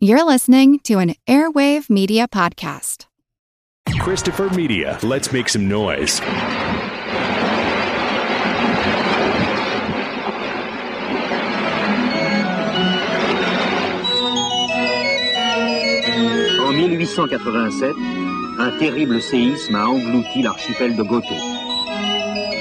[0.00, 3.06] You're listening to an Airwave Media Podcast.
[3.98, 6.20] Christopher Media, let's make some noise.
[16.60, 17.96] En 1887,
[18.60, 21.34] un terrible séisme a englouti l'archipel de Goto.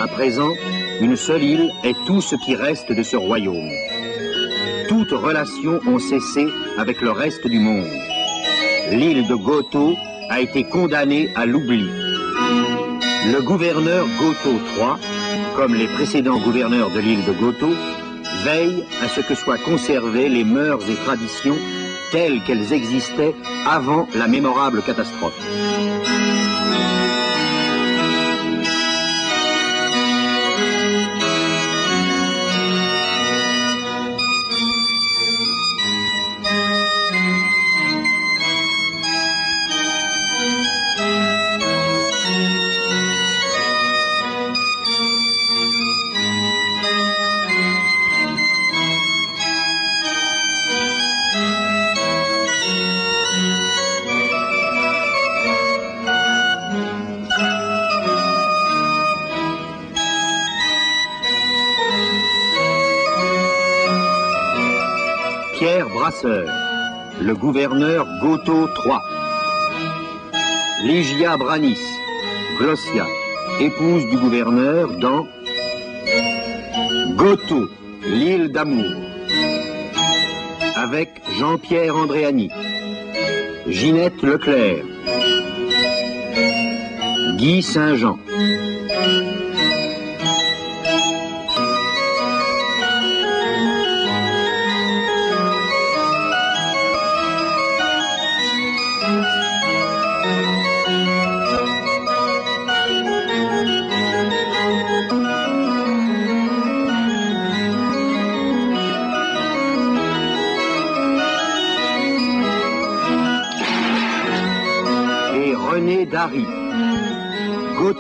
[0.02, 0.56] À présent,
[1.02, 3.70] une seule île est tout ce qui reste de ce royaume.
[4.88, 6.48] Toutes relations ont cessé
[6.78, 7.88] avec le reste du monde.
[8.92, 9.96] L'île de Goto
[10.30, 11.90] a été condamnée à l'oubli.
[13.32, 14.96] Le gouverneur Goto III,
[15.56, 17.70] comme les précédents gouverneurs de l'île de Goto,
[18.44, 21.58] veille à ce que soient conservées les mœurs et traditions
[22.12, 23.36] telles qu'elles existaient
[23.68, 25.38] avant la mémorable catastrophe.
[66.24, 68.98] Le gouverneur Goto III.
[70.84, 71.80] Ligia Branis,
[72.60, 73.06] Glossia,
[73.60, 75.28] épouse du gouverneur dans
[77.16, 77.68] Goto,
[78.04, 78.96] l'île d'amour.
[80.76, 82.50] Avec Jean-Pierre Andréani,
[83.68, 84.86] Ginette Leclerc,
[87.36, 88.18] Guy Saint-Jean.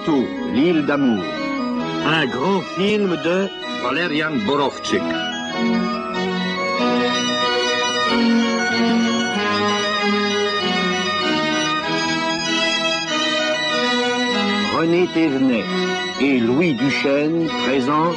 [0.07, 1.23] Goto, l'île d'amour.
[2.05, 3.49] Un grand film de
[3.83, 5.01] Valerian Borovchik.
[14.77, 15.65] René Thévenet
[16.21, 18.15] et Louis Duchesne présentent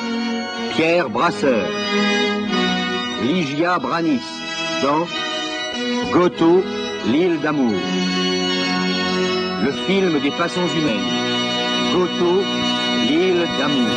[0.77, 1.67] Pierre Brasseur.
[3.25, 4.29] Ligia Branis
[4.83, 5.07] dans
[6.13, 6.63] Goto,
[7.07, 7.75] l'île d'amour
[9.63, 11.20] le film des façons humaines.
[11.93, 12.43] Goto,
[13.09, 13.91] l'île d'amour.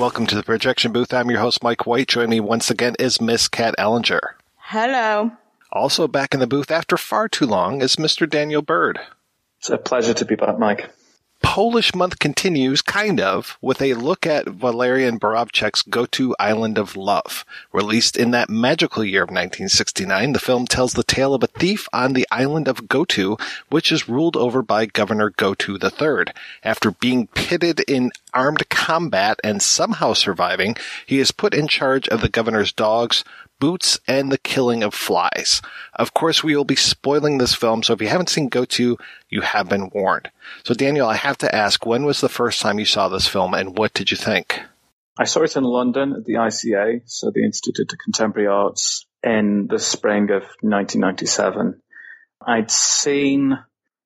[0.00, 1.12] Welcome to the projection booth.
[1.12, 2.08] I'm your host, Mike White.
[2.08, 4.36] Joining me once again is Miss Kat Ellinger.
[4.56, 5.32] Hello.
[5.70, 8.28] Also back in the booth after far too long is Mr.
[8.28, 8.98] Daniel Bird.
[9.58, 10.88] It's a pleasure to be back, Mike.
[11.42, 17.44] Polish month continues, kind of, with a look at Walerian Borowczyk's Go-To Island of Love.
[17.72, 21.88] Released in that magical year of 1969, the film tells the tale of a thief
[21.92, 26.32] on the island of Goto, which is ruled over by Governor Goto III.
[26.62, 30.76] After being pitted in armed combat and somehow surviving,
[31.06, 33.24] he is put in charge of the governor's dogs,
[33.60, 35.62] boots, and the killing of flies.
[35.94, 38.98] Of course, we will be spoiling this film, so if you haven't seen Go-To,
[39.28, 40.30] you have been warned.
[40.64, 43.54] So Daniel, I have to ask, when was the first time you saw this film
[43.54, 44.60] and what did you think?
[45.16, 49.66] I saw it in London at the ICA, so the Institute of Contemporary Arts, in
[49.68, 51.80] the spring of 1997.
[52.44, 53.58] I'd seen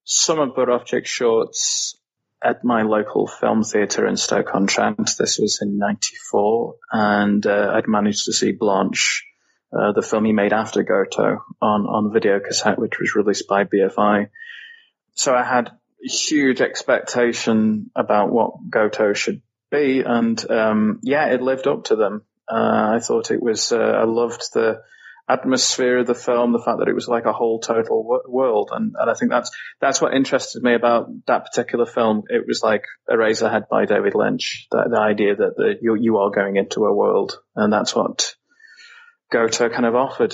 [0.05, 1.97] some of Borowczyk's shorts
[2.43, 5.13] at my local film theatre in Stoke-on-Trent.
[5.19, 9.25] This was in 94, and uh, I'd managed to see Blanche,
[9.77, 13.65] uh, the film he made after Goto, on, on video cassette, which was released by
[13.65, 14.29] BFI.
[15.15, 15.71] So I had
[16.01, 22.23] huge expectation about what Goto should be, and um, yeah, it lived up to them.
[22.49, 23.73] Uh, I thought it was.
[23.73, 24.83] Uh, I loved the
[25.29, 28.71] atmosphere of the film, the fact that it was like a whole total w- world,
[28.73, 29.51] and, and I think that's
[29.81, 32.25] that's what interested me about that particular film.
[32.29, 34.67] It was like a Eraserhead by David Lynch.
[34.71, 38.35] The, the idea that the, you you are going into a world, and that's what
[39.35, 40.33] Goto kind of offered.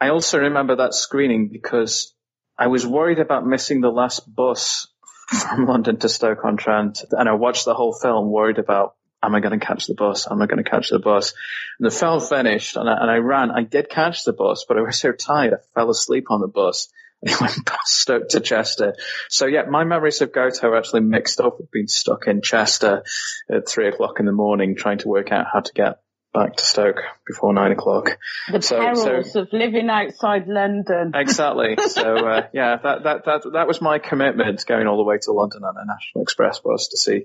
[0.00, 2.14] I also remember that screening because
[2.58, 4.86] I was worried about missing the last bus
[5.26, 9.60] from London to Stoke-on-Trent, and I watched the whole film worried about, am I going
[9.60, 10.26] to catch the bus?
[10.30, 11.34] Am I going to catch the bus?
[11.78, 13.50] And the film finished, and I, and I ran.
[13.50, 16.48] I did catch the bus, but I was so tired, I fell asleep on the
[16.48, 16.88] bus.
[17.20, 18.94] And I went past Stoke to Chester.
[19.28, 23.02] So yeah, my memories of Goto are actually mixed up with being stuck in Chester
[23.50, 25.98] at three o'clock in the morning trying to work out how to get
[26.32, 28.18] back to Stoke before nine o'clock.
[28.50, 31.12] The so, perils so, of living outside London.
[31.14, 31.76] Exactly.
[31.88, 35.32] so uh, yeah, that, that that that was my commitment, going all the way to
[35.32, 37.24] London on a National Express bus to see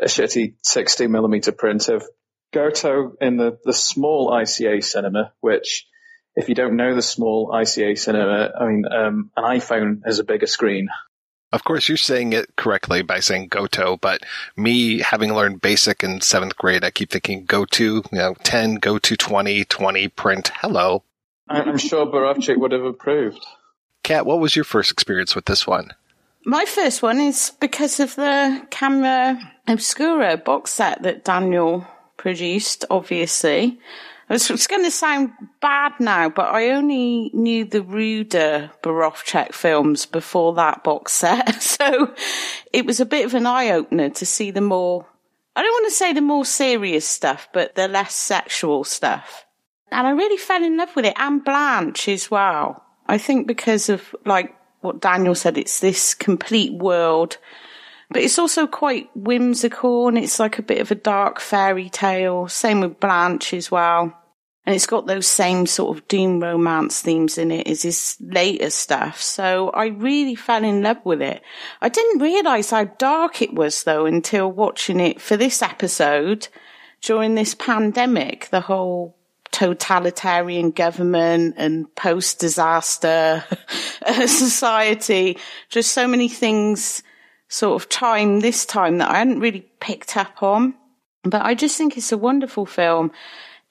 [0.00, 2.04] a shitty sixty millimeter print of
[2.52, 5.86] Goto in the the small ICA cinema, which.
[6.38, 10.24] If you don't know the small ICA cinema, I mean, um, an iPhone has a
[10.24, 10.88] bigger screen
[11.56, 14.20] of course, you're saying it correctly by saying Goto, but
[14.58, 18.74] me having learned basic in seventh grade, I keep thinking go to, you know, 10,
[18.74, 21.02] go to 20, 20, print, hello.
[21.48, 23.42] I'm sure Borowczyk would have approved.
[24.02, 25.94] Kat, what was your first experience with this one?
[26.44, 31.86] My first one is because of the Camera Obscura box set that Daniel
[32.18, 33.80] produced, obviously.
[34.28, 35.30] It's, it's going to sound
[35.60, 41.62] bad now, but I only knew the Ruder Borowczyk films before that box set.
[41.76, 42.14] So
[42.72, 45.06] it was a bit of an eye opener to see the more,
[45.54, 49.44] I don't want to say the more serious stuff, but the less sexual stuff.
[49.92, 52.82] And I really fell in love with it and Blanche as well.
[53.06, 57.36] I think because of like what Daniel said, it's this complete world
[58.10, 62.48] but it's also quite whimsical and it's like a bit of a dark fairy tale.
[62.48, 64.16] Same with Blanche as well.
[64.64, 68.70] And it's got those same sort of doom romance themes in it as his later
[68.70, 69.20] stuff.
[69.22, 71.40] So I really fell in love with it.
[71.80, 76.48] I didn't realize how dark it was though until watching it for this episode
[77.00, 79.16] during this pandemic, the whole
[79.52, 83.44] totalitarian government and post disaster
[84.26, 85.38] society,
[85.68, 87.02] just so many things
[87.48, 90.74] sort of time this time that I hadn't really picked up on.
[91.22, 93.12] But I just think it's a wonderful film.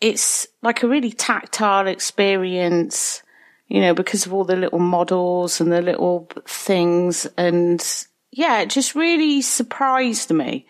[0.02, 3.24] It's like a really tactile experience,
[3.68, 7.26] you know, because of all the little models and the little things.
[7.38, 7.86] And
[8.32, 10.68] yeah, it just really surprised me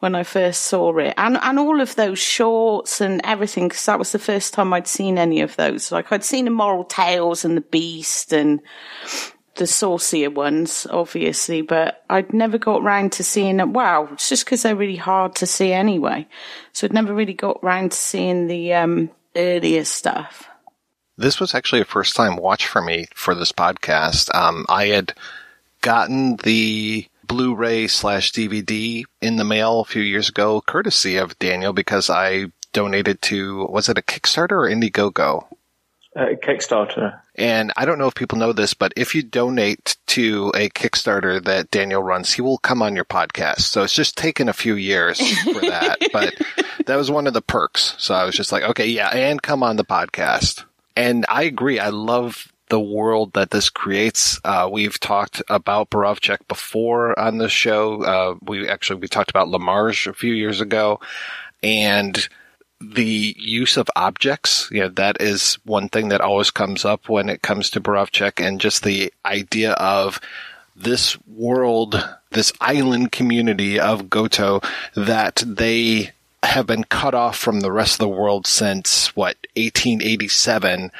[0.00, 1.14] when I first saw it.
[1.16, 4.88] And, and all of those shorts and everything, because that was the first time I'd
[4.88, 5.92] seen any of those.
[5.92, 8.60] Like I'd seen Immoral Tales and The Beast and
[9.56, 13.68] the saucier ones, obviously, but I'd never got round to seeing it.
[13.68, 16.26] Wow, it's just because they're really hard to see anyway.
[16.72, 20.48] So I'd never really got round to seeing the um, earlier stuff.
[21.16, 24.34] This was actually a first time watch for me for this podcast.
[24.34, 25.14] Um, I had
[25.80, 31.72] gotten the Blu-ray slash DVD in the mail a few years ago, courtesy of Daniel,
[31.72, 35.46] because I donated to was it a Kickstarter or Indiegogo?
[36.16, 37.20] Uh, Kickstarter.
[37.34, 41.42] And I don't know if people know this, but if you donate to a Kickstarter
[41.44, 43.62] that Daniel runs, he will come on your podcast.
[43.62, 46.34] So it's just taken a few years for that, but
[46.86, 47.96] that was one of the perks.
[47.98, 50.64] So I was just like, okay, yeah, and come on the podcast.
[50.94, 51.80] And I agree.
[51.80, 54.40] I love the world that this creates.
[54.44, 58.02] Uh, we've talked about Borowczyk before on the show.
[58.02, 61.00] Uh, we actually, we talked about La Marge a few years ago
[61.62, 62.28] and
[62.92, 67.28] the use of objects, you know, that is one thing that always comes up when
[67.28, 70.20] it comes to Borowczyk and just the idea of
[70.76, 74.60] this world, this island community of Goto
[74.94, 76.10] that they
[76.42, 80.90] have been cut off from the rest of the world since what 1887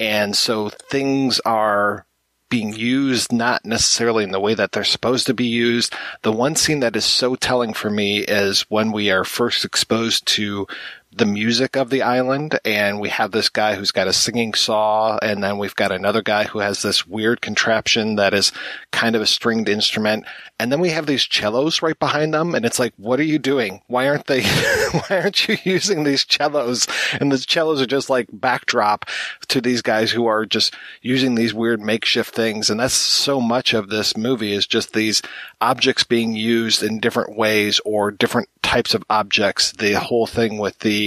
[0.00, 2.04] and so things are
[2.48, 5.92] being used not necessarily in the way that they're supposed to be used.
[6.22, 10.26] The one scene that is so telling for me is when we are first exposed
[10.28, 10.66] to
[11.10, 15.18] the music of the island and we have this guy who's got a singing saw
[15.22, 18.52] and then we've got another guy who has this weird contraption that is
[18.92, 20.26] kind of a stringed instrument.
[20.58, 23.38] And then we have these cellos right behind them and it's like what are you
[23.38, 23.80] doing?
[23.86, 24.42] Why aren't they
[24.90, 26.86] why aren't you using these cellos?
[27.18, 29.06] And the cellos are just like backdrop
[29.48, 32.68] to these guys who are just using these weird makeshift things.
[32.68, 35.22] And that's so much of this movie is just these
[35.62, 39.72] objects being used in different ways or different types of objects.
[39.72, 40.97] The whole thing with the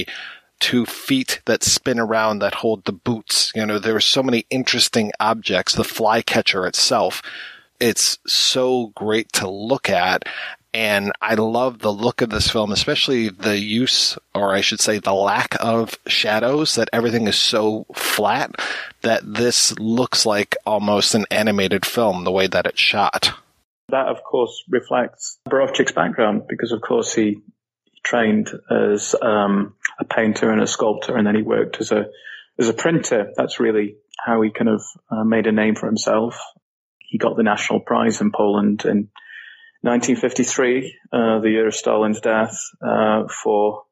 [0.60, 3.52] two feet that spin around that hold the boots.
[3.56, 5.74] You know, there are so many interesting objects.
[5.74, 7.22] The flycatcher itself,
[7.80, 10.24] it's so great to look at.
[10.74, 15.00] And I love the look of this film, especially the use, or I should say
[15.00, 18.56] the lack of shadows, that everything is so flat
[19.02, 23.32] that this looks like almost an animated film, the way that it's shot.
[23.90, 27.42] That, of course, reflects Borowczyk's background because, of course, he
[28.04, 32.06] trained as um, a painter and a sculptor, and then he worked as a
[32.60, 33.32] as a printer.
[33.36, 36.40] That's really how he kind of uh, made a name for himself.
[37.00, 39.10] He got the national prize in Poland in
[39.82, 42.56] 1953, uh, the year of Stalin's death,
[42.86, 43.84] uh, for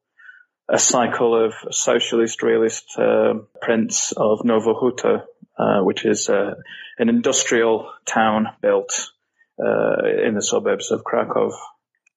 [0.70, 5.24] a cycle of socialist realist uh, prints of Nowa Huta,
[5.58, 6.54] uh, which is uh,
[7.00, 9.10] an industrial town built
[9.58, 11.52] in the suburbs of Krakow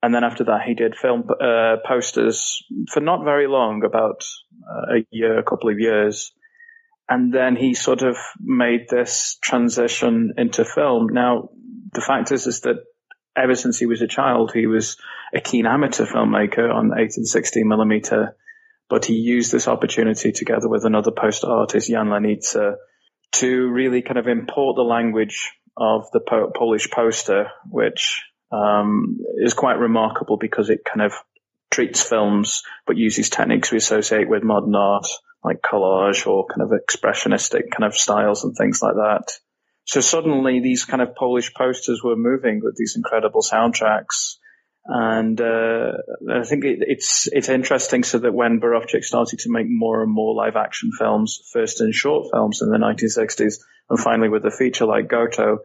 [0.03, 4.25] And then after that, he did film uh, posters for not very long, about
[4.69, 6.33] uh, a year, a couple of years.
[7.09, 11.09] And then he sort of made this transition into film.
[11.13, 11.51] Now,
[11.93, 12.77] the fact is, is that
[13.37, 14.97] ever since he was a child, he was
[15.35, 18.37] a keen amateur filmmaker on 8 and 16 millimeter.
[18.89, 22.75] But he used this opportunity together with another poster artist, Jan Lenica,
[23.35, 29.55] to really kind of import the language of the po- Polish poster, which um, is
[29.55, 31.13] quite remarkable because it kind of
[31.71, 35.07] treats films but uses techniques we associate with modern art
[35.45, 39.33] like collage or kind of expressionistic kind of styles and things like that.
[39.85, 44.37] So suddenly these kind of Polish posters were moving with these incredible soundtracks.
[44.85, 45.93] And uh,
[46.31, 50.13] I think it, it's it's interesting so that when Borowczyk started to make more and
[50.13, 53.57] more live action films, first in short films in the 1960s,
[53.91, 55.59] and finally with a feature like Goto,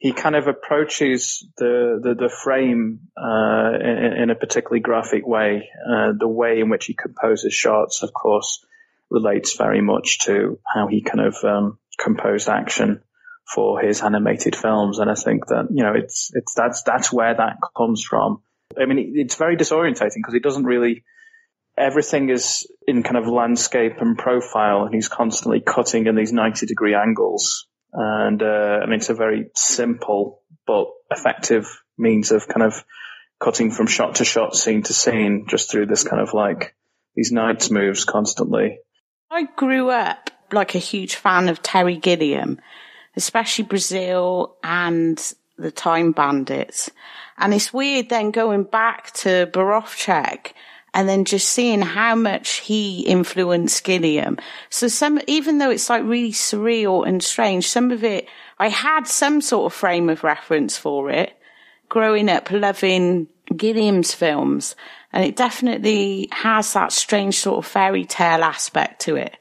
[0.00, 5.68] he kind of approaches the the, the frame uh, in, in, a particularly graphic way.
[5.86, 8.64] Uh, the way in which he composes shots, of course,
[9.10, 13.02] relates very much to how he kind of um, composed action
[13.46, 14.98] for his animated films.
[14.98, 18.42] And I think that, you know, it's, it's, that's, that's where that comes from.
[18.80, 21.04] I mean, it's very disorientating because he doesn't really,
[21.76, 26.66] everything is in kind of landscape and profile and he's constantly cutting in these 90
[26.66, 27.66] degree angles.
[27.92, 31.66] And, uh, I mean, it's a very simple but effective
[31.98, 32.84] means of kind of
[33.40, 36.74] cutting from shot to shot, scene to scene, just through this kind of like
[37.14, 38.78] these knights moves constantly.
[39.30, 42.60] I grew up like a huge fan of Terry Gilliam
[43.16, 46.90] especially Brazil and the Time Bandits.
[47.38, 50.52] And it's weird then going back to Borowczyk
[50.94, 54.38] and then just seeing how much he influenced Gilliam.
[54.70, 58.26] So some, even though it's like really surreal and strange, some of it,
[58.58, 61.32] I had some sort of frame of reference for it
[61.88, 64.74] growing up loving Gilliam's films.
[65.12, 69.36] And it definitely has that strange sort of fairy tale aspect to it.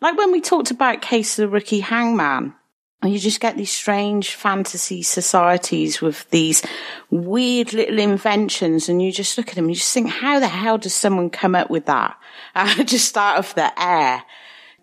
[0.00, 2.54] Like when we talked about Case of the Rookie Hangman,
[3.02, 6.62] and you just get these strange fantasy societies with these
[7.10, 10.48] weird little inventions and you just look at them and you just think, how the
[10.48, 12.16] hell does someone come up with that?
[12.84, 14.22] Just out of the air.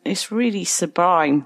[0.03, 1.45] It's really sublime.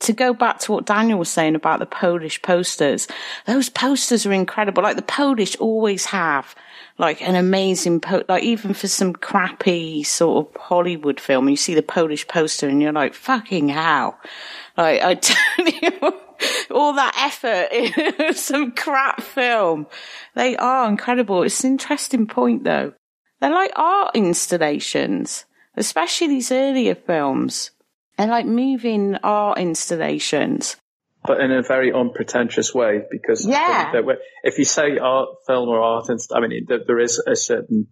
[0.00, 3.06] To go back to what Daniel was saying about the Polish posters,
[3.46, 4.82] those posters are incredible.
[4.82, 6.56] Like the Polish always have
[6.98, 11.74] like an amazing po- like even for some crappy sort of Hollywood film, you see
[11.74, 14.18] the Polish poster and you're like, fucking hell.
[14.76, 16.14] Like, I tell you,
[16.70, 17.68] all that effort
[18.20, 19.86] in some crap film.
[20.34, 21.42] They are incredible.
[21.42, 22.92] It's an interesting point though.
[23.40, 25.44] They're like art installations,
[25.76, 27.72] especially these earlier films.
[28.16, 30.76] They're like moving art installations.
[31.24, 33.92] But in a very unpretentious way, because yeah.
[34.42, 37.86] if you say art film or art, inst- I mean, there is a certain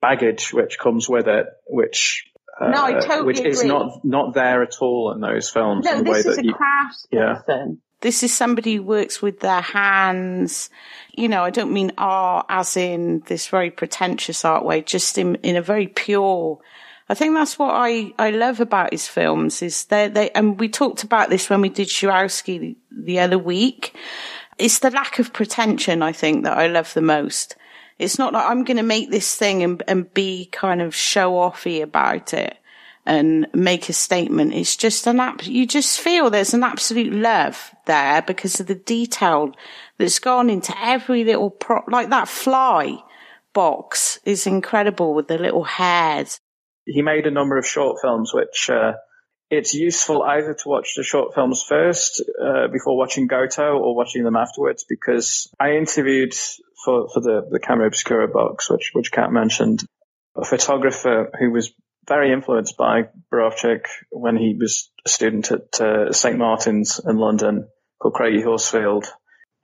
[0.00, 2.24] baggage which comes with it, which
[2.58, 3.50] uh, no, I totally which agree.
[3.50, 5.84] is not not there at all in those films.
[5.84, 7.38] No, this is a you, craftsperson.
[7.48, 7.66] Yeah.
[8.00, 10.70] This is somebody who works with their hands.
[11.12, 15.36] You know, I don't mean art as in this very pretentious art way, just in,
[15.36, 16.60] in a very pure.
[17.08, 20.68] I think that's what I, I love about his films is they they and we
[20.68, 23.94] talked about this when we did Żuławski the, the other week.
[24.58, 27.56] It's the lack of pretension I think that I love the most.
[27.98, 31.32] It's not like I'm going to make this thing and, and be kind of show
[31.32, 32.58] offy about it
[33.06, 34.52] and make a statement.
[34.52, 35.46] It's just an app.
[35.46, 39.54] You just feel there's an absolute love there because of the detail
[39.96, 42.98] that's gone into every little prop, like that fly
[43.52, 46.40] box is incredible with the little hairs.
[46.86, 48.92] He made a number of short films, which, uh,
[49.50, 54.24] it's useful either to watch the short films first uh, before watching Goto or watching
[54.24, 56.34] them afterwards because I interviewed
[56.84, 59.84] for, for the, the Camera Obscura box, which, which Kat mentioned,
[60.36, 61.72] a photographer who was
[62.08, 66.36] very influenced by Borowczyk when he was a student at uh, St.
[66.36, 67.68] Martin's in London
[68.00, 69.06] called Craigie Horsfield.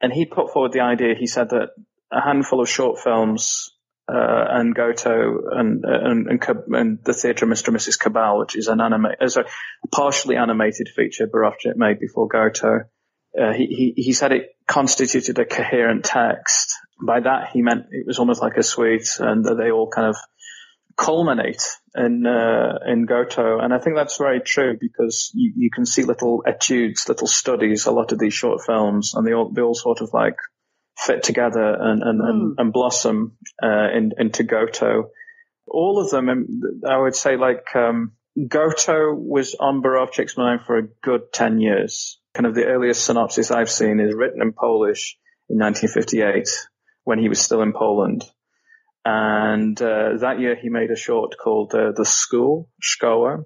[0.01, 1.71] And he put forward the idea, he said that
[2.11, 3.71] a handful of short films
[4.09, 7.69] uh, and Goto and, and, and, and, the Theatre Mr.
[7.69, 7.99] and Mrs.
[7.99, 9.45] Kabal, which is an anime, as a
[9.93, 12.81] partially animated feature Borowczyk made before Goto.
[13.41, 13.67] Uh, he,
[13.97, 16.75] he, he said it constituted a coherent text.
[17.05, 20.09] By that he meant it was almost like a suite and that they all kind
[20.09, 20.17] of
[20.97, 21.63] culminate
[21.95, 26.05] in uh, in Goto, and I think that's very true because you, you can see
[26.05, 29.75] little etudes, little studies, a lot of these short films, and they all they all
[29.75, 30.37] sort of like
[30.97, 32.29] fit together and and, mm.
[32.29, 32.59] and, hmm.
[32.59, 35.11] and, blossom uh, in, into Goto.
[35.67, 38.13] All of them, um, I would say, like um,
[38.49, 42.19] Goto was on Borowczyk's mind for a good ten years.
[42.35, 45.19] Kind of the earliest synopsis I've seen is written in Polish
[45.49, 46.49] in 1958
[47.05, 48.25] when he was still in Poland.
[49.05, 53.45] And uh, that year he made a short called uh, The School, Szkoła,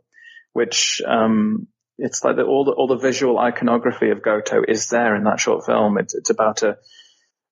[0.52, 1.66] which um,
[1.98, 5.40] it's like the, all the all the visual iconography of Goto is there in that
[5.40, 5.98] short film.
[5.98, 6.76] It's, it's about a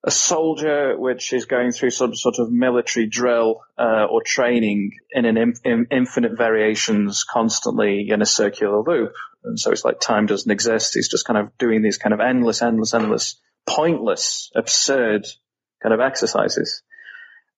[0.06, 5.24] a soldier which is going through some sort of military drill uh, or training in
[5.24, 9.14] an in, in infinite variations, constantly in a circular loop.
[9.44, 10.92] And so it's like time doesn't exist.
[10.94, 15.26] He's just kind of doing these kind of endless, endless, endless, pointless, absurd
[15.82, 16.82] kind of exercises.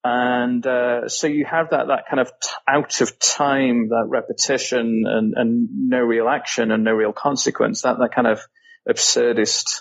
[0.04, 5.02] And uh, so you have that that kind of t- out of time, that repetition,
[5.04, 7.82] and, and no real action and no real consequence.
[7.82, 8.40] That that kind of
[8.88, 9.80] absurdist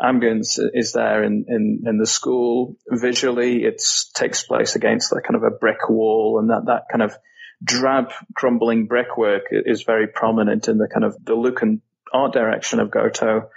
[0.00, 2.76] ambience is there in, in, in the school.
[2.88, 3.82] Visually, it
[4.14, 7.16] takes place against that kind of a brick wall, and that that kind of
[7.62, 11.80] drab, crumbling brickwork is very prominent in the kind of the look and
[12.12, 13.50] art direction of Goto.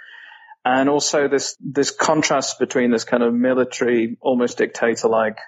[0.64, 5.38] And also this this contrast between this kind of military, almost dictator-like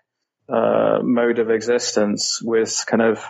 [0.49, 3.25] uh, mode of existence with kind of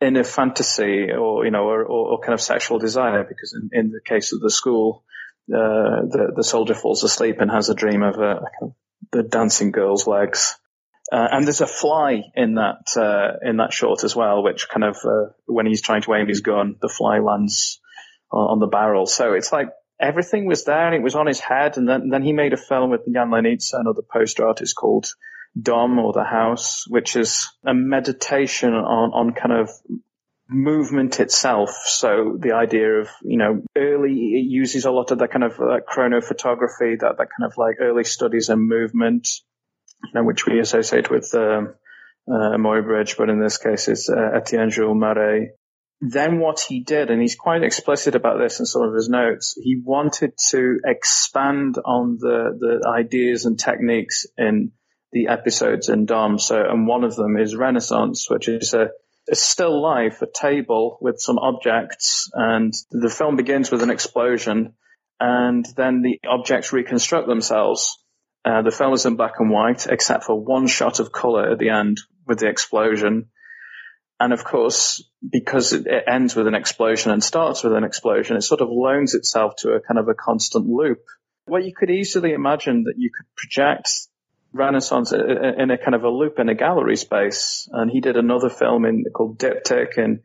[0.00, 3.90] inner fantasy or, you know, or, or, or kind of sexual desire, because in, in,
[3.90, 5.04] the case of the school,
[5.52, 8.42] uh, the, the soldier falls asleep and has a dream of a
[9.12, 10.56] the dancing girl's legs.
[11.12, 14.84] Uh, and there's a fly in that uh, in that short as well, which kind
[14.84, 17.80] of uh, when he's trying to aim his gun, the fly lands
[18.30, 19.06] on, on, the barrel.
[19.06, 21.78] So it's like everything was there, and it was on his head.
[21.78, 25.08] And then then he made a film with Jan Lenica, another poster artist, called
[25.60, 29.70] Dom or the house, which is a meditation on, on kind of
[30.50, 31.70] movement itself.
[31.86, 35.52] So the idea of, you know, early, it uses a lot of that kind of
[35.52, 39.28] uh, chronophotography, that, that kind of like early studies in movement,
[40.04, 41.74] you know, which we associate with, um,
[42.28, 45.50] uh, Muybridge, but in this case it's uh, Etienne Jules Marey.
[46.00, 49.54] Then what he did, and he's quite explicit about this in some of his notes,
[49.62, 54.72] he wanted to expand on the, the ideas and techniques in
[55.12, 56.38] the episodes in Dom.
[56.38, 58.90] So, and one of them is Renaissance, which is a,
[59.30, 64.74] a still life, a table with some objects, and the film begins with an explosion,
[65.20, 67.98] and then the objects reconstruct themselves.
[68.44, 71.58] Uh, the film is in black and white, except for one shot of color at
[71.58, 73.28] the end with the explosion.
[74.18, 78.36] And of course, because it, it ends with an explosion and starts with an explosion,
[78.36, 81.02] it sort of loans itself to a kind of a constant loop.
[81.46, 83.88] Well, you could easily imagine that you could project
[84.52, 87.68] Renaissance uh, uh, in a kind of a loop in a gallery space.
[87.70, 90.22] And he did another film in called Diptych in,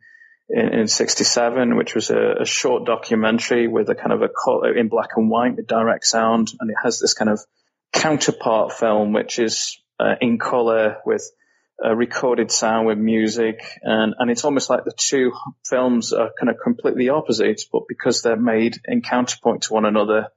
[0.48, 4.68] in, in 67, which was a, a, short documentary with a kind of a color,
[4.68, 6.48] uh, in black and white with direct sound.
[6.58, 7.40] And it has this kind of
[7.92, 11.30] counterpart film, which is uh, in color with
[11.94, 13.60] recorded sound with music.
[13.82, 15.32] And, and it's almost like the two
[15.64, 20.28] films are kind of completely opposite, but because they're made in counterpoint to one another,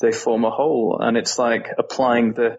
[0.00, 0.98] they form a whole.
[1.00, 2.58] And it's like applying the,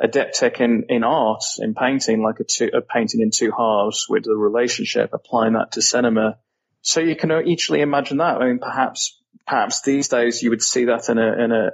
[0.00, 4.06] a diptych in, in art, in painting, like a, two, a painting in two halves
[4.08, 6.38] with the relationship, applying that to cinema.
[6.82, 8.36] So you can easily imagine that.
[8.40, 11.70] I mean, perhaps, perhaps these days you would see that in a, in a,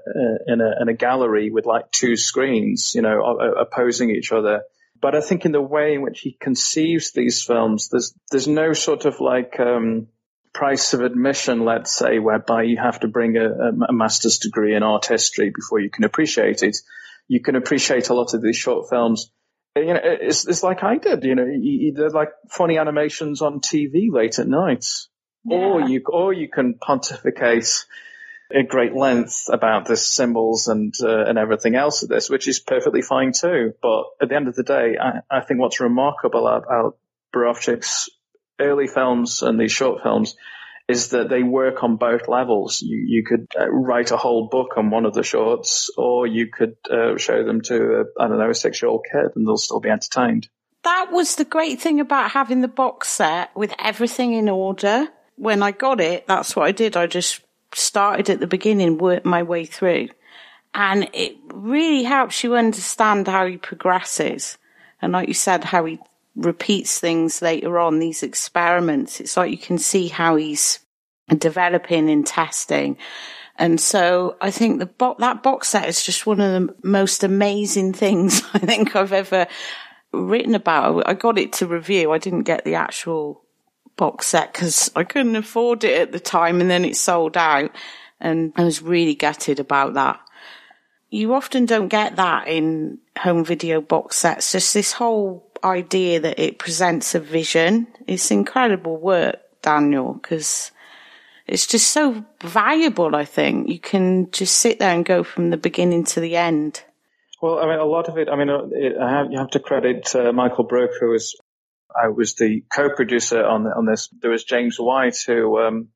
[0.46, 3.22] in a, in a gallery with like two screens, you know,
[3.60, 4.62] opposing each other.
[5.00, 8.72] But I think in the way in which he conceives these films, there's, there's no
[8.72, 10.08] sort of like, um,
[10.54, 13.48] price of admission, let's say, whereby you have to bring a,
[13.88, 16.76] a master's degree in art history before you can appreciate it
[17.28, 19.30] you can appreciate a lot of these short films.
[19.76, 21.46] You know, it's, it's like I did, you know,
[21.94, 24.84] they're like funny animations on TV late at night.
[25.44, 25.58] Yeah.
[25.58, 27.84] Or you, or you can pontificate
[28.54, 32.60] at great length about the symbols and uh, and everything else of this, which is
[32.60, 33.74] perfectly fine too.
[33.82, 36.96] But at the end of the day, I, I think what's remarkable about
[37.34, 38.08] Borowczyk's
[38.60, 40.37] early films and these short films
[40.87, 42.83] is that they work on both levels.
[42.83, 46.49] You, you could uh, write a whole book on one of the shorts, or you
[46.49, 49.57] could uh, show them to, I don't know, a six year old kid and they'll
[49.57, 50.49] still be entertained.
[50.83, 55.09] That was the great thing about having the box set with everything in order.
[55.37, 56.97] When I got it, that's what I did.
[56.97, 57.40] I just
[57.73, 60.11] started at the beginning, worked my way through.
[60.75, 64.59] And it really helps you understand how he progresses.
[65.01, 65.99] And like you said, how he
[66.37, 69.20] repeats things later on, these experiments.
[69.20, 70.81] It's like you can see how he's
[71.38, 72.97] developing and testing.
[73.57, 77.23] And so I think the bo- that box set is just one of the most
[77.23, 79.47] amazing things I think I've ever
[80.12, 81.09] written about.
[81.09, 82.12] I got it to review.
[82.12, 83.42] I didn't get the actual
[83.97, 87.70] box set because I couldn't afford it at the time and then it sold out.
[88.20, 90.20] And I was really gutted about that.
[91.11, 94.51] You often don't get that in home video box sets.
[94.51, 97.87] Just this whole idea that it presents a vision.
[98.07, 100.70] It's incredible work, Daniel, because
[101.46, 103.68] it's just so valuable, I think.
[103.68, 106.83] You can just sit there and go from the beginning to the end.
[107.40, 108.29] Well, I mean, a lot of it.
[108.29, 111.37] I mean, uh, it, I have, you have to credit uh, Michael Brook, who was
[111.94, 114.09] I was the co-producer on on this.
[114.20, 115.88] There was James White, who um,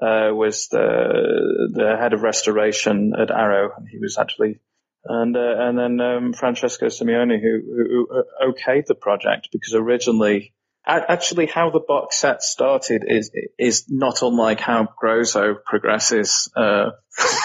[0.00, 4.60] uh, was the the head of restoration at Arrow, and he was actually
[5.08, 10.54] and uh, and then um, Francesco Simeone, who, who, who okayed the project because originally
[10.86, 16.90] actually how the box set started is is not unlike how Grozo progresses uh,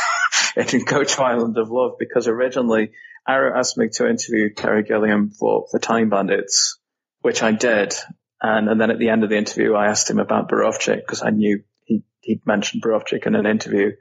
[0.56, 2.91] in to Island of Love because originally
[3.28, 6.78] Arrow asked me to interview Terry Gilliam for, for Time Bandits,
[7.21, 7.93] which I did.
[8.41, 11.23] And, and then at the end of the interview, I asked him about Borowczyk because
[11.23, 13.91] I knew he, he'd mentioned Borowczyk in an interview.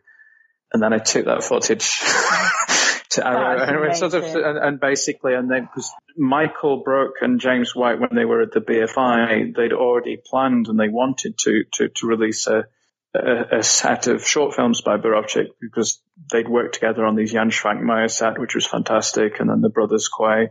[0.73, 2.01] And then I took that footage
[3.13, 7.75] to Arrow and, sort of, and, and, basically, and then because Michael Brook and James
[7.75, 11.89] White, when they were at the BFI, they'd already planned and they wanted to, to,
[11.89, 12.65] to release a,
[13.15, 17.51] a, a, set of short films by Borowczyk because they'd worked together on these Jan
[17.51, 20.51] Švankmajer set, which was fantastic, and then the Brothers Quay.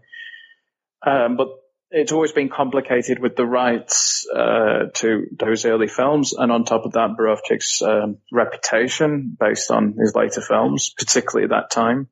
[1.06, 1.50] Um, but
[1.90, 6.86] it's always been complicated with the rights uh, to those early films, and on top
[6.86, 12.08] of that, Borowczyk's um, reputation based on his later films, particularly at that time.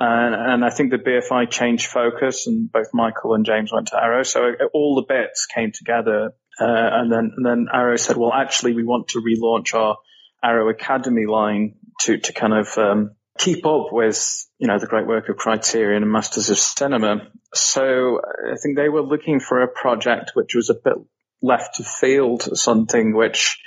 [0.00, 4.00] And, and, I think the BFI changed focus, and both Michael and James went to
[4.00, 8.32] Arrow, so all the bits came together uh, and then and then Arrow said, well,
[8.32, 9.96] actually, we want to relaunch our
[10.42, 15.06] Arrow Academy line to to kind of um, keep up with you know the great
[15.06, 17.28] work of Criterion and Masters of Cinema.
[17.54, 20.94] So I think they were looking for a project which was a bit
[21.42, 23.60] left of field, something which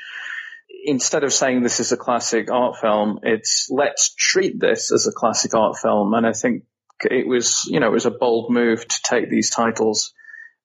[0.84, 5.12] instead of saying this is a classic art film, it's let's treat this as a
[5.12, 6.14] classic art film.
[6.14, 6.64] And I think
[7.04, 10.14] it was, you know, it was a bold move to take these titles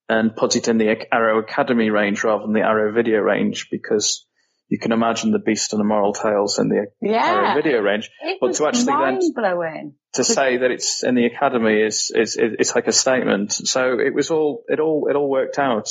[0.09, 4.27] and put it in the Arrow Academy range rather than the Arrow Video range because
[4.69, 7.25] you can imagine the Beast and the Moral Tales in the yeah.
[7.25, 8.11] Arrow Video range.
[8.21, 12.57] It but to actually then to say that it's in the Academy is, is, is
[12.59, 13.53] it's like a statement.
[13.53, 15.89] So it was all it all it all worked out.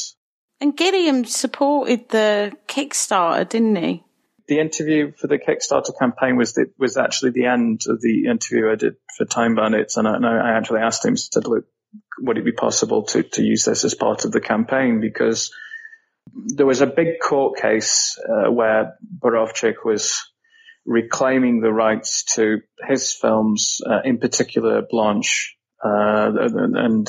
[0.62, 4.04] And Gilliam supported the Kickstarter, didn't he?
[4.48, 8.72] The interview for the Kickstarter campaign was the, was actually the end of the interview
[8.72, 11.66] I did for Time Bandits, and I, and I actually asked him, said, "Look,
[12.20, 15.02] would it be possible to, to use this as part of the campaign?
[15.02, 15.52] Because
[16.34, 20.22] there was a big court case uh, where Borowczyk was
[20.86, 27.08] reclaiming the rights to his films, uh, in particular Blanche, uh, and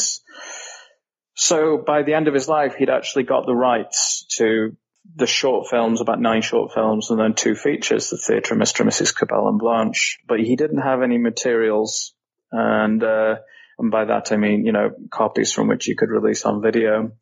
[1.35, 4.75] so by the end of his life, he'd actually got the rights to
[5.15, 8.81] the short films, about nine short films, and then two features, The Theatre Mr.
[8.81, 9.15] and Mrs.
[9.15, 10.19] Kabal and Blanche.
[10.27, 12.15] But he didn't have any materials,
[12.51, 13.37] and uh,
[13.79, 17.13] and by that I mean, you know, copies from which you could release on video.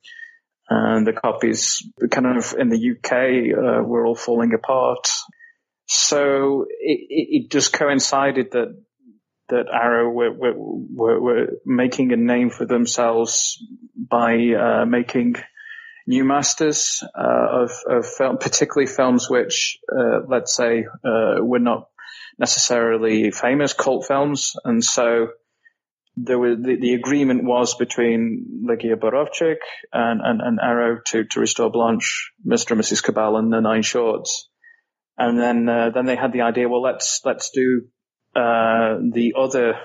[0.68, 5.08] And the copies kind of in the UK uh, were all falling apart.
[5.86, 8.82] So it, it, just coincided that
[9.50, 13.62] that Arrow were, were, were, were, making a name for themselves
[13.94, 15.36] by uh, making
[16.06, 21.88] new masters uh, of, of film, particularly films which, uh, let's say, uh, were not
[22.38, 25.28] necessarily famous cult films, and so
[26.16, 29.58] there was the, the agreement was between Ligia Borowczyk
[29.92, 32.72] and, and, and Arrow to, to restore Blanche, Mr.
[32.72, 33.02] and Mrs.
[33.02, 34.48] Kabal and the Nine Shorts.
[35.16, 37.82] And then, uh, then they had the idea, well, let's, let's do,
[38.34, 39.78] uh, the other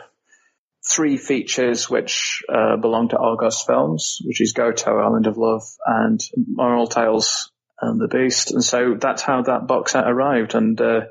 [0.90, 6.20] three features which, uh, belong to Argos Films, which is Goto, Island of Love and
[6.36, 8.52] Moral Tales and the Beast.
[8.52, 10.56] And so that's how that box set arrived.
[10.56, 11.02] And, uh,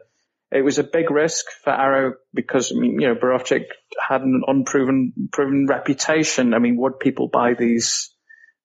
[0.51, 3.65] it was a big risk for Arrow because you know Borowczyk
[4.01, 6.55] had an unproven proven reputation.
[6.55, 8.11] I mean, would people buy these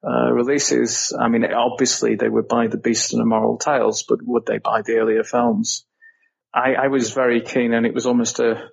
[0.05, 1.13] uh, releases?
[1.17, 4.81] I mean, obviously they would buy the Beast and Immoral Tales, but would they buy
[4.81, 5.85] the earlier films?
[6.53, 8.69] I, I was very keen, and it was almost a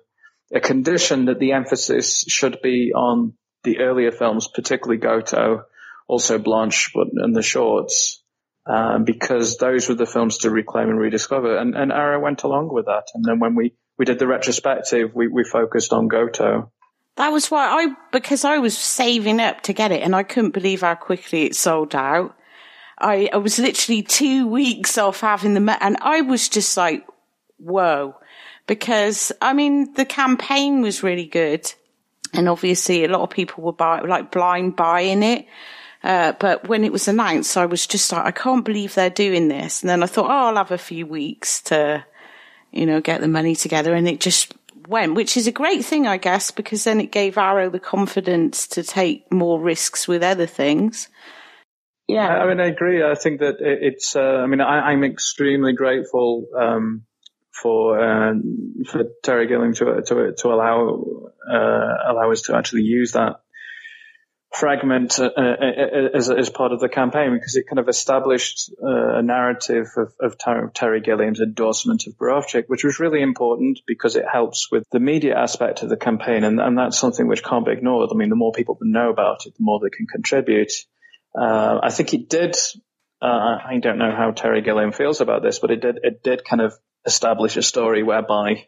[0.53, 3.33] a condition that the emphasis should be on
[3.63, 5.65] the earlier films, particularly Goto,
[6.07, 8.21] also Blanche, but and the shorts
[8.65, 11.57] um, because those were the films to reclaim and rediscover.
[11.57, 13.07] And, and Arrow went along with that.
[13.13, 16.71] And then when we, we did the retrospective, we, we focused on Goto.
[17.15, 20.51] That was why I, because I was saving up to get it and I couldn't
[20.51, 22.35] believe how quickly it sold out.
[22.97, 27.05] I, I was literally two weeks off having the, and I was just like,
[27.57, 28.15] whoa.
[28.67, 31.71] Because, I mean, the campaign was really good.
[32.33, 35.45] And obviously a lot of people were buy, like blind buying it.
[36.03, 39.49] Uh, but when it was announced, I was just like, I can't believe they're doing
[39.49, 39.81] this.
[39.81, 42.03] And then I thought, oh, I'll have a few weeks to,
[42.71, 43.93] you know, get the money together.
[43.93, 44.53] And it just
[44.87, 48.67] went, which is a great thing, I guess, because then it gave Arrow the confidence
[48.69, 51.07] to take more risks with other things.
[52.07, 52.27] Yeah.
[52.27, 53.03] I mean, I agree.
[53.03, 57.03] I think that it's, uh, I mean, I, am extremely grateful, um,
[57.51, 58.33] for uh,
[58.89, 63.41] for Terry Gilliam to to to allow uh, allow us to actually use that
[64.51, 68.71] fragment uh, uh, uh, as, as part of the campaign because it kind of established
[68.83, 70.37] uh, a narrative of, of
[70.73, 75.37] Terry Gilliam's endorsement of Borowczyk, which was really important because it helps with the media
[75.37, 78.09] aspect of the campaign, and, and that's something which can't be ignored.
[78.11, 80.73] I mean, the more people that know about it, the more they can contribute.
[81.33, 82.57] Uh, I think it did.
[83.21, 85.99] Uh, I don't know how Terry Gilliam feels about this, but it did.
[86.03, 86.73] It did kind of
[87.05, 88.67] establish a story whereby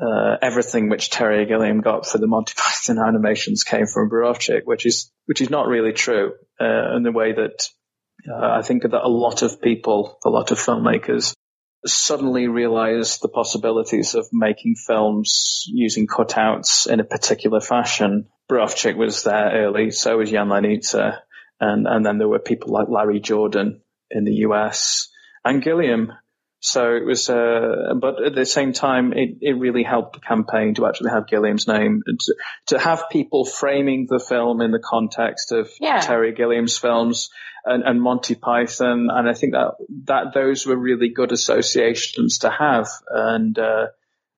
[0.00, 4.86] uh, everything which Terry Gilliam got for the Monty Python animations came from Borowczyk, which
[4.86, 7.68] is which is not really true uh, in the way that
[8.28, 11.34] uh, I think that a lot of people, a lot of filmmakers,
[11.86, 18.28] suddenly realized the possibilities of making films using cutouts in a particular fashion.
[18.50, 21.18] Borowczyk was there early, so was Jan Lenica,
[21.60, 25.08] and and then there were people like Larry Jordan in the US
[25.44, 26.12] and Gilliam
[26.66, 30.74] so it was, uh, but at the same time, it, it really helped the campaign
[30.76, 32.34] to actually have Gilliam's name, to,
[32.68, 36.00] to have people framing the film in the context of yeah.
[36.00, 37.28] Terry Gilliam's films
[37.66, 39.08] and, and, Monty Python.
[39.12, 39.74] And I think that,
[40.04, 42.88] that those were really good associations to have.
[43.10, 43.88] And, uh,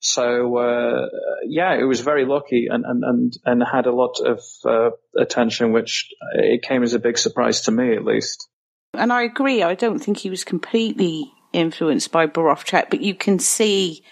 [0.00, 1.06] so, uh,
[1.46, 5.70] yeah, it was very lucky and, and, and, and had a lot of, uh, attention,
[5.70, 8.48] which it came as a big surprise to me, at least.
[8.94, 9.62] And I agree.
[9.62, 14.02] I don't think he was completely influenced by Borowczyk, but you can see,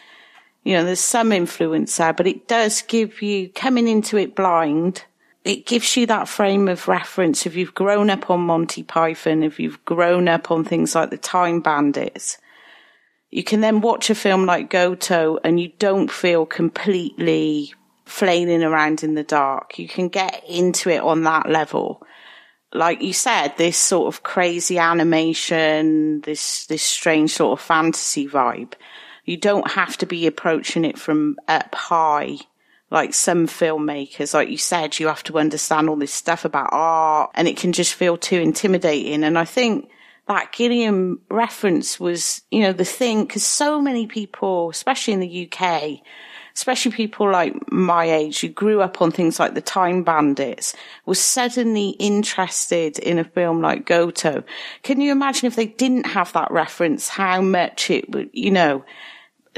[0.63, 5.05] you know, there's some influence there, but it does give you, coming into it blind,
[5.45, 7.45] it gives you that frame of reference.
[7.45, 11.19] If you've grown up on Monty Python, if you've grown up on things like the
[11.19, 12.39] Time Bandits,
[13.31, 17.75] you can then watch a film like Goto and you don't feel completely
[18.07, 19.79] flailing around in the dark.
[19.79, 22.07] You can get into it on that level
[22.75, 28.75] like you said, this sort of crazy animation, this, this strange sort of fantasy vibe.
[29.25, 32.39] You don't have to be approaching it from up high
[32.95, 37.31] like some filmmakers, like you said, you have to understand all this stuff about art
[37.35, 39.25] and it can just feel too intimidating.
[39.25, 39.89] And I think
[40.29, 45.51] that Gilliam reference was, you know, the thing, because so many people, especially in the
[45.51, 46.03] UK,
[46.57, 51.19] especially people like my age who grew up on things like the Time Bandits, was
[51.19, 54.45] suddenly interested in a film like Goto.
[54.83, 58.85] Can you imagine if they didn't have that reference, how much it would, you know,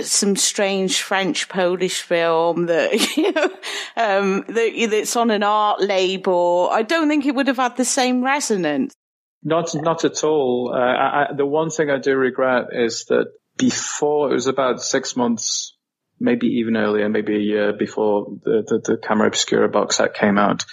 [0.01, 3.51] some strange French Polish film that you know
[3.97, 6.69] um, that, that's on an art label.
[6.71, 8.95] I don't think it would have had the same resonance.
[9.43, 10.73] Not not at all.
[10.75, 15.17] Uh, I, the one thing I do regret is that before it was about six
[15.17, 15.76] months
[16.19, 20.39] maybe even earlier, maybe a year before the, the, the Camera Obscura box set came
[20.39, 20.65] out,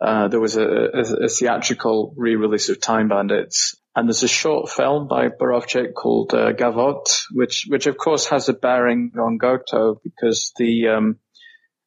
[0.00, 3.76] uh, there was a, a, a, theatrical re-release of Time Bandits.
[3.94, 8.48] And there's a short film by Borowczyk called uh, Gavotte, which, which of course has
[8.48, 11.18] a bearing on Goto because the, um,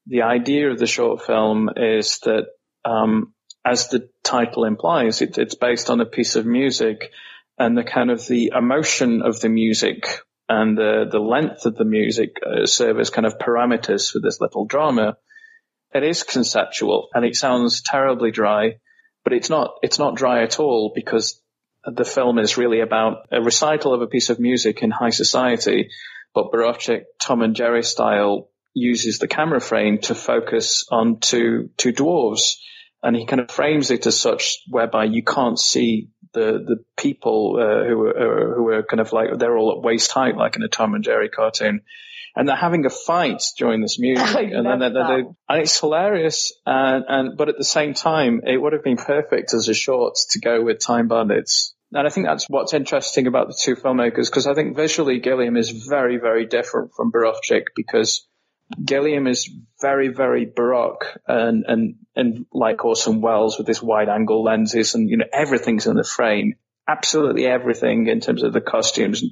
[0.08, 2.46] the idea of the short film is that,
[2.86, 3.34] um,
[3.66, 7.12] as the title implies, it, it's based on a piece of music
[7.58, 11.86] and the kind of the emotion of the music and the, the length of the
[11.86, 15.18] music uh, serve as kind of parameters for this little drama.
[15.94, 18.80] It is conceptual and it sounds terribly dry,
[19.24, 21.42] but it's not, it's not dry at all because
[21.86, 25.90] the film is really about a recital of a piece of music in high society,
[26.34, 31.94] but Borowczyk, Tom and Jerry style, uses the camera frame to focus on two, two
[31.94, 32.58] dwarves.
[33.02, 37.58] And he kind of frames it as such whereby you can't see the the people
[37.60, 40.62] uh, who are who are kind of like they're all at waist height, like in
[40.62, 41.82] a Tom and Jerry cartoon,
[42.36, 46.54] and they're having a fight during this music, and then they're, they're, and it's hilarious,
[46.66, 50.18] and and but at the same time, it would have been perfect as a short
[50.32, 51.74] to go with Time Bandits.
[51.92, 55.56] And I think that's what's interesting about the two filmmakers, because I think visually Gilliam
[55.56, 58.28] is very, very different from Borowczyk because
[58.84, 59.50] Gilliam is
[59.80, 65.10] very, very baroque and, and, and like Orson Welles with this wide angle lenses and,
[65.10, 66.56] you know, everything's in the frame.
[66.88, 69.24] Absolutely everything in terms of the costumes.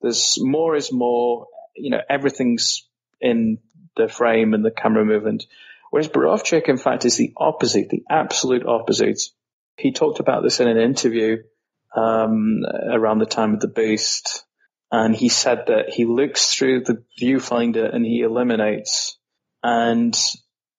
[0.00, 2.86] There's more is more, you know, everything's
[3.20, 3.58] in
[3.96, 5.44] the frame and the camera movement.
[5.90, 9.20] Whereas Borowczyk, in fact, is the opposite, the absolute opposite.
[9.76, 11.38] He talked about this in an interview,
[11.94, 14.44] um, around the time of the Beast
[14.92, 19.18] and he said that he looks through the viewfinder and he eliminates.
[19.62, 20.14] And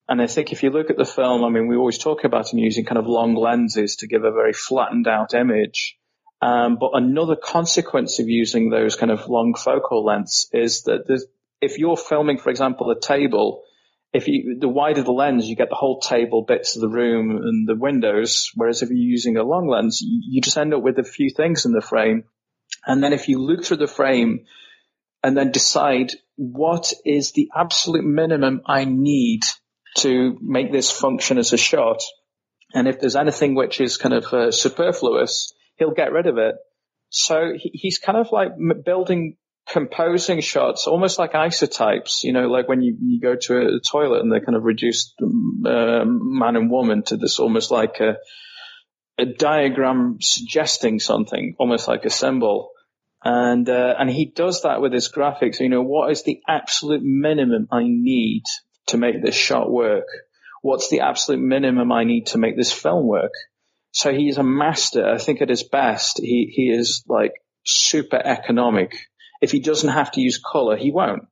[0.08, 2.54] and I think if you look at the film, I mean, we always talk about
[2.54, 5.98] him using kind of long lenses to give a very flattened out image.
[6.42, 11.26] Um, but another consequence of using those kind of long focal lengths is that
[11.62, 13.64] if you're filming, for example, a table,
[14.12, 17.32] if you, the wider the lens, you get the whole table, bits of the room
[17.32, 18.52] and the windows.
[18.56, 21.30] Whereas if you're using a long lens, you, you just end up with a few
[21.30, 22.26] things in the frame
[22.86, 24.46] and then if you look through the frame,
[25.24, 29.44] and then decide what is the absolute minimum I need
[29.98, 32.02] to make this function as a shot.
[32.74, 36.56] And if there's anything which is kind of uh, superfluous, he'll get rid of it.
[37.10, 38.52] So he, he's kind of like
[38.84, 39.38] building
[39.70, 44.22] composing shots, almost like isotypes, you know, like when you, you go to a, toilet
[44.22, 48.18] and they're kind of reduce uh, man and woman to this almost like a,
[49.18, 52.73] a diagram suggesting something, almost like a symbol.
[53.24, 55.60] And, uh, and he does that with his graphics.
[55.60, 58.44] You know, what is the absolute minimum I need
[58.88, 60.08] to make this shot work?
[60.62, 63.34] What's the absolute minimum I need to make this film work?
[63.92, 65.08] So he's a master.
[65.08, 67.34] I think at his best, he, he is like
[67.64, 68.96] super economic
[69.44, 71.24] if he doesn't have to use color, he won't.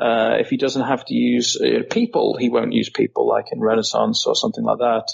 [0.00, 3.60] Uh, if he doesn't have to use uh, people, he won't use people like in
[3.60, 5.04] Renaissance or something like that.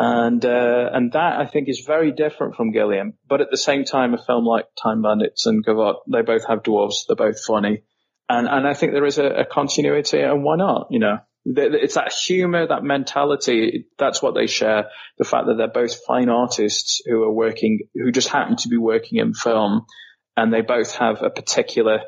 [0.00, 3.14] And uh, and that I think is very different from Gilliam.
[3.28, 6.62] But at the same time, a film like Time Bandits and Gavotte, they both have
[6.62, 7.06] dwarves.
[7.06, 7.82] They're both funny,
[8.28, 10.20] and and I think there is a, a continuity.
[10.20, 10.86] And why not?
[10.90, 13.86] You know, it's that humor, that mentality.
[13.98, 14.84] That's what they share.
[15.18, 18.76] The fact that they're both fine artists who are working, who just happen to be
[18.76, 19.84] working in film
[20.38, 22.02] and they both have a particular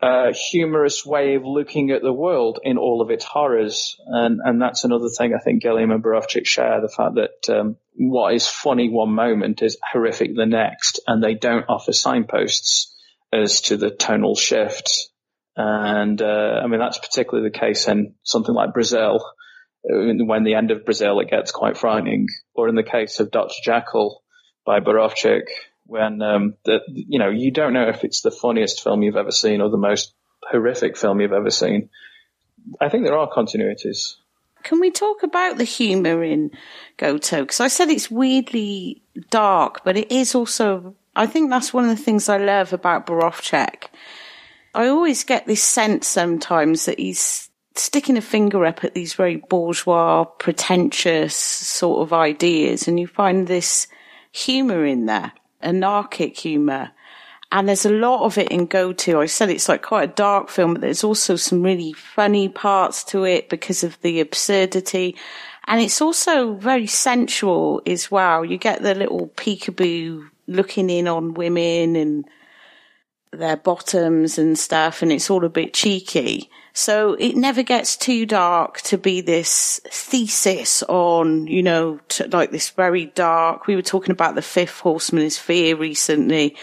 [0.00, 3.96] uh, humorous way of looking at the world in all of its horrors.
[4.06, 7.76] And, and that's another thing I think Gilliam and Borowczyk share, the fact that um,
[7.94, 12.94] what is funny one moment is horrific the next, and they don't offer signposts
[13.32, 15.08] as to the tonal shift.
[15.56, 19.18] And uh, I mean, that's particularly the case in something like Brazil.
[19.82, 22.28] When the end of Brazil, it gets quite frightening.
[22.54, 23.54] Or in the case of Dr.
[23.64, 24.22] Jekyll
[24.64, 25.46] by Borowczyk,
[25.88, 26.54] when um,
[26.86, 29.78] you know you don't know if it's the funniest film you've ever seen or the
[29.78, 31.88] most horrific film you've ever seen.
[32.80, 34.16] I think there are continuities.
[34.62, 36.50] Can we talk about the humour in
[36.98, 37.40] Goto?
[37.40, 40.94] Because I said it's weirdly dark, but it is also.
[41.16, 43.84] I think that's one of the things I love about Borowczyk.
[44.74, 49.36] I always get this sense sometimes that he's sticking a finger up at these very
[49.36, 53.88] bourgeois, pretentious sort of ideas, and you find this
[54.32, 56.90] humour in there anarchic humour.
[57.50, 59.20] And there's a lot of it in Goto.
[59.20, 63.02] I said it's like quite a dark film, but there's also some really funny parts
[63.04, 65.16] to it because of the absurdity.
[65.66, 68.44] And it's also very sensual as well.
[68.44, 72.24] You get the little peekaboo looking in on women and
[73.32, 76.50] their bottoms and stuff, and it's all a bit cheeky.
[76.78, 81.98] So it never gets too dark to be this thesis on, you know,
[82.30, 83.66] like this very dark.
[83.66, 86.54] We were talking about the fifth horseman is fear recently,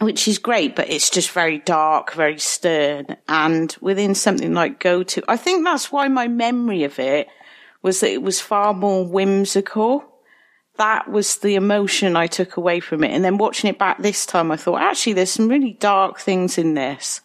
[0.00, 3.18] which is great, but it's just very dark, very stern.
[3.28, 7.28] And within something like Goto, I think that's why my memory of it
[7.82, 10.02] was that it was far more whimsical.
[10.78, 13.10] That was the emotion I took away from it.
[13.10, 16.56] And then watching it back this time, I thought, actually, there's some really dark things
[16.56, 17.20] in this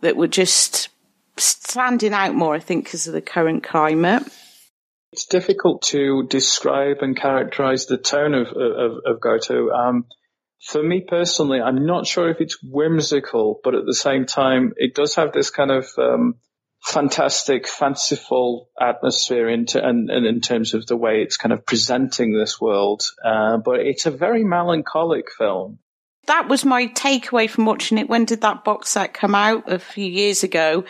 [0.00, 0.88] that were just
[1.36, 4.22] standing out more, I think, because of the current climate.
[5.12, 9.70] It's difficult to describe and characterize the tone of, of, of Goto.
[9.70, 10.06] Um,
[10.60, 14.94] for me personally, I'm not sure if it's whimsical, but at the same time, it
[14.94, 16.36] does have this kind of um,
[16.82, 22.32] fantastic, fanciful atmosphere in, and, and in terms of the way it's kind of presenting
[22.32, 23.02] this world.
[23.24, 25.78] Uh, but it's a very melancholic film.
[26.26, 28.08] That was my takeaway from watching it.
[28.08, 29.70] When did that box set come out?
[29.70, 30.84] A few years ago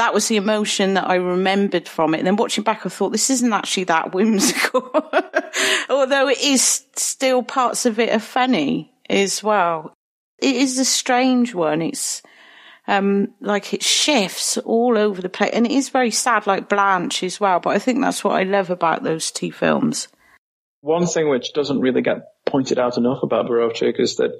[0.00, 2.18] that was the emotion that I remembered from it.
[2.18, 4.90] And then watching back, I thought this isn't actually that whimsical,
[5.90, 9.92] although it is still parts of it are funny as well.
[10.38, 11.82] It is a strange one.
[11.82, 12.22] It's,
[12.88, 17.22] um, like it shifts all over the place and it is very sad, like Blanche
[17.22, 17.60] as well.
[17.60, 20.08] But I think that's what I love about those two films.
[20.80, 24.32] One thing which doesn't really get pointed out enough about Borowczyk is that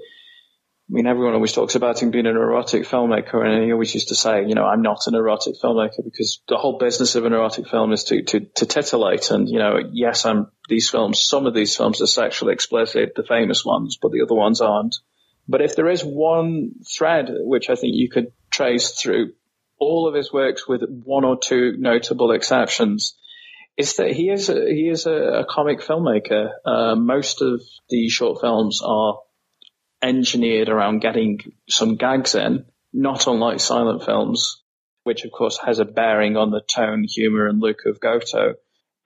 [0.92, 4.16] mean, everyone always talks about him being an erotic filmmaker, and he always used to
[4.16, 7.68] say, you know, I'm not an erotic filmmaker because the whole business of an erotic
[7.68, 9.30] film is to to, to titillate.
[9.30, 11.20] And you know, yes, I'm these films.
[11.20, 14.96] Some of these films are sexually explicit, the famous ones, but the other ones aren't.
[15.46, 19.32] But if there is one thread which I think you could trace through
[19.78, 23.16] all of his works, with one or two notable exceptions,
[23.76, 26.50] is that he is a, he is a, a comic filmmaker.
[26.64, 29.18] Uh, most of the short films are
[30.02, 34.62] engineered around getting some gags in, not unlike silent films,
[35.04, 38.54] which of course has a bearing on the tone, humor, and look of Goto.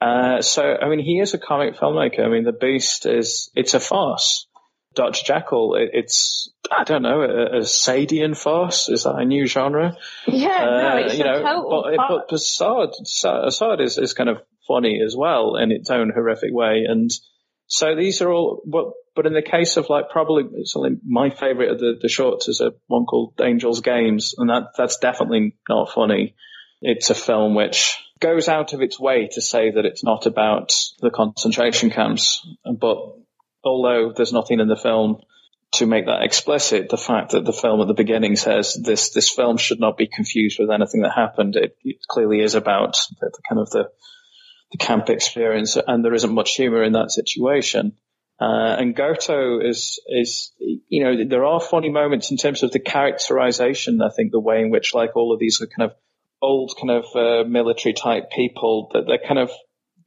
[0.01, 2.19] Uh, so, I mean, he is a comic filmmaker.
[2.19, 4.47] I mean, The Beast is, it's a farce.
[4.93, 5.25] Dr.
[5.25, 8.87] Jekyll, it, it's, I don't know, a, a Sadian farce.
[8.87, 9.97] Is that a new genre?
[10.25, 12.89] Yeah, uh, no, it's you know, total but, but Assad,
[13.25, 14.37] Assad is, is kind of
[14.67, 16.85] funny as well in its own horrific way.
[16.87, 17.11] And
[17.67, 21.71] so these are all, but but in the case of like probably something my favorite
[21.71, 25.91] of the, the shorts is a one called Angels Games, and that that's definitely not
[25.91, 26.35] funny.
[26.81, 30.73] It's a film which goes out of its way to say that it's not about
[30.99, 32.97] the concentration camps, but
[33.63, 35.21] although there's nothing in the film
[35.73, 39.29] to make that explicit, the fact that the film at the beginning says this this
[39.29, 43.29] film should not be confused with anything that happened, it, it clearly is about the,
[43.29, 43.89] the, kind of the
[44.71, 47.93] the camp experience, and there isn't much humor in that situation.
[48.39, 52.79] Uh, and Goto is, is, you know, there are funny moments in terms of the
[52.79, 54.01] characterization.
[54.01, 55.97] I think the way in which, like, all of these are kind of
[56.41, 59.51] old, kind of uh, military type people that they're kind of,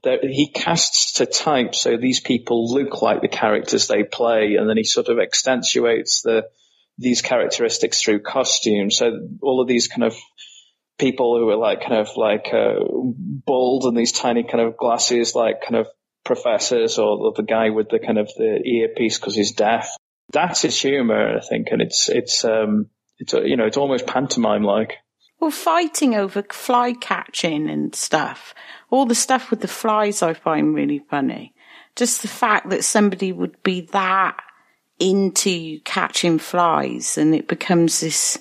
[0.02, 4.68] they're, he casts to type so these people look like the characters they play, and
[4.68, 6.48] then he sort of accentuates the
[6.98, 8.90] these characteristics through costume.
[8.90, 10.16] So all of these kind of
[10.98, 12.74] people who are like kind of like uh,
[13.46, 15.86] bald and these tiny kind of glasses, like kind of
[16.28, 19.96] professors or the guy with the kind of the earpiece because he's deaf.
[20.30, 24.62] That's his humor, I think, and it's it's um it's you know it's almost pantomime
[24.62, 24.92] like.
[25.40, 28.54] Well, fighting over fly catching and stuff,
[28.90, 31.54] all the stuff with the flies, I find really funny.
[31.96, 34.36] Just the fact that somebody would be that
[34.98, 38.38] into catching flies, and it becomes this,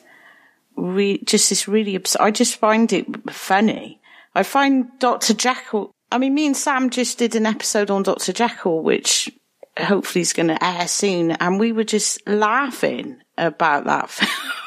[0.75, 2.21] re- just this really absurd.
[2.21, 4.01] I just find it funny.
[4.35, 5.33] I find Dr.
[5.33, 8.31] Jekyll I mean, me and Sam just did an episode on Dr.
[8.31, 9.29] Jekyll, which
[9.77, 14.17] hopefully is going to air soon, and we were just laughing about that.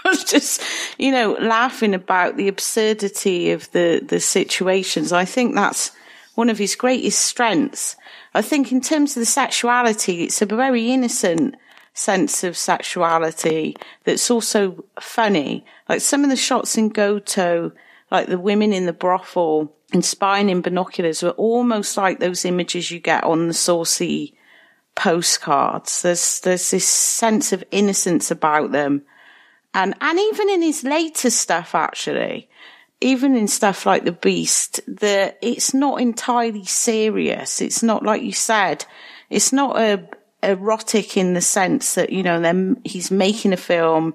[0.27, 0.63] just,
[0.99, 5.13] you know, laughing about the absurdity of the, the situations.
[5.13, 5.93] I think that's
[6.35, 7.97] one of his greatest strengths.
[8.35, 11.57] I think in terms of the sexuality, it's a very innocent
[11.95, 15.65] sense of sexuality that's also funny.
[15.89, 17.73] Like some of the shots in Goto,
[18.11, 22.91] like the women in the brothel, and spying in binoculars were almost like those images
[22.91, 24.35] you get on the saucy
[24.95, 26.03] postcards.
[26.03, 29.03] There's there's this sense of innocence about them.
[29.75, 32.49] And and even in his later stuff actually,
[33.01, 37.61] even in stuff like The Beast, the it's not entirely serious.
[37.61, 38.85] It's not like you said,
[39.31, 40.09] it's not a
[40.43, 44.15] erotic in the sense that, you know, then he's making a film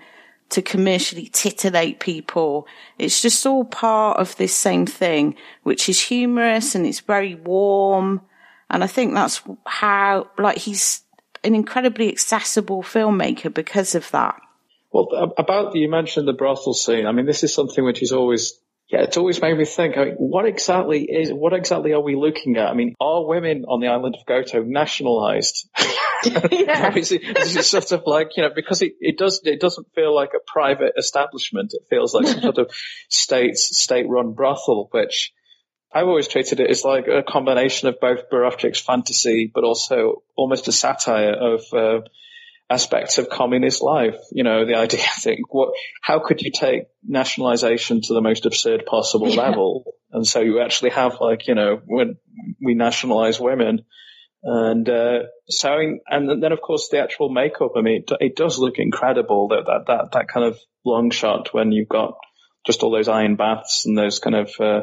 [0.49, 2.67] to commercially titillate people.
[2.97, 8.21] It's just all part of this same thing, which is humorous and it's very warm.
[8.69, 11.01] And I think that's how, like, he's
[11.43, 14.39] an incredibly accessible filmmaker because of that.
[14.91, 17.05] Well, about the, you mentioned the brothel scene.
[17.05, 20.05] I mean, this is something which is always, yeah, it's always made me think, I
[20.05, 22.67] mean, what exactly is, what exactly are we looking at?
[22.67, 25.67] I mean, are women on the island of Goto nationalized?
[26.23, 26.93] yeah.
[26.95, 30.31] it's, it's sort of like, you know, because it, it does, it doesn't feel like
[30.35, 31.73] a private establishment.
[31.73, 32.71] It feels like some sort of
[33.09, 35.33] state, state run brothel, which
[35.91, 40.67] I've always treated it as like a combination of both Borowczyk's fantasy, but also almost
[40.67, 42.01] a satire of, uh,
[42.69, 44.17] aspects of communist life.
[44.31, 48.45] You know, the idea, I think, what, how could you take nationalization to the most
[48.45, 49.41] absurd possible yeah.
[49.41, 49.95] level?
[50.11, 52.17] And so you actually have like, you know, when
[52.61, 53.85] we nationalize women,
[54.47, 55.75] and uh, so,
[56.07, 57.71] and then of course the actual makeup.
[57.75, 59.47] I mean, it, it, does look incredible.
[59.47, 62.13] That that that that kind of long shot when you've got
[62.63, 64.81] just all those iron baths and those kind of uh,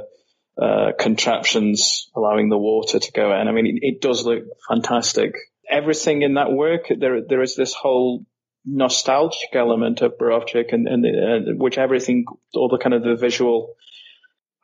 [0.60, 3.46] uh, contraptions allowing the water to go in.
[3.48, 5.34] I mean, it, it, does look fantastic.
[5.72, 8.26] Everything in that work, there there is this whole
[8.64, 13.74] nostalgic element of Borowczyk and, and, and which everything, all the kind of the visual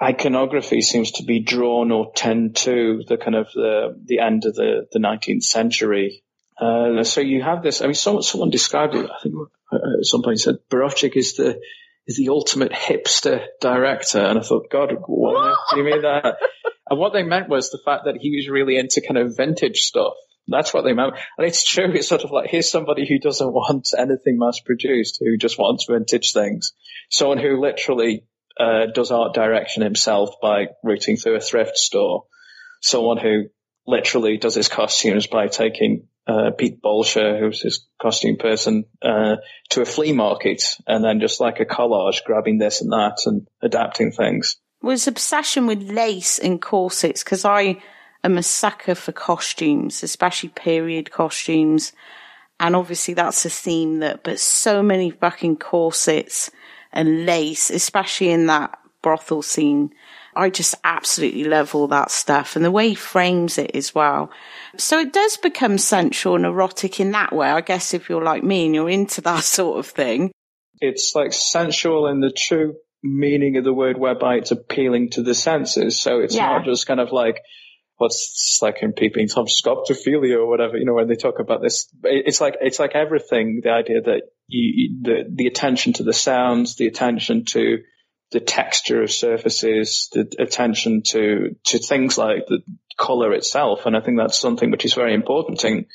[0.02, 4.54] iconography seems to be drawn or tend to the kind of the, the end of
[4.54, 6.22] the, the 19th century.
[6.60, 9.34] Uh, so you have this, I mean, someone, someone described it, I think
[9.72, 11.60] uh, at some point said Borowczyk is the,
[12.06, 14.20] is the ultimate hipster director.
[14.20, 16.36] And I thought, God, what do you mean that?
[16.90, 19.82] and what they meant was the fact that he was really into kind of vintage
[19.82, 20.14] stuff.
[20.48, 21.14] That's what they meant.
[21.36, 21.92] And it's true.
[21.92, 25.86] It's sort of like, here's somebody who doesn't want anything mass produced, who just wants
[25.88, 26.72] vintage things.
[27.10, 28.24] Someone who literally
[28.58, 32.24] uh, does art direction himself by routing through a thrift store.
[32.80, 33.44] Someone who
[33.86, 39.36] literally does his costumes by taking uh, Pete Bolsher, who's his costume person, uh,
[39.70, 43.48] to a flea market and then just like a collage, grabbing this and that and
[43.62, 44.56] adapting things.
[44.82, 47.82] Was obsession with lace and corsets because I
[48.24, 51.92] am a sucker for costumes, especially period costumes.
[52.60, 56.50] And obviously that's a theme that, but so many fucking corsets
[56.92, 59.92] and lace, especially in that brothel scene.
[60.34, 64.30] I just absolutely love all that stuff and the way he frames it as well.
[64.76, 67.48] So it does become sensual and erotic in that way.
[67.48, 70.30] I guess if you're like me and you're into that sort of thing.
[70.80, 75.34] It's like sensual in the true meaning of the word whereby it's appealing to the
[75.34, 76.00] senses.
[76.00, 76.46] So it's yeah.
[76.46, 77.42] not just kind of like,
[77.98, 81.92] what's like in peeping Tom Scoptophilia or whatever, you know, when they talk about this,
[82.04, 86.76] it's like, it's like everything, the idea that you, the, the attention to the sounds,
[86.76, 87.78] the attention to
[88.30, 92.60] the texture of surfaces, the attention to, to things like the
[92.96, 93.84] color itself.
[93.84, 95.86] And I think that's something which is very important in,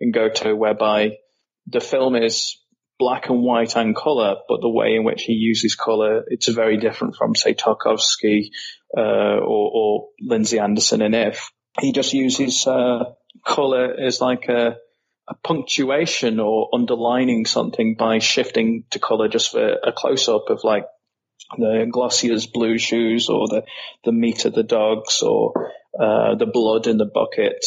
[0.00, 1.18] in Goto, whereby
[1.66, 2.56] the film is
[2.98, 6.76] black and white and color, but the way in which he uses color, it's very
[6.76, 8.50] different from, say, Tarkovsky,
[8.96, 11.50] uh, or, or Lindsay Anderson in If.
[11.80, 13.04] He just uses, uh,
[13.44, 14.76] color as like a,
[15.28, 20.60] a punctuation or underlining something by shifting to color just for a close up of
[20.64, 20.84] like
[21.56, 23.62] the Glossia's blue shoes or the,
[24.04, 27.64] the meat of the dogs or, uh, the blood in the bucket.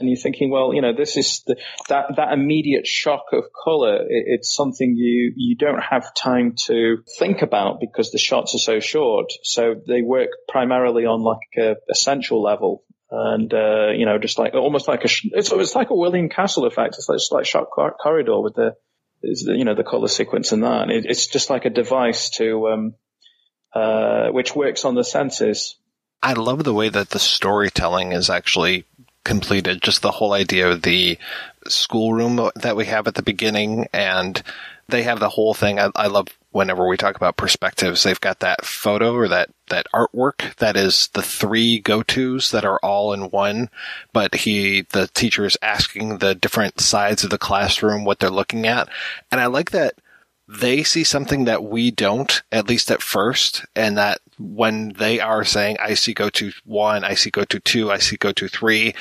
[0.00, 1.56] And you're thinking, well, you know, this is the,
[1.88, 3.96] that, that immediate shock of color.
[3.96, 8.58] It, it's something you, you don't have time to think about because the shots are
[8.58, 9.32] so short.
[9.42, 12.84] So they work primarily on like a essential level.
[13.10, 16.66] And, uh, you know, just like, almost like a, it's, it's like a William Castle
[16.66, 16.94] effect.
[16.94, 18.74] It's like, it's like Shock Corridor with the,
[19.22, 20.90] you know, the color sequence and that.
[20.90, 22.94] It, it's just like a device to, um,
[23.74, 25.76] uh, which works on the senses.
[26.22, 28.84] I love the way that the storytelling is actually
[29.28, 29.82] completed.
[29.82, 31.18] Just the whole idea of the
[31.68, 34.42] schoolroom that we have at the beginning and
[34.88, 35.78] they have the whole thing.
[35.78, 39.86] I, I love whenever we talk about perspectives, they've got that photo or that, that
[39.94, 43.68] artwork that is the three Gotos that are all in one.
[44.14, 48.66] But he, the teacher is asking the different sides of the classroom what they're looking
[48.66, 48.88] at.
[49.30, 49.92] And I like that
[50.48, 55.44] they see something that we don't, at least at first, and that when they are
[55.44, 58.94] saying, I see Goto one, I see Goto two, I see Goto three,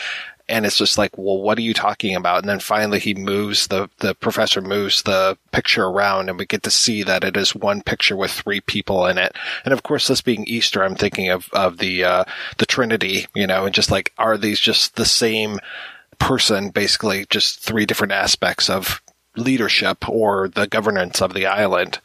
[0.49, 2.39] and it's just like, well, what are you talking about?
[2.39, 6.63] And then finally he moves the, the professor moves the picture around and we get
[6.63, 9.35] to see that it is one picture with three people in it.
[9.65, 12.23] And of course, this being Easter, I'm thinking of, of the, uh,
[12.59, 15.59] the Trinity, you know, and just like, are these just the same
[16.17, 19.01] person, basically just three different aspects of
[19.37, 21.99] leadership or the governance of the island?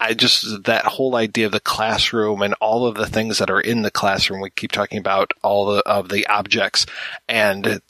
[0.00, 3.60] I just, that whole idea of the classroom and all of the things that are
[3.60, 6.84] in the classroom, we keep talking about all the, of the objects
[7.28, 7.80] and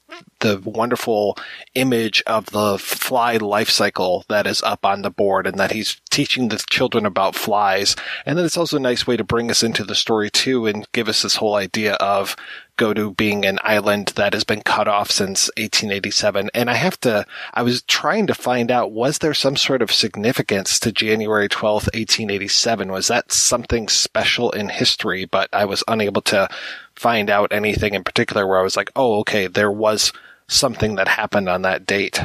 [0.41, 1.39] the wonderful
[1.75, 6.01] image of the fly life cycle that is up on the board and that he's
[6.11, 7.97] teaching the children about flies.
[8.27, 10.87] And then it's also a nice way to bring us into the story too and
[10.93, 12.37] give us this whole idea of
[12.77, 16.51] Goto being an island that has been cut off since 1887.
[16.55, 19.93] And I have to, I was trying to find out, was there some sort of
[19.93, 22.91] significance to January 12th, 1887?
[22.91, 25.25] Was that something special in history?
[25.25, 26.49] But I was unable to
[26.97, 30.13] find out anything in particular where I was like, oh, okay, there was
[30.49, 32.21] something that happened on that date.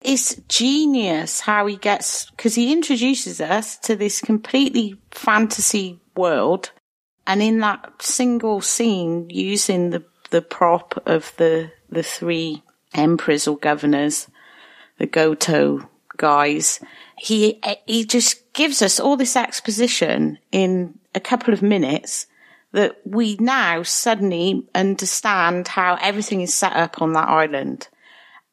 [0.00, 6.72] It's genius how he gets, because he introduces us to this completely fantasy world.
[7.26, 13.56] And in that single scene, using the, the prop of the, the three emperors or
[13.56, 14.26] governors,
[14.98, 16.80] the Goto guys,
[17.16, 22.26] he, he just gives us all this exposition in a couple of minutes
[22.72, 27.88] that we now suddenly understand how everything is set up on that island.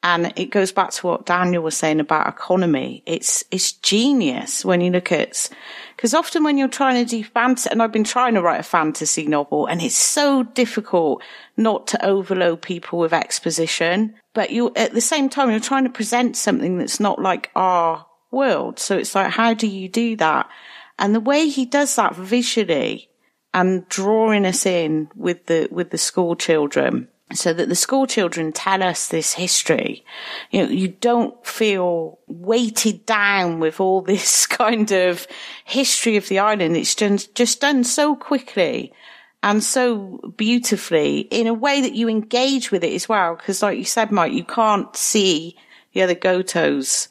[0.01, 3.03] And it goes back to what Daniel was saying about economy.
[3.05, 5.49] It's, it's genius when you look at,
[5.95, 8.63] because often when you're trying to do fantasy, and I've been trying to write a
[8.63, 11.21] fantasy novel and it's so difficult
[11.57, 15.89] not to overload people with exposition, but you, at the same time, you're trying to
[15.89, 18.79] present something that's not like our world.
[18.79, 20.49] So it's like, how do you do that?
[20.97, 23.09] And the way he does that visually,
[23.53, 28.51] and drawing us in with the with the school children so that the school children
[28.51, 30.03] tell us this history.
[30.51, 35.27] You know, you don't feel weighted down with all this kind of
[35.63, 36.75] history of the island.
[36.75, 38.93] It's just, just done so quickly
[39.41, 43.35] and so beautifully in a way that you engage with it as well.
[43.35, 45.55] Cause like you said, Mike, you can't see
[45.93, 47.09] the other Gotos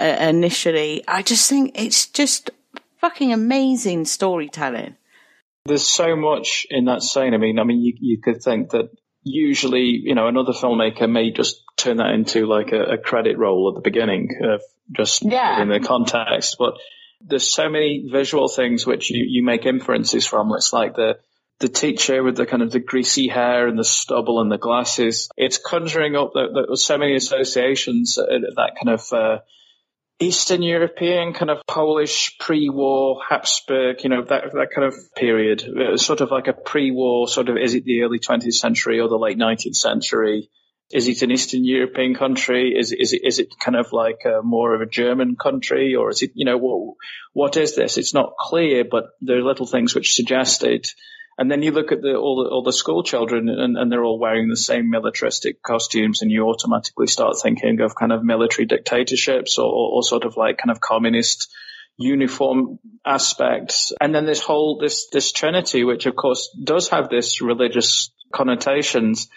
[0.00, 1.04] uh, initially.
[1.06, 2.50] I just think it's just
[3.00, 4.96] fucking amazing storytelling.
[5.68, 7.34] There's so much in that scene.
[7.34, 8.90] I mean, I mean, you, you could think that
[9.22, 13.70] usually, you know, another filmmaker may just turn that into like a, a credit roll
[13.70, 15.62] at the beginning of just yeah.
[15.62, 16.56] in the context.
[16.58, 16.74] But
[17.20, 20.52] there's so many visual things which you, you make inferences from.
[20.54, 21.18] It's like the,
[21.58, 25.28] the teacher with the kind of the greasy hair and the stubble and the glasses.
[25.36, 28.24] It's conjuring up the, the, so many associations, uh,
[28.56, 29.38] that kind of, uh,
[30.20, 35.96] Eastern European, kind of Polish pre-war Habsburg, you know, that, that kind of period, uh,
[35.96, 39.16] sort of like a pre-war sort of, is it the early 20th century or the
[39.16, 40.50] late 19th century?
[40.90, 42.74] Is it an Eastern European country?
[42.76, 46.10] Is, is it, is it kind of like a, more of a German country or
[46.10, 46.96] is it, you know, what,
[47.32, 47.96] what is this?
[47.96, 50.88] It's not clear, but there are little things which suggest it.
[51.38, 54.04] And then you look at the, all the, all the school children and, and they're
[54.04, 58.66] all wearing the same militaristic costumes and you automatically start thinking of kind of military
[58.66, 61.48] dictatorships or, or, or sort of like kind of communist
[61.96, 63.92] uniform aspects.
[64.00, 69.28] And then this whole, this, this trinity, which of course does have this religious connotations.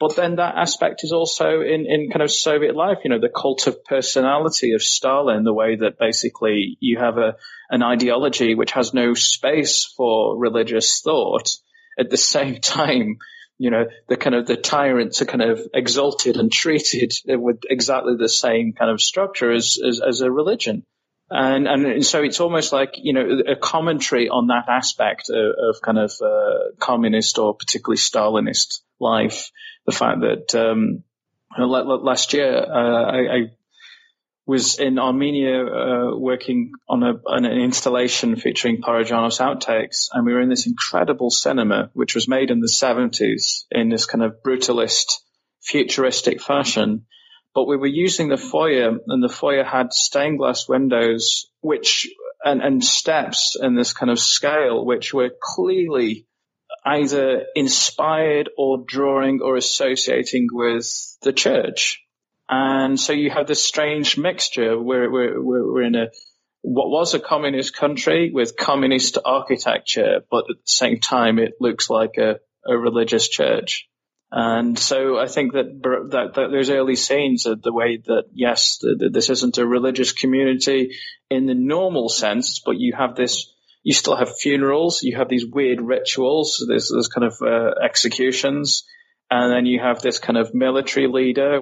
[0.00, 3.28] But then that aspect is also in, in kind of Soviet life, you know, the
[3.28, 7.36] cult of personality of Stalin, the way that basically you have a,
[7.70, 11.56] an ideology which has no space for religious thought.
[11.98, 13.18] At the same time,
[13.56, 18.16] you know, the kind of the tyrants are kind of exalted and treated with exactly
[18.18, 20.84] the same kind of structure as, as, as a religion.
[21.30, 25.82] And, and so it's almost like, you know, a commentary on that aspect of, of
[25.82, 29.50] kind of uh, communist or particularly Stalinist life.
[29.86, 31.04] The fact that um,
[31.58, 33.50] last year uh, I, I,
[34.46, 40.42] was in Armenia uh, working on, a, an installation featuring Parajanov's outtakes, and we were
[40.42, 45.20] in this incredible cinema, which was made in the 70s in this kind of brutalist,
[45.62, 47.06] futuristic fashion.
[47.54, 52.10] But we were using the foyer and the foyer had stained glass windows, which,
[52.44, 56.26] and, and steps in this kind of scale, which were clearly
[56.84, 62.02] either inspired or drawing or associating with the church.
[62.48, 66.08] And so you have this strange mixture where we're, we're, in a,
[66.60, 71.88] what was a communist country with communist architecture, but at the same time, it looks
[71.88, 73.88] like a, a religious church.
[74.30, 75.80] And so I think that,
[76.10, 80.12] that, that there's early scenes of the way that, yes, the, this isn't a religious
[80.12, 80.96] community
[81.30, 83.53] in the normal sense, but you have this,
[83.84, 88.84] you still have funerals, you have these weird rituals, there's, there's kind of uh, executions,
[89.30, 91.60] and then you have this kind of military leader.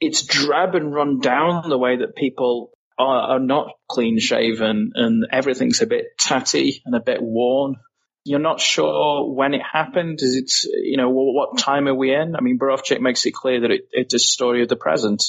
[0.00, 5.26] It's drab and run down the way that people are, are not clean shaven and
[5.30, 7.76] everything's a bit tatty and a bit worn
[8.24, 10.20] you're not sure when it happened.
[10.22, 12.34] Is it, you know, what time are we in?
[12.36, 15.22] I mean, Borowczyk makes it clear that it, it's a story of the present.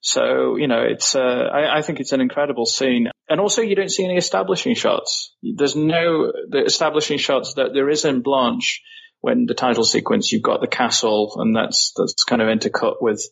[0.00, 3.08] So, you know, it's, uh, I, I, think it's an incredible scene.
[3.28, 5.34] And also you don't see any establishing shots.
[5.42, 8.82] There's no, the establishing shots that there is in Blanche
[9.20, 13.22] when the title sequence, you've got the castle and that's, that's kind of intercut with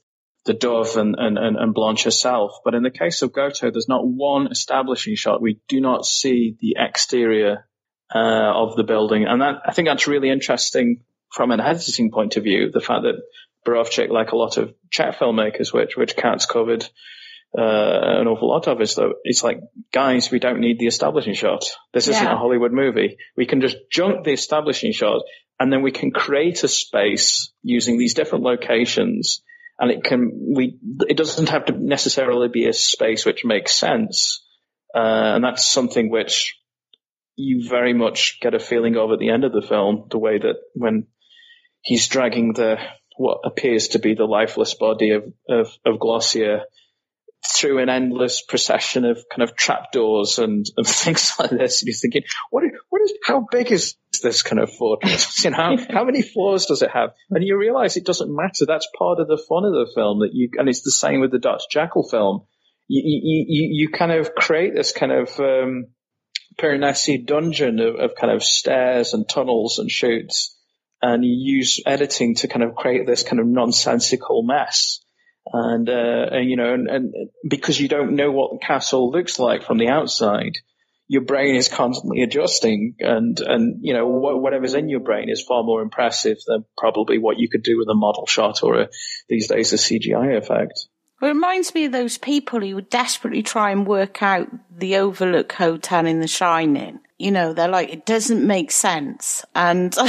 [0.44, 2.58] the dove and, and, and and Blanche herself.
[2.64, 5.40] But in the case of Goto, there's not one establishing shot.
[5.40, 7.66] We do not see the exterior
[8.14, 9.24] uh, of the building.
[9.24, 12.70] And that, I think that's really interesting from an editing point of view.
[12.70, 13.22] The fact that
[13.66, 16.86] Borowczyk, like a lot of Czech filmmakers, which, which Kat's covered,
[17.56, 19.60] uh, an awful lot of is though, it's like,
[19.92, 21.64] guys, we don't need the establishing shot.
[21.92, 23.16] This isn't a Hollywood movie.
[23.36, 25.22] We can just junk the establishing shot
[25.60, 29.42] and then we can create a space using these different locations
[29.78, 30.78] and it can, we,
[31.08, 34.44] it doesn't have to necessarily be a space which makes sense.
[34.94, 36.56] Uh, and that's something which
[37.36, 40.38] you very much get a feeling of at the end of the film, the way
[40.38, 41.06] that when
[41.82, 42.78] he's dragging the
[43.16, 46.62] what appears to be the lifeless body of of, of Glossia
[47.46, 51.96] through an endless procession of kind of trapdoors and, and things like this, and you're
[51.96, 55.44] thinking, what, what is, how big is this kind of fortress?
[55.44, 57.10] you know, how, how many floors does it have?
[57.30, 58.66] And you realize it doesn't matter.
[58.66, 61.32] That's part of the fun of the film that you, and it's the same with
[61.32, 61.64] the Dr.
[61.70, 62.46] Jekyll film.
[62.86, 65.86] You, you, you, you kind of create this kind of, um,
[66.56, 70.56] Piranesi dungeon of, of kind of stairs and tunnels and chutes.
[71.02, 75.03] And you use editing to kind of create this kind of nonsensical mess.
[75.52, 77.14] And, uh, and you know, and, and
[77.48, 80.52] because you don't know what the castle looks like from the outside,
[81.06, 85.62] your brain is constantly adjusting and, and, you know, whatever's in your brain is far
[85.62, 88.88] more impressive than probably what you could do with a model shot or a,
[89.28, 90.86] these days a CGI effect.
[91.22, 95.52] It reminds me of those people who would desperately try and work out the Overlook
[95.52, 97.00] Hotel in The Shining.
[97.18, 99.44] You know, they're like, it doesn't make sense.
[99.54, 99.94] And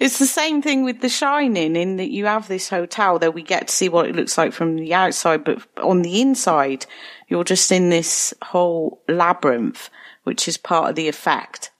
[0.00, 3.42] it's the same thing with The Shining in that you have this hotel that we
[3.42, 6.86] get to see what it looks like from the outside, but on the inside,
[7.28, 9.88] you're just in this whole labyrinth,
[10.24, 11.70] which is part of the effect.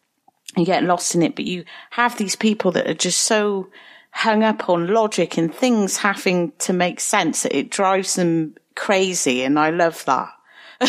[0.56, 3.68] You get lost in it, but you have these people that are just so
[4.16, 7.44] hung up on logic and things having to make sense.
[7.44, 9.42] It drives them crazy.
[9.42, 10.32] And I love that.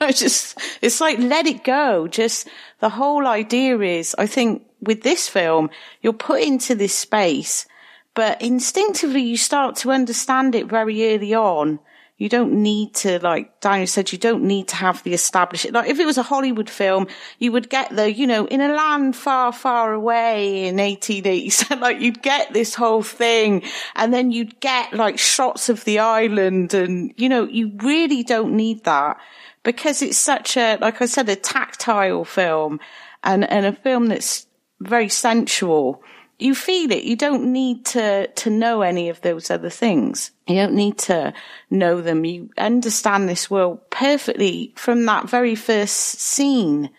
[0.00, 2.08] I just, it's like, let it go.
[2.08, 2.48] Just
[2.80, 5.70] the whole idea is, I think with this film,
[6.02, 7.64] you're put into this space,
[8.12, 11.78] but instinctively you start to understand it very early on
[12.16, 15.90] you don't need to, like Daniel said, you don't need to have the established, like
[15.90, 17.08] if it was a Hollywood film,
[17.40, 22.00] you would get the, you know, in a land far, far away in 1887, like
[22.00, 23.62] you'd get this whole thing
[23.96, 28.54] and then you'd get like shots of the island and, you know, you really don't
[28.54, 29.16] need that
[29.64, 32.78] because it's such a, like I said, a tactile film
[33.24, 34.46] and, and a film that's
[34.80, 36.00] very sensual.
[36.44, 37.04] You feel it.
[37.04, 40.30] You don't need to, to know any of those other things.
[40.46, 41.32] You don't need to
[41.70, 42.26] know them.
[42.26, 46.90] You understand this world perfectly from that very first scene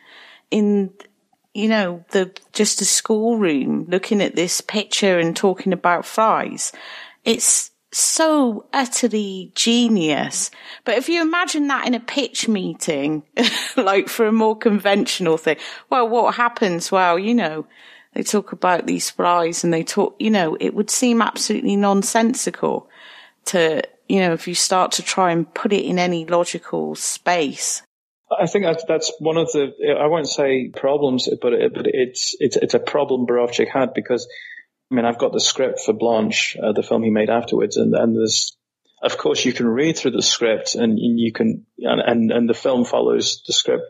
[0.50, 0.92] in,
[1.54, 6.72] you know, the, just a schoolroom looking at this picture and talking about fries.
[7.24, 10.52] It's, so utterly genius.
[10.84, 13.24] But if you imagine that in a pitch meeting,
[13.78, 15.56] like for a more conventional thing,
[15.90, 16.92] well, what happens?
[16.92, 17.66] Well, you know,
[18.16, 22.90] they talk about these flies and they talk, you know, it would seem absolutely nonsensical
[23.46, 27.84] to, you know, if you start to try and put it in any logical space.
[28.32, 32.74] I think that's, one of the, I won't say problems, but, but it's, it's, it's
[32.74, 34.28] a problem Borowczyk had because
[34.92, 37.94] I mean, I've got the script for Blanche, uh, the film he made afterwards, and,
[37.96, 38.56] and there's,
[39.02, 42.54] of course, you can read through the script and you can, and, and, and the
[42.54, 43.84] film follows the script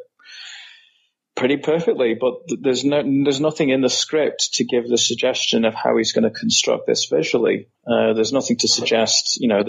[1.36, 5.74] pretty perfectly, but there's no, there's nothing in the script to give the suggestion of
[5.74, 7.68] how he's going to construct this visually.
[7.86, 9.64] Uh, there's nothing to suggest, you know,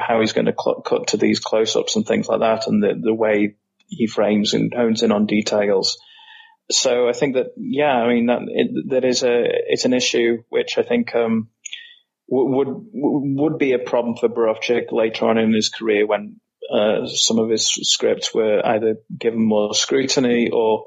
[0.00, 2.94] how he's going to cl- cut to these close-ups and things like that, and the
[3.00, 3.56] the way
[3.88, 5.98] he frames and hones in on details
[6.70, 10.42] so I think that yeah, I mean that it, that is a it's an issue
[10.48, 11.48] which I think um,
[12.28, 16.40] would would be a problem for Borowczyk later on in his career when
[16.72, 20.86] uh, some of his scripts were either given more scrutiny or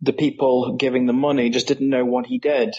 [0.00, 2.74] the people giving the money just didn't know what he did.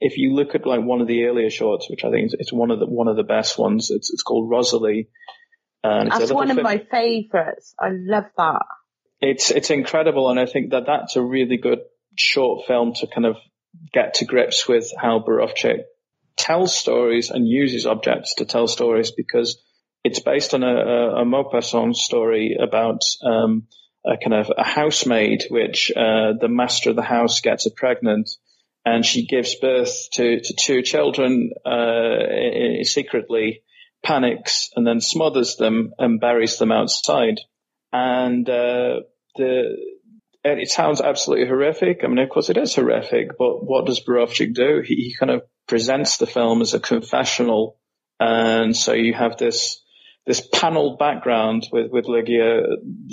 [0.00, 2.52] If you look at like one of the earlier shorts, which I think is, it's
[2.52, 5.08] one of the one of the best ones, it's it's called Rosalie.
[5.82, 7.74] And That's one of my favourites.
[7.78, 8.62] I love that
[9.20, 11.80] it's it's incredible, and I think that that's a really good
[12.16, 13.36] short film to kind of
[13.92, 15.82] get to grips with how Borowczyk
[16.36, 19.60] tells stories and uses objects to tell stories because
[20.04, 23.66] it's based on a, a, Maupassant story about um,
[24.06, 28.30] a kind of a housemaid, which uh, the master of the house gets pregnant,
[28.84, 33.62] and she gives birth to, to two children uh, secretly,
[34.02, 37.40] panics, and then smothers them and buries them outside
[37.92, 39.00] and uh,
[39.36, 39.76] the
[40.42, 42.00] it sounds absolutely horrific.
[42.02, 43.36] I mean, of course, it is horrific.
[43.38, 44.80] But what does Borowczyk do?
[44.82, 47.78] He, he kind of presents the film as a confessional,
[48.18, 49.82] and so you have this
[50.26, 52.62] this paneled background with with Ligia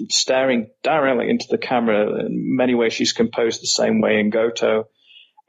[0.09, 2.25] staring directly into the camera.
[2.25, 4.85] In many ways, she's composed the same way in Goto.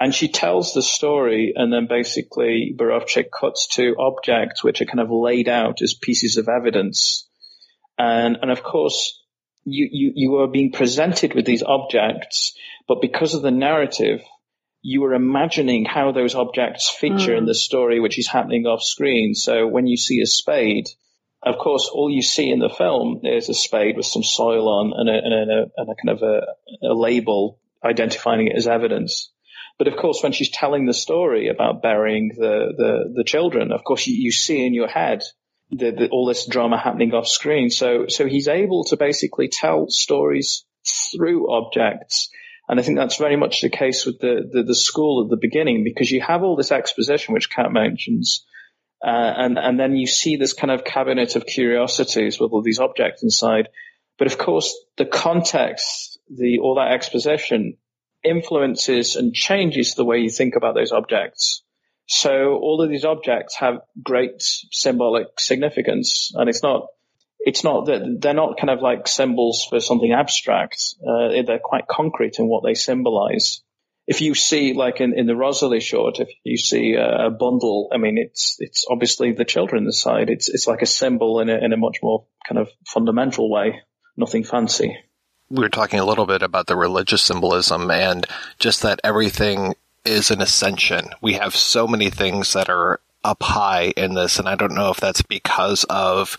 [0.01, 5.01] And she tells the story, and then basically Borowczyk cuts to objects which are kind
[5.01, 7.29] of laid out as pieces of evidence
[7.99, 9.21] and, and of course,
[9.65, 12.57] you, you, you are being presented with these objects,
[12.87, 14.23] but because of the narrative,
[14.81, 17.39] you are imagining how those objects feature mm.
[17.39, 19.35] in the story which is happening off screen.
[19.35, 20.87] So when you see a spade,
[21.43, 24.93] of course, all you see in the film is a spade with some soil on
[24.95, 29.31] and a, and a, and a kind of a, a label identifying it as evidence.
[29.79, 33.85] But of course, when she's telling the story about burying the, the, the children, of
[33.85, 35.23] course, you, you see in your head
[35.71, 37.71] the, the, all this drama happening off screen.
[37.71, 40.65] So, so he's able to basically tell stories
[41.13, 42.31] through objects.
[42.69, 45.39] And I think that's very much the case with the, the, the school at the
[45.41, 48.45] beginning because you have all this exposition, which Kat mentions,
[49.05, 52.81] uh, and, and then you see this kind of cabinet of curiosities with all these
[52.81, 53.69] objects inside.
[54.19, 57.77] But of course, the context, the, all that exposition
[58.25, 61.63] influences and changes the way you think about those objects.
[62.07, 66.87] So all of these objects have great symbolic significance, and it's not
[67.41, 70.95] it's not that they're not kind of like symbols for something abstract.
[71.07, 73.63] Uh, they're quite concrete in what they symbolize.
[74.09, 77.99] If you see, like in, in the Rosalie short, if you see a, bundle, I
[77.99, 80.31] mean, it's it's obviously the children inside.
[80.31, 83.83] It's it's like a symbol in a in a much more kind of fundamental way.
[84.17, 84.97] Nothing fancy.
[85.51, 88.27] We were talking a little bit about the religious symbolism and
[88.59, 89.75] just that everything
[90.07, 91.11] is an ascension.
[91.21, 94.91] We have so many things that are up high in this, and I don't know
[94.91, 96.39] if that's because of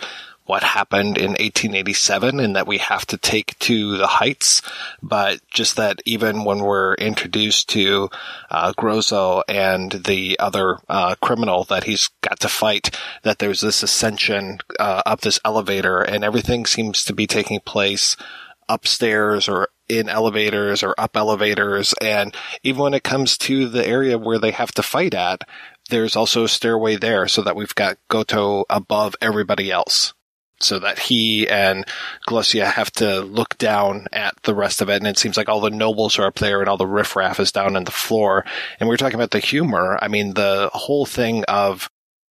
[0.50, 4.64] what happened in 1887 and that we have to take to the heights,
[5.00, 8.10] but just that even when we're introduced to
[8.50, 13.84] uh, Grozo and the other uh, criminal that he's got to fight, that there's this
[13.84, 18.18] ascension uh, up this elevator and everything seems to be taking place
[18.68, 21.94] upstairs or in elevators or up elevators.
[22.02, 25.44] And even when it comes to the area where they have to fight at,
[25.92, 30.16] there's also a stairway there so that we've got Goto above everybody else.
[30.62, 31.86] So that he and
[32.28, 34.98] Glossia have to look down at the rest of it.
[34.98, 37.52] And it seems like all the nobles are up there and all the riffraff is
[37.52, 38.44] down on the floor.
[38.80, 39.98] And we are talking about the humor.
[40.02, 41.90] I mean, the whole thing of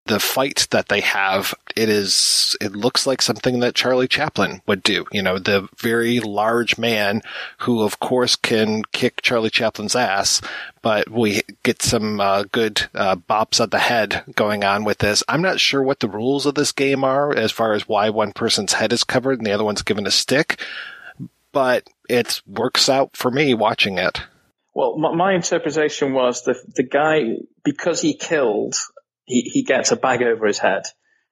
[0.09, 4.82] the fight that they have, it is, it looks like something that Charlie Chaplin would
[4.82, 5.06] do.
[5.12, 7.22] You know, the very large man
[7.59, 10.40] who, of course, can kick Charlie Chaplin's ass,
[10.82, 15.22] but we get some uh, good uh, bops at the head going on with this.
[15.28, 18.32] I'm not sure what the rules of this game are as far as why one
[18.32, 20.61] person's head is covered and the other one's given a stick,
[21.52, 24.20] but it works out for me watching it.
[24.78, 28.76] Well, my, interpretation was the the guy because he killed,
[29.29, 30.83] he, he gets a bag over his head.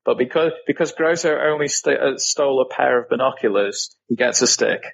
[0.05, 4.47] But because because Grozo only st- uh, stole a pair of binoculars, he gets a
[4.47, 4.84] stick.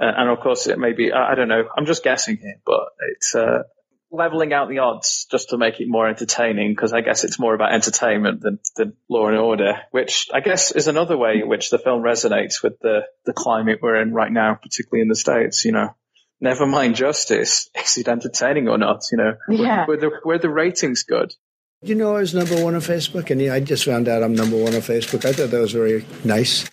[0.00, 1.68] Uh, and of course, it may be I, I, don't know.
[1.76, 2.80] I'm just guessing here, but
[3.12, 3.62] it's uh,
[4.10, 6.72] leveling out the odds just to make it more entertaining.
[6.72, 10.72] Because I guess it's more about entertainment than, than law and order, which I guess
[10.72, 14.32] is another way in which the film resonates with the the climate we're in right
[14.32, 15.64] now, particularly in the states.
[15.64, 15.94] You know
[16.40, 17.70] never mind justice.
[17.84, 19.02] Is it entertaining or not?
[19.10, 19.86] You know, yeah.
[19.86, 21.32] were, the, were the ratings good?
[21.82, 24.56] You know, I was number one on Facebook, and I just found out I'm number
[24.56, 25.24] one on Facebook.
[25.24, 26.68] I thought that was very nice.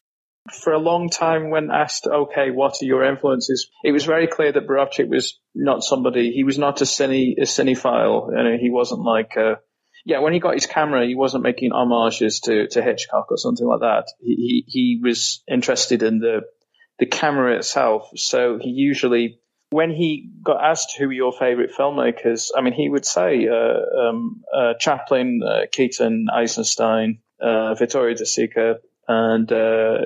[0.63, 3.69] For a long time, when asked, okay, what are your influences?
[3.83, 7.43] It was very clear that Borowczyk was not somebody, he was not a, cine, a
[7.43, 8.29] cinephile.
[8.33, 9.55] and he wasn't like, uh,
[10.05, 13.65] yeah, when he got his camera, he wasn't making homages to, to Hitchcock or something
[13.65, 14.05] like that.
[14.19, 16.41] He, he, he was interested in the,
[16.99, 18.09] the camera itself.
[18.15, 19.39] So he usually
[19.73, 23.99] when he got asked who were your favorite filmmakers, I mean, he would say uh,
[23.99, 28.75] um, uh, Chaplin, uh, Keaton, Eisenstein, uh, Vittorio De Sica,
[29.07, 29.97] and uh,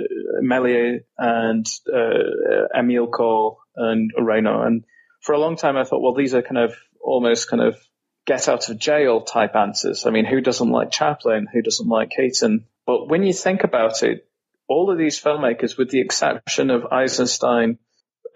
[1.17, 4.65] and uh, Émile Cohl, and Reynaud.
[4.65, 4.85] And
[5.21, 7.77] for a long time, I thought, well, these are kind of almost kind of
[8.25, 10.05] get out of jail type answers.
[10.05, 11.47] I mean, who doesn't like Chaplin?
[11.51, 12.65] Who doesn't like Keaton?
[12.85, 14.27] But when you think about it,
[14.67, 17.79] all of these filmmakers, with the exception of Eisenstein,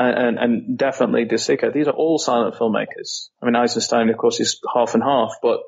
[0.10, 3.30] and, and definitely De Sica, these are all silent filmmakers.
[3.42, 5.60] I mean, Eisenstein, of course, is half and half, but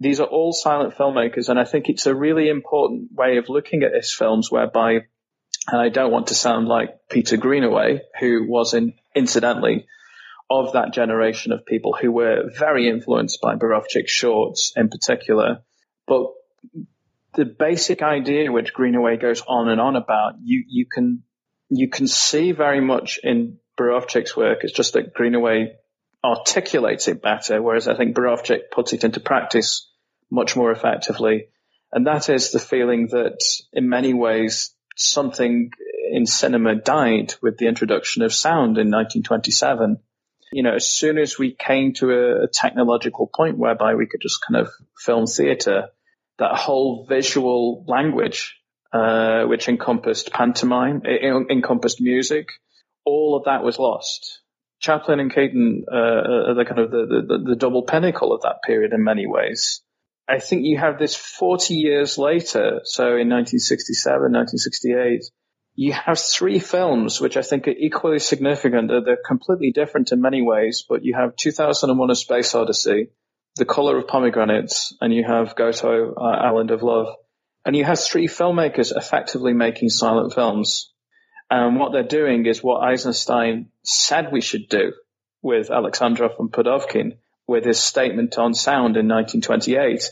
[0.00, 1.48] these are all silent filmmakers.
[1.48, 5.00] And I think it's a really important way of looking at his films whereby,
[5.66, 9.86] and I don't want to sound like Peter Greenaway, who was in, incidentally
[10.50, 15.62] of that generation of people who were very influenced by Borowczyk's shorts in particular.
[16.06, 16.28] But
[17.34, 21.22] the basic idea which Greenaway goes on and on about, you, you can
[21.70, 24.58] you can see very much in Borowczyk's work.
[24.62, 25.76] It's just that Greenaway
[26.24, 29.88] articulates it better, whereas I think Borovchik puts it into practice
[30.30, 31.48] much more effectively.
[31.92, 33.38] And that is the feeling that
[33.72, 35.70] in many ways something
[36.10, 39.98] in cinema died with the introduction of sound in 1927.
[40.52, 44.40] You know, as soon as we came to a, technological point whereby we could just
[44.46, 45.88] kind of film theatre,
[46.38, 48.56] that whole visual language
[48.92, 52.48] uh, which encompassed pantomime, it encompassed music.
[53.04, 54.40] All of that was lost.
[54.80, 55.96] Chaplin and Keaton uh,
[56.50, 59.82] are the kind of the, the, the double pinnacle of that period in many ways.
[60.28, 65.24] I think you have this 40 years later, so in 1967, 1968,
[65.74, 68.88] you have three films which I think are equally significant.
[68.88, 73.08] They're, they're completely different in many ways, but you have 2001 A Space Odyssey,
[73.56, 77.14] The Color of Pomegranates, and you have Goto, uh, Island of Love.
[77.64, 80.92] And you have three filmmakers effectively making silent films.
[81.50, 84.92] And what they're doing is what Eisenstein said we should do
[85.42, 90.02] with Alexandrov and Pudovkin with his statement on sound in 1928.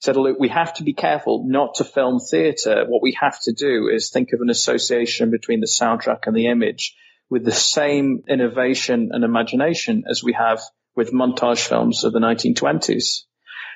[0.00, 2.84] Said, look, we have to be careful not to film theatre.
[2.86, 6.48] What we have to do is think of an association between the soundtrack and the
[6.48, 6.94] image
[7.30, 10.60] with the same innovation and imagination as we have
[10.94, 13.22] with montage films of the 1920s.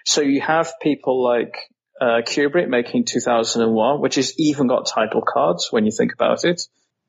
[0.05, 1.57] So you have people like
[2.01, 6.61] uh, Kubrick making 2001, which has even got title cards when you think about it.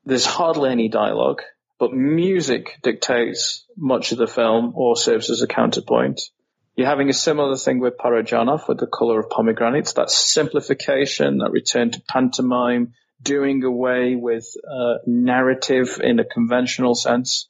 [0.07, 1.41] There's hardly any dialogue,
[1.79, 6.21] but music dictates much of the film or serves as a counterpoint.
[6.77, 11.51] You're having a similar thing with Parajanov with the color of pomegranates, that simplification, that
[11.51, 17.49] return to pantomime, doing away with uh, narrative in a conventional sense.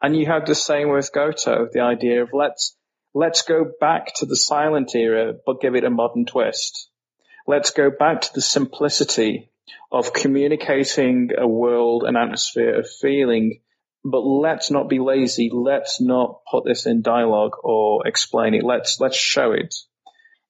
[0.00, 2.74] And you have the same with Goto, the idea of let's
[3.12, 6.88] Let's go back to the silent era, but give it a modern twist.
[7.44, 9.50] Let's go back to the simplicity
[9.90, 13.60] of communicating a world, an atmosphere of feeling,
[14.04, 15.50] but let's not be lazy.
[15.52, 18.64] Let's not put this in dialogue or explain it.
[18.64, 19.74] Let's, let's show it.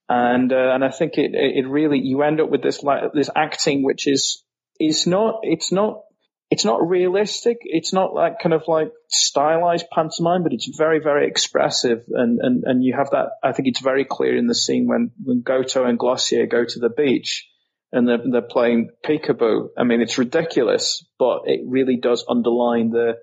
[0.09, 3.31] And, uh, and I think it, it really, you end up with this, like, this
[3.35, 4.43] acting, which is,
[4.79, 6.03] is not, it's not
[6.51, 7.59] it's not realistic.
[7.61, 12.05] It's not like kind of like stylized pantomime, but it's very, very expressive.
[12.09, 15.13] And, and, and you have that, I think it's very clear in the scene when,
[15.23, 17.49] when Goto and Glossia go to the beach
[17.93, 19.69] and they're, they're playing peekaboo.
[19.77, 23.15] I mean, it's ridiculous, but it really does underline the,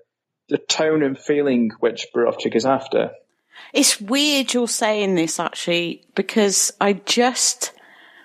[0.48, 3.10] the tone and feeling which Borowczyk is after.
[3.72, 7.72] It's weird you're saying this actually, because I just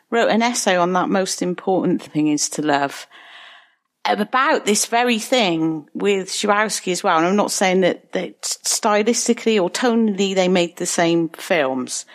[0.09, 3.07] wrote an essay on that most important thing is to love
[4.05, 7.17] about this very thing with Żuławski as well.
[7.17, 12.05] And I'm not saying that, that stylistically or tonally they made the same films.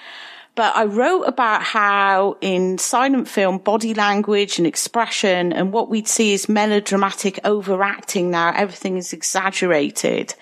[0.58, 6.08] But I wrote about how in silent film, body language and expression and what we'd
[6.08, 10.34] see is melodramatic overacting now, everything is exaggerated,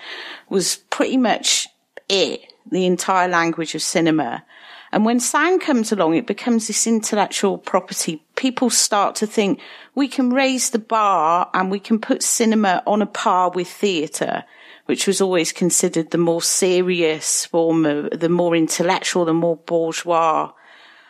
[0.48, 1.68] was pretty much
[2.08, 4.42] it, the entire language of cinema.
[4.90, 8.24] And when sound comes along, it becomes this intellectual property.
[8.36, 9.60] People start to think
[9.94, 14.44] we can raise the bar and we can put cinema on a par with theatre,
[14.86, 20.50] which was always considered the more serious form of, the more intellectual, the more bourgeois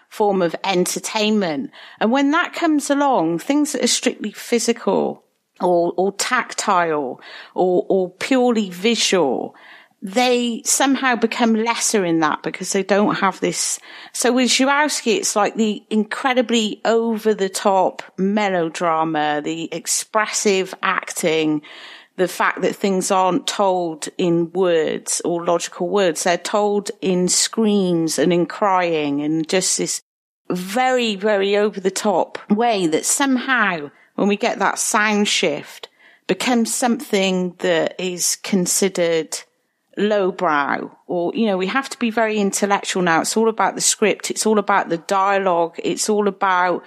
[0.09, 1.71] form of entertainment.
[2.01, 5.25] And when that comes along, things that are strictly physical
[5.61, 7.21] or, or tactile
[7.55, 9.55] or, or purely visual,
[10.03, 13.81] they somehow become lesser in that because they don't have this.
[14.13, 21.63] So with Żuławski, it's like the incredibly over the top melodrama, the expressive acting,
[22.17, 26.25] the fact that things aren't told in words or logical words.
[26.25, 30.01] They're told in screams and in crying and just this
[30.51, 35.89] very, very over the top way that somehow when we get that sound shift
[36.27, 39.39] becomes something that is considered
[39.99, 43.21] lowbrow or, you know, we have to be very intellectual now.
[43.21, 44.31] It's all about the script.
[44.31, 45.77] It's all about the dialogue.
[45.83, 46.85] It's all about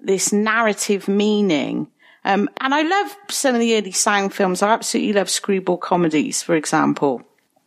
[0.00, 1.88] this narrative meaning.
[2.24, 4.62] Um, and I love some of the early sound films.
[4.62, 7.22] I absolutely love screwball comedies, for example.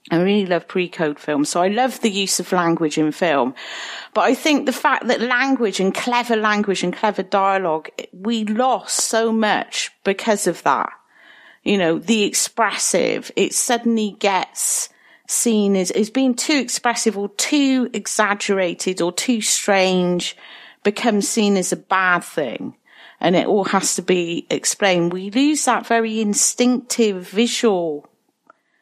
[0.10, 1.50] I really love pre-code films.
[1.50, 3.56] So I love the use of language in film.
[4.14, 8.98] But I think the fact that language and clever language and clever dialogue, we lost
[8.98, 10.92] so much because of that
[11.64, 14.90] you know, the expressive, it suddenly gets
[15.28, 20.36] seen as, as being too expressive or too exaggerated or too strange,
[20.84, 22.76] becomes seen as a bad thing.
[23.22, 25.14] And it all has to be explained.
[25.14, 28.10] We lose that very instinctive visual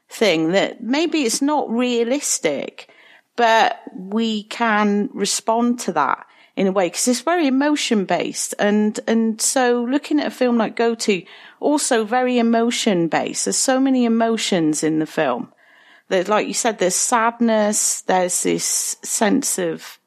[0.10, 2.90] thing that maybe it's not realistic,
[3.36, 6.26] but we can respond to that
[6.56, 10.58] in a way because it's very emotion based and and so looking at a film
[10.58, 11.22] like Goto
[11.62, 15.54] also very emotion based there's so many emotions in the film.
[16.10, 19.99] That like you said there's sadness there's this sense of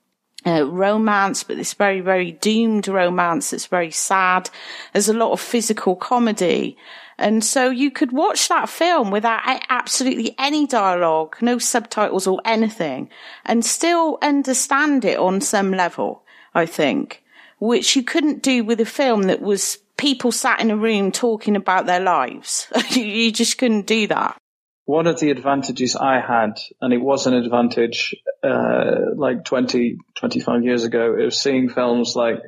[0.47, 4.51] uh, romance but this very very doomed romance that's very sad
[4.93, 6.77] there's a lot of physical comedy
[7.19, 13.11] and so you could watch that film without absolutely any dialogue, no subtitles or anything,
[13.45, 16.25] and still understand it on some level.
[16.55, 17.23] I think,
[17.61, 21.57] which you couldn't do with a film that was people sat in a room talking
[21.57, 22.67] about their lives.
[22.91, 24.37] you just couldn't do that.
[24.85, 30.65] One of the advantages I had, and it was an advantage uh, like 20, 25
[30.65, 32.41] years ago, is seeing films like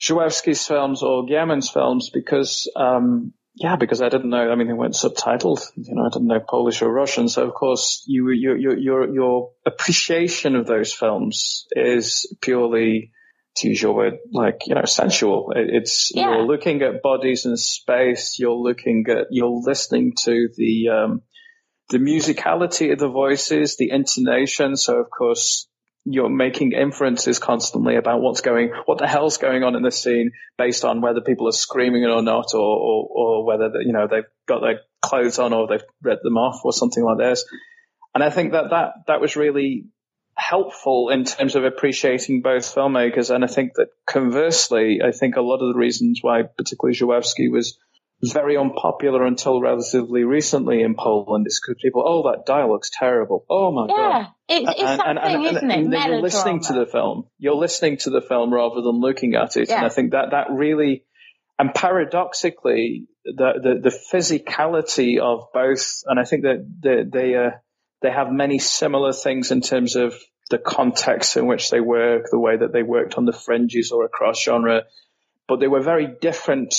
[0.00, 4.50] Żuławski's films or German's films because, um, yeah, because I didn't know.
[4.50, 5.64] I mean, they weren't subtitled.
[5.76, 7.28] You know, I didn't know Polish or Russian.
[7.28, 13.12] So of course, you, you, your, your, your appreciation of those films is purely
[13.56, 15.52] to use your word, like, you know, sensual.
[15.54, 16.30] It's, yeah.
[16.30, 18.38] you're looking at bodies in space.
[18.38, 21.22] You're looking at, you're listening to the, um,
[21.90, 24.76] the musicality of the voices, the intonation.
[24.76, 25.68] So of course,
[26.04, 30.32] you're making inferences constantly about what's going, what the hell's going on in the scene
[30.58, 34.24] based on whether people are screaming or not, or, or, or whether, you know, they've
[34.46, 37.44] got their clothes on or they've read them off or something like this.
[38.14, 39.86] And I think that that, that was really
[40.36, 43.34] helpful in terms of appreciating both filmmakers.
[43.34, 47.50] And I think that conversely, I think a lot of the reasons why particularly Żuławski
[47.50, 47.78] was
[48.32, 53.44] very unpopular until relatively recently in Poland It's because people, oh, that dialogue's terrible.
[53.48, 54.26] Oh my yeah, god.
[54.48, 56.08] Yeah, it's, it's and, that and, thing, and, isn't it?
[56.08, 57.28] You're listening to the film.
[57.38, 59.68] You're listening to the film rather than looking at it.
[59.68, 59.78] Yeah.
[59.78, 61.04] And I think that that really,
[61.58, 63.52] and paradoxically, the,
[63.82, 67.50] the, the physicality of both, and I think that they, they, uh,
[68.02, 70.14] they have many similar things in terms of
[70.50, 74.04] the context in which they work, the way that they worked on the fringes or
[74.04, 74.82] across genre,
[75.48, 76.74] but they were very different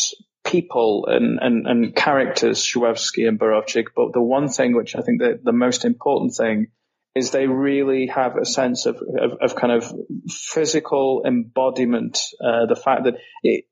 [0.45, 3.87] people and, and, and characters, Żuławski and Borowczyk.
[3.95, 6.67] But the one thing which I think that the most important thing
[7.15, 9.91] is they really have a sense of, of, of kind of
[10.29, 12.19] physical embodiment.
[12.39, 13.65] Uh, the fact that it,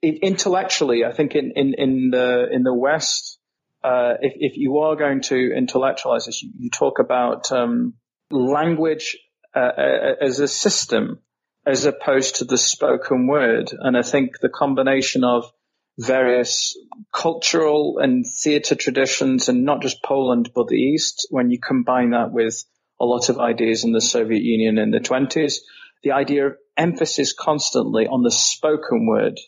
[0.00, 3.38] it, intellectually, I think in, in, in the, in the West,
[3.84, 7.94] uh, if, if you are going to intellectualize this, you, you talk about um,
[8.30, 9.16] language
[9.54, 11.20] uh, uh, as a system
[11.66, 13.72] as opposed to the spoken word.
[13.72, 15.50] And I think the combination of
[15.98, 16.76] various
[17.12, 22.32] cultural and theatre traditions, and not just Poland, but the East, when you combine that
[22.32, 22.64] with
[23.00, 25.56] a lot of ideas in the Soviet Union in the 20s,
[26.02, 29.38] the idea of emphasis constantly on the spoken word.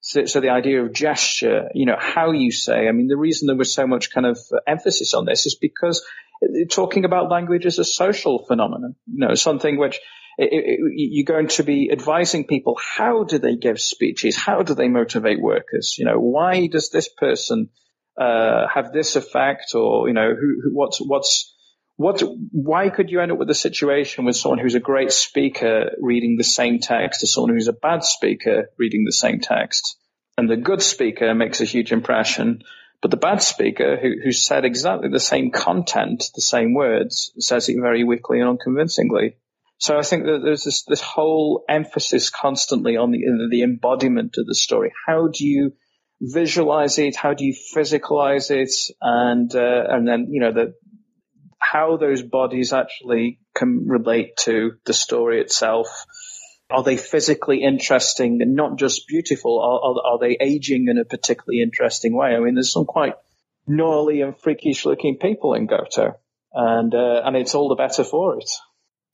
[0.00, 3.46] So, so, the idea of gesture, you know, how you say, I mean, the reason
[3.46, 6.04] there was so much kind of emphasis on this is because
[6.70, 9.98] talking about language is a social phenomenon, you know, something which
[10.38, 15.40] you're going to be advising people how do they give speeches, how do they motivate
[15.40, 17.70] workers, you know, why does this person
[18.18, 21.52] uh, have this effect, or you know, who, who, what's what's
[21.96, 25.90] what why could you end up with a situation with someone who's a great speaker
[26.00, 29.96] reading the same text as someone who's a bad speaker reading the same text?
[30.36, 32.62] And the good speaker makes a huge impression
[33.04, 37.68] but the bad speaker who, who said exactly the same content the same words says
[37.68, 39.36] it very weakly and unconvincingly
[39.78, 44.46] so I think that there's this, this whole emphasis constantly on the, the embodiment of
[44.46, 44.92] the story.
[45.06, 45.74] How do you
[46.20, 47.16] visualize it?
[47.16, 48.72] How do you physicalize it?
[49.00, 50.74] And, uh, and then, you know, the,
[51.58, 55.88] how those bodies actually can relate to the story itself.
[56.70, 59.60] Are they physically interesting and not just beautiful?
[59.60, 62.34] Are, are, are they aging in a particularly interesting way?
[62.34, 63.14] I mean, there's some quite
[63.66, 66.14] gnarly and freakish looking people in Goto
[66.52, 68.50] and, uh, and it's all the better for it.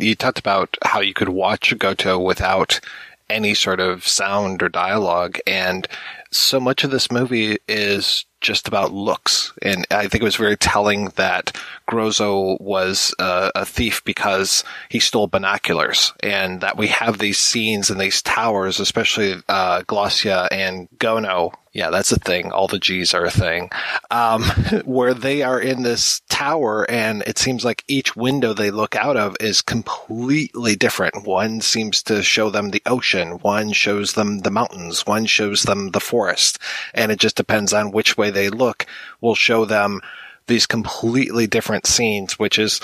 [0.01, 2.81] You talked about how you could watch Goto without
[3.29, 5.39] any sort of sound or dialogue.
[5.47, 5.87] And
[6.31, 9.53] so much of this movie is just about looks.
[9.63, 11.57] And I think it was very telling that
[11.89, 17.91] Grozo was uh, a thief because he stole binoculars and that we have these scenes
[17.91, 21.53] and these towers, especially uh, Glossia and Gono.
[21.73, 22.51] Yeah, that's a thing.
[22.51, 23.71] All the G's are a thing.
[24.11, 24.43] Um,
[24.85, 29.17] where they are in this tower and it seems like each window they look out
[29.17, 31.27] of is completely different.
[31.27, 33.33] One seems to show them the ocean.
[33.43, 35.07] One shows them the mountains.
[35.07, 36.59] One shows them the forest.
[36.95, 38.87] And it just depends on which way they look
[39.21, 40.01] will show them
[40.47, 42.81] these completely different scenes, which is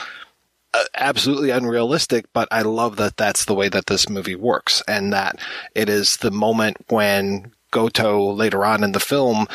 [0.75, 5.13] uh, absolutely unrealistic, but I love that that's the way that this movie works and
[5.13, 5.39] that
[5.75, 9.47] it is the moment when Goto later on in the film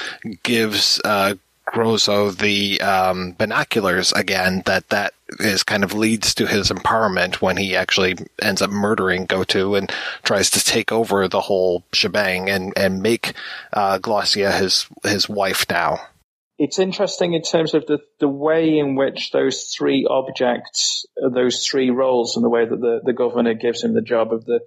[0.43, 1.35] gives, uh,
[1.67, 7.57] Grozo the um, binoculars again, that that is kind of leads to his empowerment when
[7.57, 9.91] he actually ends up murdering Goto and
[10.23, 13.33] tries to take over the whole shebang and and make
[13.73, 15.99] uh, Glossia his his wife now.
[16.57, 21.89] It's interesting in terms of the the way in which those three objects, those three
[21.89, 24.59] roles, and the way that the, the governor gives him the job of the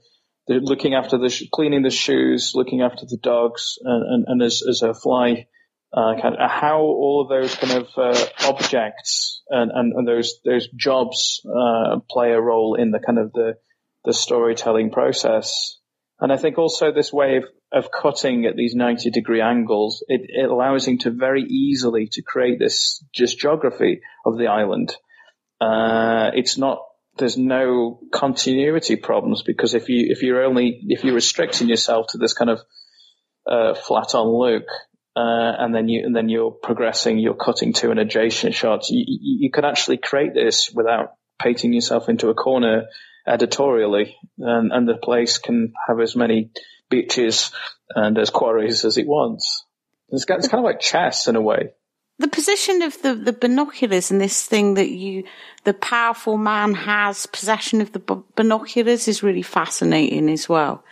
[0.48, 4.82] looking after the cleaning the shoes, looking after the dogs, and, and, and as as
[4.82, 5.46] a fly
[5.94, 10.40] uh, kind of how all of those kind of uh, objects and, and, and, those
[10.44, 13.54] those jobs uh, play a role in the kind of the
[14.04, 15.78] the storytelling process.
[16.18, 20.22] And I think also this way of, of cutting at these 90 degree angles, it,
[20.28, 24.96] it allows him to very easily to create this just geography of the island.
[25.60, 26.82] Uh, it's not
[27.16, 32.18] there's no continuity problems because if you if you're only if you're restricting yourself to
[32.18, 32.60] this kind of
[33.46, 34.66] uh, flat on look,
[35.16, 38.90] uh, and then you and then you're progressing, you're cutting to an adjacent shot.
[38.90, 42.86] You, you, can actually create this without painting yourself into a corner
[43.26, 46.50] editorially, and, and the place can have as many
[46.90, 47.52] beaches
[47.90, 49.64] and as quarries as it wants.
[50.10, 51.70] It's, it's kind of like chess in a way.
[52.18, 55.24] The position of the, the binoculars and this thing that you,
[55.64, 60.84] the powerful man has possession of the binoculars is really fascinating as well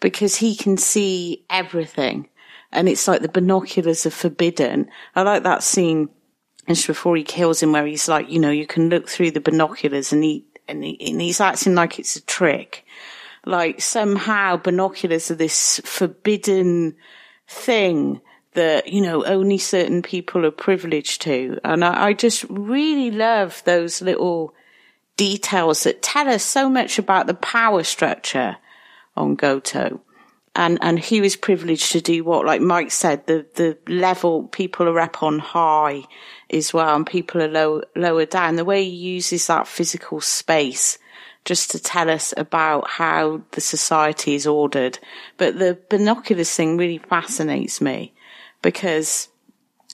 [0.00, 2.28] because he can see everything
[2.72, 4.88] and it's like the binoculars are forbidden.
[5.14, 6.08] I like that scene
[6.68, 9.40] just before he kills him where he's like, you know, you can look through the
[9.40, 12.84] binoculars and he, and, he, and he's acting like it's a trick.
[13.44, 16.96] Like somehow binoculars are this forbidden
[17.48, 18.20] thing
[18.52, 21.58] that, you know, only certain people are privileged to.
[21.64, 24.54] And I, I just really love those little
[25.16, 28.56] details that tell us so much about the power structure
[29.16, 30.00] on Goto
[30.56, 34.88] and and he was privileged to do what, like Mike said, the the level people
[34.88, 36.04] are up on high
[36.50, 38.56] as well, and people are low lower down.
[38.56, 40.98] The way he uses that physical space
[41.44, 44.98] just to tell us about how the society is ordered.
[45.38, 48.12] But the binoculars thing really fascinates me
[48.60, 49.28] because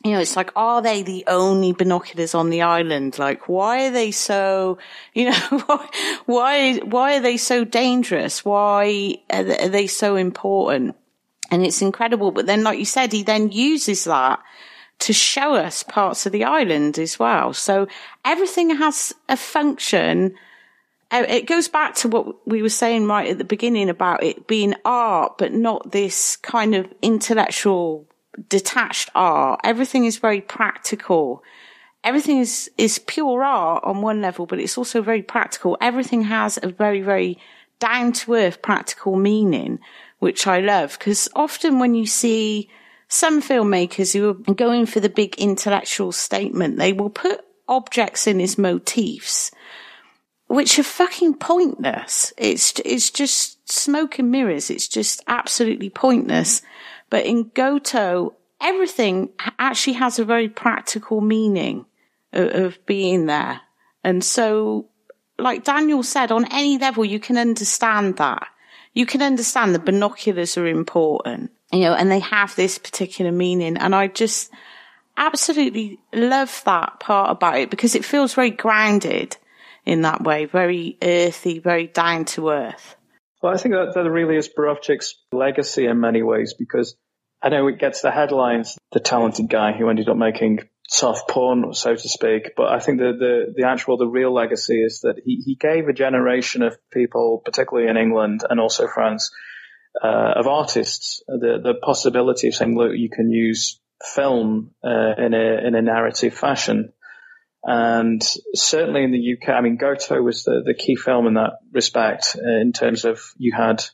[0.07, 3.19] you know, it's like, are they the only binoculars on the island?
[3.19, 4.79] Like, why are they so,
[5.15, 5.89] you know,
[6.27, 8.45] why, why are they so dangerous?
[8.45, 10.97] Why are they so important?
[11.51, 12.31] And it's incredible.
[12.31, 14.41] But then, like you said, he then uses that
[15.01, 17.53] to show us parts of the island as well.
[17.53, 17.87] So
[18.25, 20.35] everything has a function.
[21.11, 24.47] Uh, it goes back to what we were saying right at the beginning about it
[24.47, 28.07] being art, but not this kind of intellectual
[28.49, 29.61] detached art.
[29.65, 31.43] Everything is very practical.
[32.05, 35.77] Everything is, is pure art on one level, but it's also very practical.
[35.81, 37.39] Everything has a very, very
[37.79, 39.79] down to earth practical meaning,
[40.19, 40.99] which I love.
[40.99, 42.71] Because often when you see
[43.09, 48.41] some filmmakers who are going for the big intellectual statement, they will put objects in
[48.41, 49.51] as motifs,
[50.49, 52.33] which are fucking pointless.
[52.37, 54.71] It's, it's just smoke and mirrors.
[54.71, 56.63] It's just absolutely pointless.
[57.11, 61.87] But in Goto, everything actually has a very practical meaning
[62.33, 63.61] of, of being there.
[64.03, 64.89] And so,
[65.39, 68.47] like Daniel said, on any level, you can understand that.
[68.95, 73.77] You can understand the binoculars are important, you know, and they have this particular meaning.
[73.77, 74.51] And I just
[75.17, 79.37] absolutely love that part about it because it feels very grounded
[79.85, 82.97] in that way, very earthy, very down to earth.
[83.43, 86.97] Well, I think that, that really is Borowczyk's legacy in many ways because
[87.43, 91.75] I know it gets the headlines, the talented guy who ended up making soft porn,
[91.75, 92.53] so to speak.
[92.57, 95.89] But I think the, the, the actual, the real legacy is that he, he gave
[95.89, 99.31] a generation of people, particularly in England and also France,
[100.03, 105.35] uh, of artists, the, the possibility of saying, look, you can use film, uh, in
[105.35, 106.93] a, in a narrative fashion.
[107.69, 108.23] And
[108.55, 112.37] certainly in the UK, I mean, Goto was the, the key film in that respect
[112.37, 113.85] in terms of you had,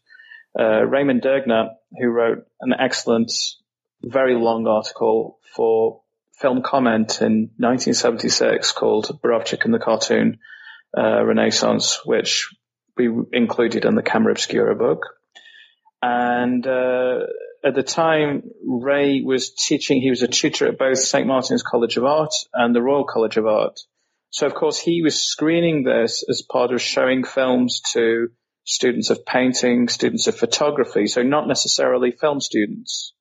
[0.59, 3.33] uh, Raymond Durgnat, who wrote an excellent,
[4.03, 6.03] very long article for
[6.35, 10.39] film comment in 1976 called Borowczyk and the Cartoon
[10.97, 12.55] uh, Renaissance, which
[12.99, 15.07] we included in the Camera Obscura book.
[16.03, 17.21] And uh,
[17.65, 21.27] at the time, Ray was teaching, he was a tutor at both St.
[21.27, 23.79] Martin's College of Art and the Royal College of Art.
[24.31, 28.31] So, of course, he was screening this as part of showing films to
[28.65, 33.13] students of painting, students of photography, so not necessarily film students.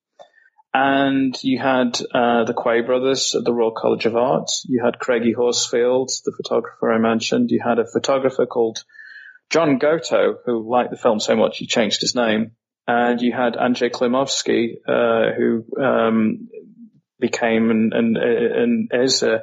[0.74, 4.50] And you had uh, the Quay brothers at the Royal College of Art.
[4.64, 7.50] You had Craigie Horsfield, the photographer I mentioned.
[7.50, 8.82] You had a photographer called
[9.50, 12.52] John Goto, who liked the film so much he changed his name.
[12.92, 16.48] And you had Andrzej Klimowski, uh, who um,
[17.18, 19.42] became and, and, and is a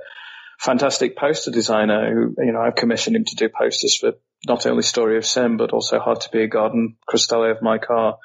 [0.59, 2.13] fantastic poster designer.
[2.13, 4.13] Who you know I've commissioned him to do posters for
[4.47, 7.77] not only Story of Sin but also Hard to Be a Garden, and of My
[7.77, 8.17] Car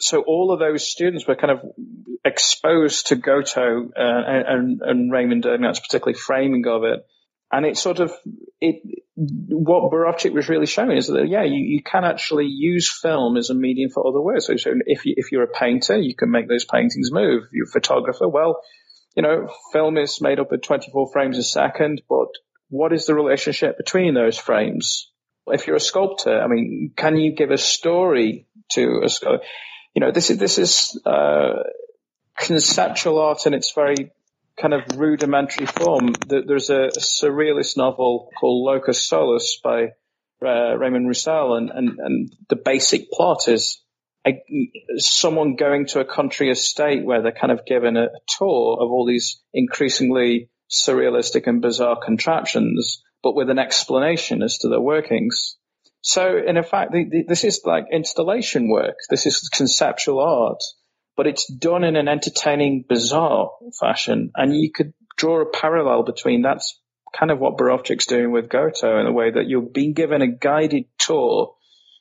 [0.00, 1.60] so all of those students were kind of
[2.24, 7.06] exposed to Goto uh, and, and, Raymond Durgnat's particularly framing of it.
[7.52, 8.12] And it sort of,
[8.60, 8.82] it,
[9.16, 13.50] what Borowczyk was really showing is that, yeah, you, you can actually use film as
[13.50, 14.46] a medium for other works.
[14.46, 17.44] So, so if, you, if you're a painter, you can make those paintings move.
[17.44, 18.60] If you're a photographer, well,
[19.16, 22.28] you know, film is made up of 24 frames a second, but
[22.68, 25.10] what is the relationship between those frames?
[25.48, 29.44] If you're a sculptor, I mean, can you give a story to a sculptor?
[29.94, 31.64] you know, this is, this is, uh,
[32.38, 34.12] conceptual art in its very
[34.60, 36.12] kind of rudimentary form.
[36.26, 39.88] There's a surrealist novel called Locus Solus by
[40.44, 43.82] uh, Raymond Roussel, and, and, and the basic plot is
[44.26, 44.42] a,
[44.96, 49.06] someone going to a country estate where they're kind of given a, tour of all
[49.06, 55.56] these increasingly surrealistic and bizarre contraptions, but with an explanation as to their workings.
[56.02, 58.96] So, in fact, the, the, this is like installation work.
[59.10, 60.62] This is conceptual art,
[61.20, 64.30] but it's done in an entertaining, bizarre fashion.
[64.34, 66.80] And you could draw a parallel between that's
[67.14, 70.28] kind of what Borowczyk's doing with Goto in a way that you're being given a
[70.28, 71.56] guided tour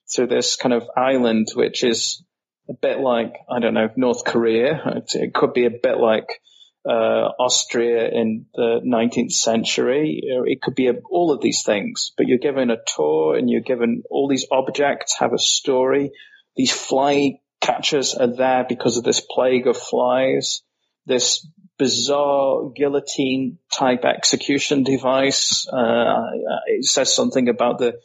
[0.10, 2.24] through this kind of island, which is
[2.70, 5.04] a bit like, I don't know, North Korea.
[5.14, 6.40] It could be a bit like
[6.88, 10.22] uh, Austria in the 19th century.
[10.24, 13.60] It could be a, all of these things, but you're given a tour and you're
[13.60, 16.12] given all these objects have a story.
[16.56, 20.62] These fly catchers are there because of this plague of flies.
[21.06, 25.68] This bizarre guillotine type execution device.
[25.68, 26.32] Uh,
[26.68, 28.00] it says something about the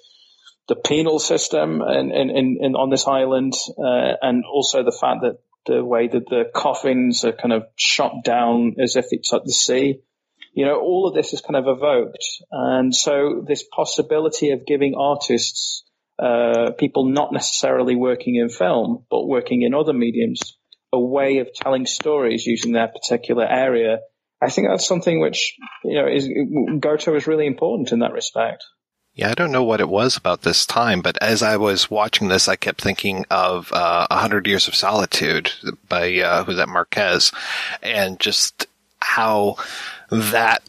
[0.67, 5.39] the penal system and, and, and on this island, uh, and also the fact that
[5.67, 9.53] the way that the coffins are kind of shot down as if it's at the
[9.53, 10.01] sea.
[10.53, 12.25] You know, all of this is kind of evoked.
[12.51, 15.84] And so this possibility of giving artists,
[16.19, 20.57] uh, people not necessarily working in film, but working in other mediums,
[20.93, 23.99] a way of telling stories using their particular area.
[24.41, 26.29] I think that's something which, you know, is,
[26.79, 28.65] Goto is really important in that respect.
[29.15, 32.29] Yeah, I don't know what it was about this time, but as I was watching
[32.29, 35.53] this, I kept thinking of uh, A Hundred Years of Solitude
[35.89, 37.31] by uh, who's that Marquez,
[37.81, 38.67] and just
[39.01, 39.57] how
[40.11, 40.65] that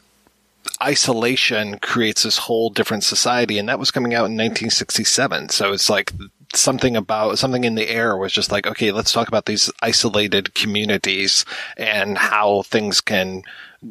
[0.81, 5.49] isolation creates this whole different society, and that was coming out in 1967.
[5.49, 6.11] So it's like
[6.53, 10.53] something about something in the air was just like, okay, let's talk about these isolated
[10.53, 11.45] communities
[11.77, 13.43] and how things can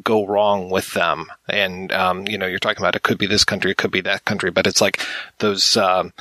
[0.03, 1.27] go wrong with them.
[1.47, 4.01] And, um, you know, you're talking about it could be this country, it could be
[4.01, 4.99] that country, but it's like
[5.39, 6.13] those, um,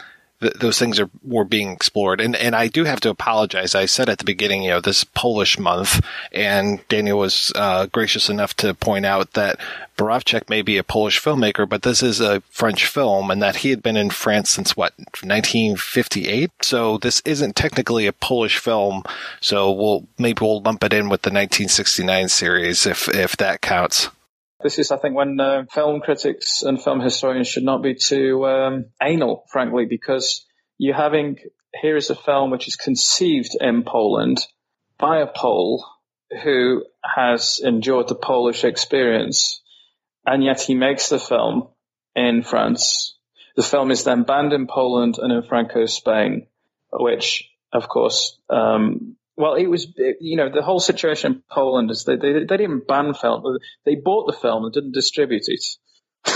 [0.45, 2.21] th- those things are were being explored.
[2.21, 3.75] And and I do have to apologize.
[3.75, 8.29] I said at the beginning, you know, this Polish month, and Daniel was uh, gracious
[8.29, 9.59] enough to point out that
[9.97, 13.71] Borowczyk may be a Polish filmmaker, but this is a French film, and that he
[13.71, 16.51] had been in France since what 1958.
[16.63, 19.03] So this isn't technically a Polish film.
[19.41, 24.11] So we'll maybe we'll lump it in with the 1969 series if if that counts.
[24.65, 28.47] This is, I think, when uh, film critics and film historians should not be too
[28.47, 30.47] um, anal, frankly, because
[30.79, 31.37] you're having
[31.79, 34.39] here is a film which is conceived in Poland
[34.99, 35.85] by a Pole
[36.43, 39.61] who has endured the Polish experience,
[40.25, 41.69] and yet he makes the film
[42.17, 43.19] in France.
[43.57, 46.47] The film is then banned in Poland and in Franco Spain,
[46.91, 49.87] which, of course, um, well, it was,
[50.21, 53.43] you know, the whole situation in Poland is they, they, they didn't ban film.
[53.85, 55.65] They bought the film and didn't distribute it.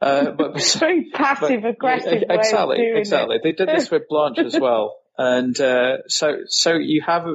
[0.00, 2.24] uh, but it's very passive aggressive.
[2.28, 3.36] Exactly, exactly.
[3.36, 3.42] It.
[3.42, 4.96] They did this with Blanche as well.
[5.18, 7.26] And, uh, so, so you have,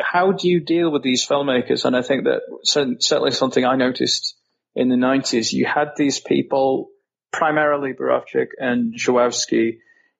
[0.00, 1.84] how do you deal with these filmmakers?
[1.84, 4.36] And I think that certainly something I noticed
[4.74, 6.88] in the nineties, you had these people,
[7.32, 9.78] primarily Borowczyk and Żuławski,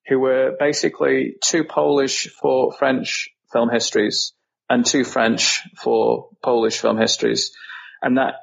[0.09, 4.33] who were basically too Polish for French film histories
[4.69, 7.53] and two French for Polish film histories.
[8.03, 8.35] And that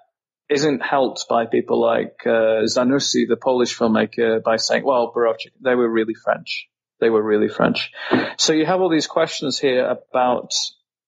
[0.49, 5.75] isn't helped by people like uh, Zanussi, the Polish filmmaker, by saying, well, Borowczyk, they
[5.75, 6.67] were really French.
[6.99, 7.91] They were really French.
[8.37, 10.53] So you have all these questions here about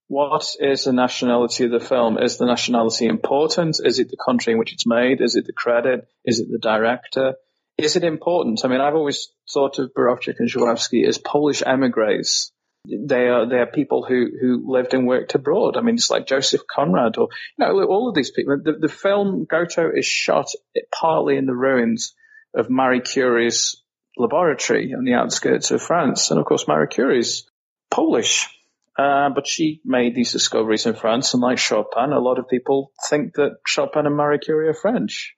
[0.07, 2.17] what is the nationality of the film?
[2.17, 3.79] Is the nationality important?
[3.83, 5.21] Is it the country in which it's made?
[5.21, 6.07] Is it the credit?
[6.25, 7.35] Is it the director?
[7.77, 8.63] Is it important?
[8.63, 12.51] I mean, I've always thought of Borowczyk and Żuławski as Polish emigres
[12.87, 15.77] they are they are people who who lived and worked abroad.
[15.77, 18.59] I mean, it's like Joseph Conrad or you know all of these people.
[18.63, 20.47] The, the film Goto is shot
[20.91, 22.13] partly in the ruins
[22.53, 23.81] of Marie Curie's
[24.17, 27.49] laboratory on the outskirts of France, and of course Marie Curie's
[27.91, 28.49] Polish.
[28.97, 32.91] Uh, but she made these discoveries in France, and like Chopin, a lot of people
[33.09, 35.35] think that Chopin and Marie Curie are French.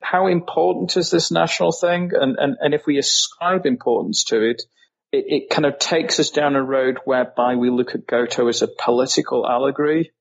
[0.00, 2.12] How important is this national thing?
[2.14, 4.62] And, and, and if we ascribe importance to it,
[5.12, 8.62] it, it, kind of takes us down a road whereby we look at Goto as
[8.62, 10.12] a political allegory.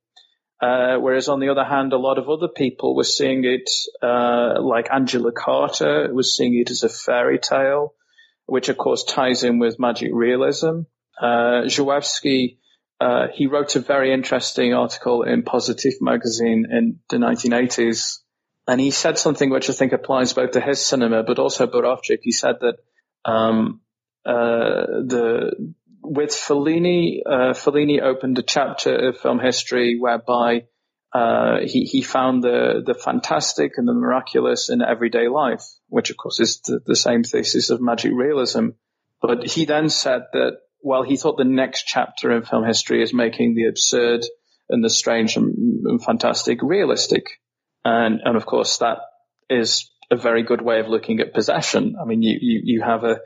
[0.62, 3.70] Uh, whereas on the other hand, a lot of other people were seeing it,
[4.02, 7.94] uh, like Angela Carter was seeing it as a fairy tale,
[8.46, 10.82] which of course ties in with magic realism.
[11.22, 11.62] Uh,
[13.02, 18.18] uh, he wrote a very interesting article in Pozytyw magazine in the 1980s.
[18.68, 22.20] And he said something which I think applies both to his cinema, but also Borowczyk.
[22.22, 22.76] He said that,
[23.24, 23.82] um,
[24.26, 30.66] the with Fellini, uh, Fellini opened a chapter of film history whereby
[31.14, 36.18] uh, he he found the the fantastic and the miraculous in everyday life, which of
[36.18, 38.70] course is the, the same thesis of magic realism.
[39.22, 43.14] But he then said that well, he thought the next chapter in film history is
[43.14, 44.24] making the absurd
[44.70, 47.26] and the strange and, and fantastic realistic,
[47.84, 49.00] and and of course that
[49.50, 51.96] is a very good way of looking at possession.
[52.02, 53.20] I mean, you you, you have a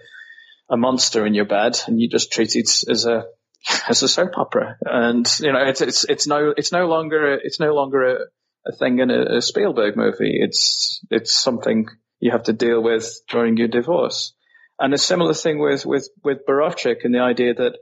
[0.74, 3.26] a monster in your bed and you just treat it as a
[3.88, 4.78] as a soap opera.
[4.82, 8.20] And you know, it's it's it's no it's no longer it's no longer a,
[8.68, 10.40] a thing in a, a Spielberg movie.
[10.41, 11.88] It's it's something
[12.20, 14.34] you have to deal with during your divorce.
[14.80, 17.74] And a similar thing with with with Borowczyk and the idea that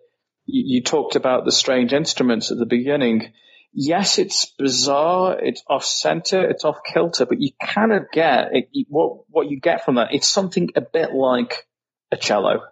[0.46, 3.32] you, you talked about the strange instruments at the beginning.
[3.74, 8.86] Yes, it's bizarre, it's off center, it's off kilter, but you kind of get it,
[8.90, 10.14] what what you get from that.
[10.14, 11.66] It's something a bit like
[12.12, 12.64] a cello.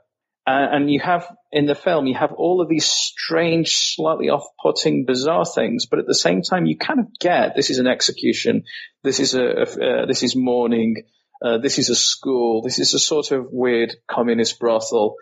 [0.50, 5.06] Uh, and you have in the film, you have all of these strange, slightly off-putting,
[5.06, 8.64] bizarre things, but at the same time, you kind of get this is an execution,
[9.04, 11.04] this is a, uh, this is mourning,
[11.46, 15.18] uh, this is a school, this is a sort of weird communist brothel.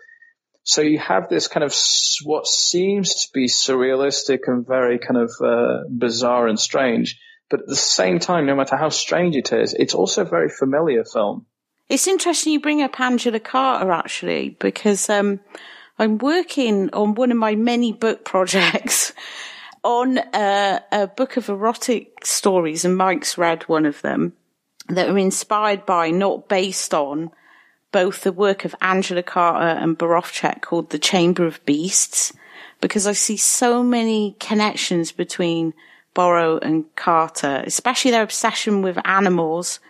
[0.62, 1.74] So you have this kind of
[2.24, 7.66] what seems to be surrealistic and very kind of uh, bizarre and strange, but at
[7.66, 11.44] the same time, no matter how strange it is, it's also a very familiar film.
[11.88, 15.40] It's interesting you bring up Angela Carter actually, because um,
[15.98, 19.14] I'm working on one of my many book projects
[19.84, 24.34] on a, a book of erotic stories, and Mike's read one of them
[24.88, 27.30] that are inspired by, not based on,
[27.90, 32.34] both the work of Angela Carter and Borowczyk called The Chamber of Beasts,
[32.82, 35.72] because I see so many connections between
[36.12, 39.80] Borrow and Carter, especially their obsession with animals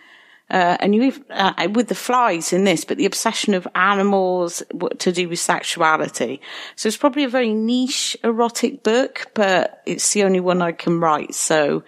[0.50, 4.62] uh, and you uh, with the flies in this, but the obsession of animals
[4.98, 6.40] to do with sexuality.
[6.76, 11.00] So it's probably a very niche erotic book, but it's the only one I can
[11.00, 11.34] write.
[11.34, 11.82] So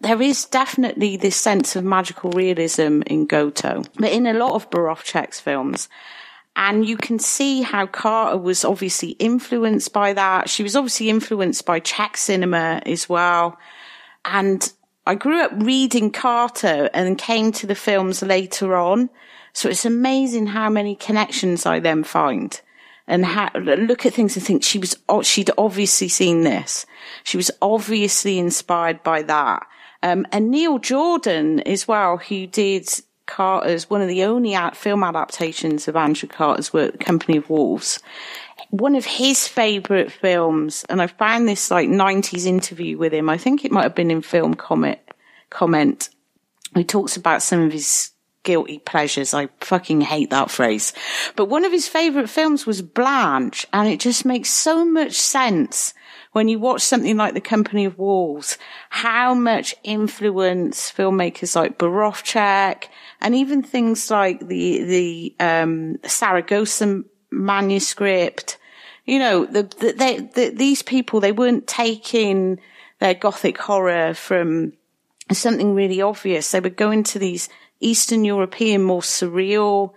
[0.00, 4.68] there is definitely this sense of magical realism in Goto, but in a lot of
[4.68, 5.88] Borowczyk's films,
[6.54, 10.50] And you can see how Carter was obviously influenced by that.
[10.50, 13.58] She was obviously influenced by Czech cinema as well.
[14.24, 14.70] And
[15.06, 19.10] I grew up reading Carter and came to the films later on.
[19.52, 22.58] So it's amazing how many connections I then find
[23.06, 26.86] and how, look at things and think she was, she'd obviously seen this.
[27.24, 29.66] She was obviously inspired by that.
[30.02, 32.88] Um, and Neil Jordan as well, who did
[33.26, 37.98] Carter's, one of the only film adaptations of Andrew Carter's work, Company of Wolves.
[38.72, 43.28] One of his favourite films, and I found this like 90s interview with him.
[43.28, 44.98] I think it might have been in Film Comment,
[45.50, 46.08] comment.
[46.74, 48.12] He talks about some of his
[48.44, 49.34] guilty pleasures.
[49.34, 50.94] I fucking hate that phrase.
[51.36, 55.92] But one of his favourite films was Blanche, and it just makes so much sense
[56.32, 58.56] when you watch something like The Company of Wolves,
[58.88, 62.84] how much influence filmmakers like Borowczyk
[63.20, 68.56] and even things like the, the, um, Saragossa manuscript,
[69.04, 72.60] you know, the, the, they, the, these people, they weren't taking
[73.00, 74.72] their gothic horror from
[75.30, 76.50] something really obvious.
[76.50, 77.48] They were going to these
[77.80, 79.92] Eastern European, more surreal,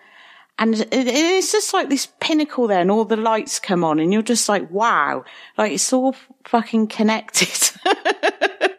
[0.57, 4.21] and it's just like this pinnacle there and all the lights come on and you're
[4.21, 5.25] just like, wow,
[5.57, 6.15] like it's all
[6.45, 7.71] fucking connected.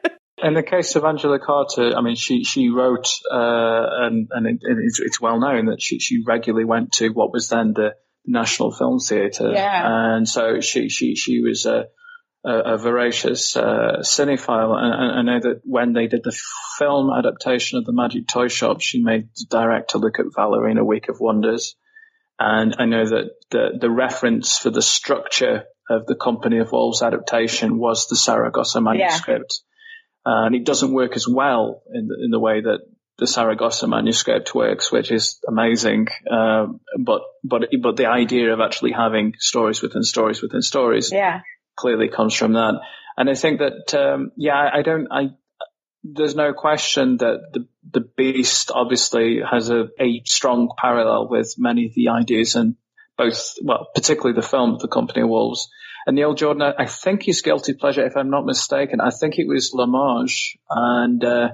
[0.43, 4.59] In the case of Angela Carter, I mean, she, she wrote, uh, and, and it,
[4.62, 7.94] it's, it's, well known that she, she regularly went to what was then the
[8.27, 9.53] National Film Theatre.
[9.53, 10.16] Yeah.
[10.16, 11.85] And so she, she, she was, uh,
[12.47, 16.39] a, a voracious uh, cinephile, and, and, I know that when they did the
[16.78, 20.78] film adaptation of the Magic Toy Shop, she made the director look at Valerie in
[20.78, 21.74] A Week of Wonders,
[22.39, 27.03] and I know that the the reference for the structure of the Company of Wolves
[27.03, 29.62] adaptation was the Saragossa manuscript,
[30.24, 30.32] yeah.
[30.32, 32.81] uh, and it doesn't work as well in the, in the way that
[33.18, 36.09] the Saragossa manuscript works, which is amazing.
[36.30, 41.40] Um, but but but the idea of actually having stories within stories within stories, yeah
[41.76, 42.80] clearly comes from that.
[43.16, 45.30] And I think that, um, yeah, I don't, I,
[46.02, 51.86] there's no question that the, the beast obviously has a, a strong parallel with many
[51.86, 52.76] of the ideas and
[53.16, 55.68] both, well, particularly the film, The Company of Wolves.
[56.06, 59.48] And Neil Jordan, I think his guilty pleasure, if I'm not mistaken, I think it
[59.48, 61.48] was La Marge And, uh,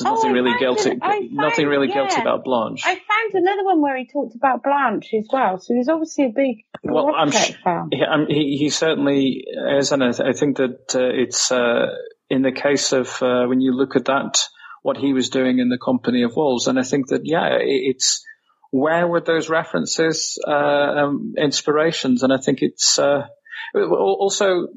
[0.00, 1.94] oh, nothing oh, really guilty, found, nothing really yeah.
[1.94, 2.82] guilty about Blanche.
[2.84, 5.58] I found another one where he talked about Blanche as well.
[5.58, 7.90] So he's obviously a big well, I'm sh- fan.
[7.92, 9.44] Yeah, he, he certainly
[9.78, 11.86] is, and I, th- I think that uh, it's uh,
[12.28, 14.46] in the case of uh, when you look at that,
[14.82, 18.24] what he was doing in the Company of Wolves, and I think that yeah, it's
[18.70, 23.26] where were those references, uh, um, inspirations, and I think it's uh,
[23.74, 24.68] also uh,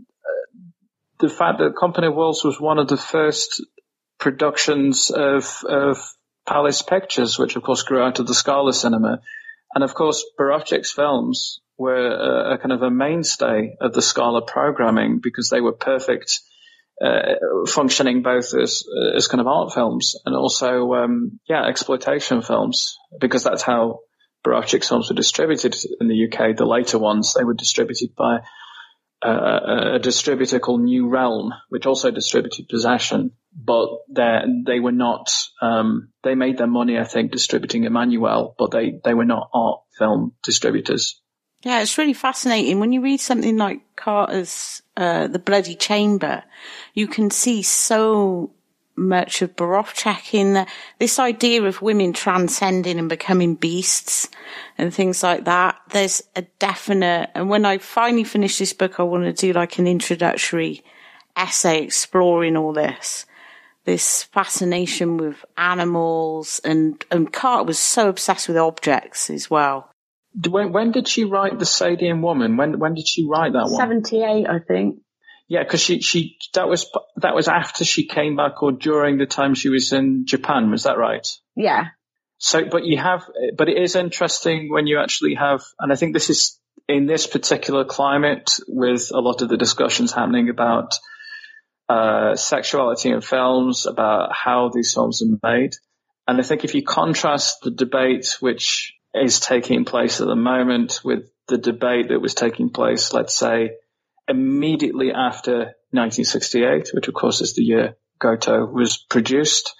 [1.19, 3.63] the fact that Company of Wolves was one of the first
[4.19, 5.97] productions of, of
[6.47, 9.21] Palace Pictures, which of course grew out of the Scala cinema.
[9.73, 14.45] And of course, Borowczyk's films were a, a, kind of a mainstay of the Scala
[14.45, 16.39] programming because they were perfect,
[17.01, 17.35] uh,
[17.67, 18.83] functioning both as,
[19.15, 23.99] as kind of art films and also, um, yeah, exploitation films because that's how
[24.45, 26.55] Borowczyk's films were distributed in the UK.
[26.55, 28.39] The later ones, they were distributed by
[29.21, 35.31] a, a distributor called New Realm, which also distributed Possession, but they were not.
[35.61, 39.81] Um, they made their money, I think, distributing Emmanuelle, but they they were not art
[39.97, 41.21] film distributors.
[41.61, 46.43] Yeah, it's really fascinating when you read something like Carter's uh, "The Bloody Chamber."
[46.93, 48.51] You can see so
[48.97, 50.65] much of Borowczyk in
[50.99, 54.29] this idea of women transcending and becoming beasts
[54.77, 55.79] and things like that.
[55.89, 59.79] There's a definite, and when I finally finish this book, I want to do like
[59.79, 60.83] an introductory
[61.37, 63.25] essay exploring all this.
[63.85, 69.91] This fascination with animals and, and Carter was so obsessed with objects as well.
[70.49, 72.57] When, when did she write The Sadian Woman?
[72.57, 73.75] When, when did she write that one?
[73.75, 74.97] 78, I think.
[75.47, 79.27] Yeah, because she she that was that was after she came back or during the
[79.27, 80.71] time she was in Japan.
[80.71, 81.27] Was that right?
[81.55, 81.89] Yeah.
[82.37, 83.23] So, but you have,
[83.55, 87.27] but it is interesting when you actually have, and I think this is in this
[87.27, 90.95] particular climate with a lot of the discussions happening about
[91.89, 95.73] uh, sexuality in films, about how these films are made.
[96.27, 101.01] And I think if you contrast the debate which is taking place at the moment
[101.03, 103.71] with the debate that was taking place, let's say,
[104.27, 109.75] immediately after 1968, which of course is the year Goto was produced,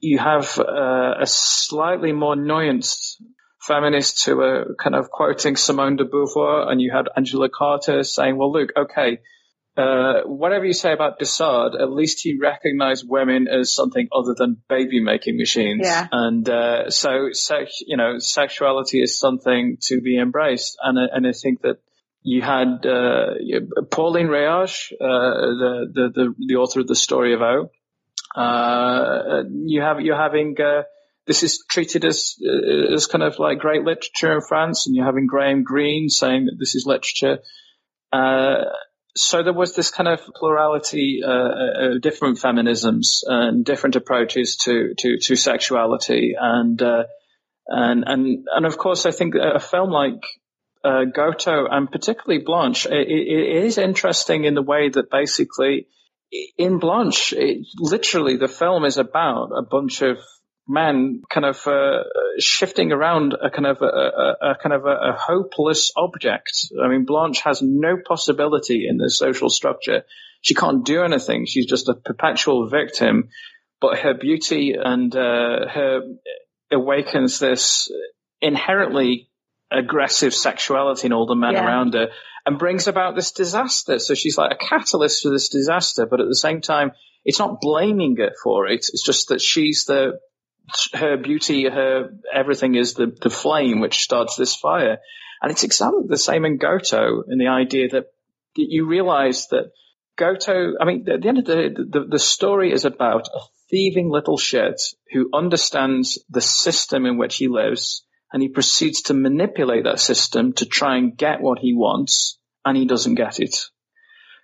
[0.00, 3.22] you have uh, a slightly more nuanced
[3.60, 8.36] feminists who are kind of quoting Simone de Beauvoir, and you had Angela Carter saying,
[8.36, 9.18] well, look, okay,
[9.76, 14.34] uh, whatever you say about de Sade, at least he recognized women as something other
[14.36, 15.82] than baby making machines.
[15.84, 16.06] Yeah.
[16.10, 20.78] And uh, so, sex, you know, sexuality is something to be embraced.
[20.82, 21.78] And and I think that
[22.22, 23.34] you had uh,
[23.90, 27.70] Pauline Réage, uh, the, the, the the author of the story of O.
[28.34, 30.82] Uh, you have you're having uh,
[31.26, 32.36] this is treated as
[32.92, 36.56] as kind of like great literature in France, and you're having Graham Greene saying that
[36.58, 37.38] this is literature.
[38.12, 38.64] Uh,
[39.16, 44.94] so there was this kind of plurality, uh, uh, different feminisms and different approaches to
[44.98, 47.04] to, to sexuality, and uh,
[47.66, 50.22] and and and of course, I think a film like
[50.84, 55.88] uh, Goto and particularly Blanche, it, it is interesting in the way that basically
[56.58, 60.18] in Blanche, it, literally the film is about a bunch of
[60.68, 62.02] men kind of uh,
[62.38, 66.72] shifting around a kind of a, a, a kind of a, a, hopeless object.
[66.82, 70.04] I mean, Blanche has no possibility in the social structure.
[70.40, 71.46] She can't do anything.
[71.46, 73.28] She's just a perpetual victim.
[73.80, 76.00] But her beauty and uh, her
[76.72, 77.90] awakens this
[78.40, 79.28] inherently
[79.70, 81.64] aggressive sexuality in all the men yeah.
[81.64, 82.08] around her
[82.44, 83.98] and brings about this disaster.
[83.98, 86.92] So she's like a catalyst for this disaster, but at the same time,
[87.24, 88.88] it's not blaming her for it.
[88.92, 90.20] It's just that she's the
[90.94, 94.98] her beauty, her everything is the, the flame which starts this fire.
[95.42, 98.06] And it's exactly the same in Goto in the idea that
[98.54, 99.72] you realize that
[100.16, 103.40] Goto, I mean, at the end of the day, the, the story is about a
[103.70, 104.80] thieving little shit
[105.12, 108.02] who understands the system in which he lives
[108.32, 112.76] and he proceeds to manipulate that system to try and get what he wants and
[112.76, 113.56] he doesn't get it.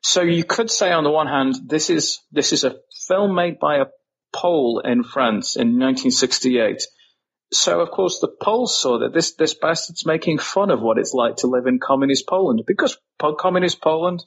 [0.02, 2.76] So you could say on the one hand, this is, this is a
[3.08, 3.86] film made by a
[4.32, 6.82] Pole in France in 1968.
[7.52, 11.12] So of course the Poles saw that this, this bastard's making fun of what it's
[11.12, 12.96] like to live in communist Poland because
[13.38, 14.24] communist Poland,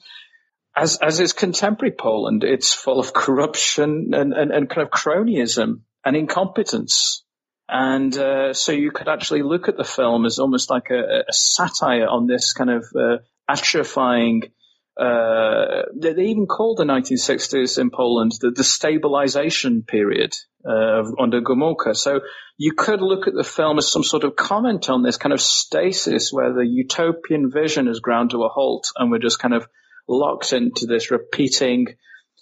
[0.76, 5.80] as, as is contemporary Poland, it's full of corruption and, and, and kind of cronyism
[6.04, 7.24] and incompetence.
[7.68, 11.32] And uh, so you could actually look at the film as almost like a, a
[11.32, 13.18] satire on this kind of uh,
[13.50, 14.52] atrophying
[14.98, 20.34] uh, they, even called the 1960s in Poland the, the stabilization period
[20.66, 21.94] uh, under Gomulka.
[21.94, 22.20] So
[22.56, 25.40] you could look at the film as some sort of comment on this kind of
[25.40, 29.66] stasis where the utopian vision is ground to a halt and we're just kind of
[30.08, 31.88] locked into this repeating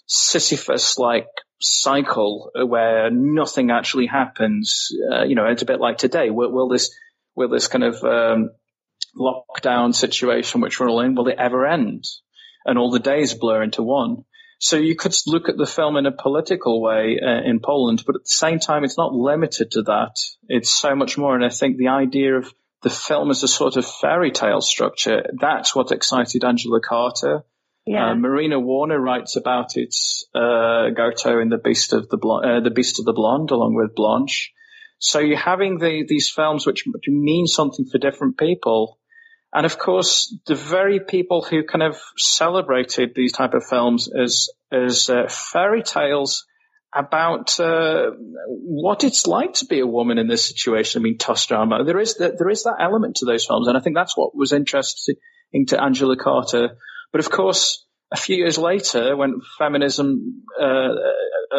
[0.06, 1.26] Sisyphus-like
[1.60, 4.90] cycle where nothing actually happens.
[5.12, 6.30] Uh, you know, it's a bit like today.
[6.30, 6.94] Will, will this,
[7.34, 8.50] will this kind of, um,
[9.16, 12.04] lockdown situation which we're all in, will it ever end?
[12.64, 14.24] And all the days blur into one.
[14.58, 18.16] So you could look at the film in a political way uh, in Poland, but
[18.16, 20.16] at the same time, it's not limited to that.
[20.48, 21.34] It's so much more.
[21.34, 25.24] And I think the idea of the film as a sort of fairy tale structure,
[25.38, 27.44] that's what excited Angela Carter.
[27.86, 28.12] Yeah.
[28.12, 29.94] Uh, Marina Warner writes about it,
[30.34, 33.74] uh, Goto in the Beast of the Blonde, uh, the Beast of the Blonde, along
[33.74, 34.52] with Blanche.
[34.98, 38.98] So you're having the, these films which mean something for different people.
[39.54, 44.50] And of course, the very people who kind of celebrated these type of films as
[44.72, 46.44] as uh, fairy tales
[46.92, 48.10] about uh,
[48.48, 51.00] what it's like to be a woman in this situation.
[51.00, 51.84] I mean, tough drama.
[51.84, 54.34] There is that there is that element to those films, and I think that's what
[54.34, 55.16] was interesting
[55.68, 56.76] to Angela Carter.
[57.12, 60.94] But of course, a few years later, when feminism, uh,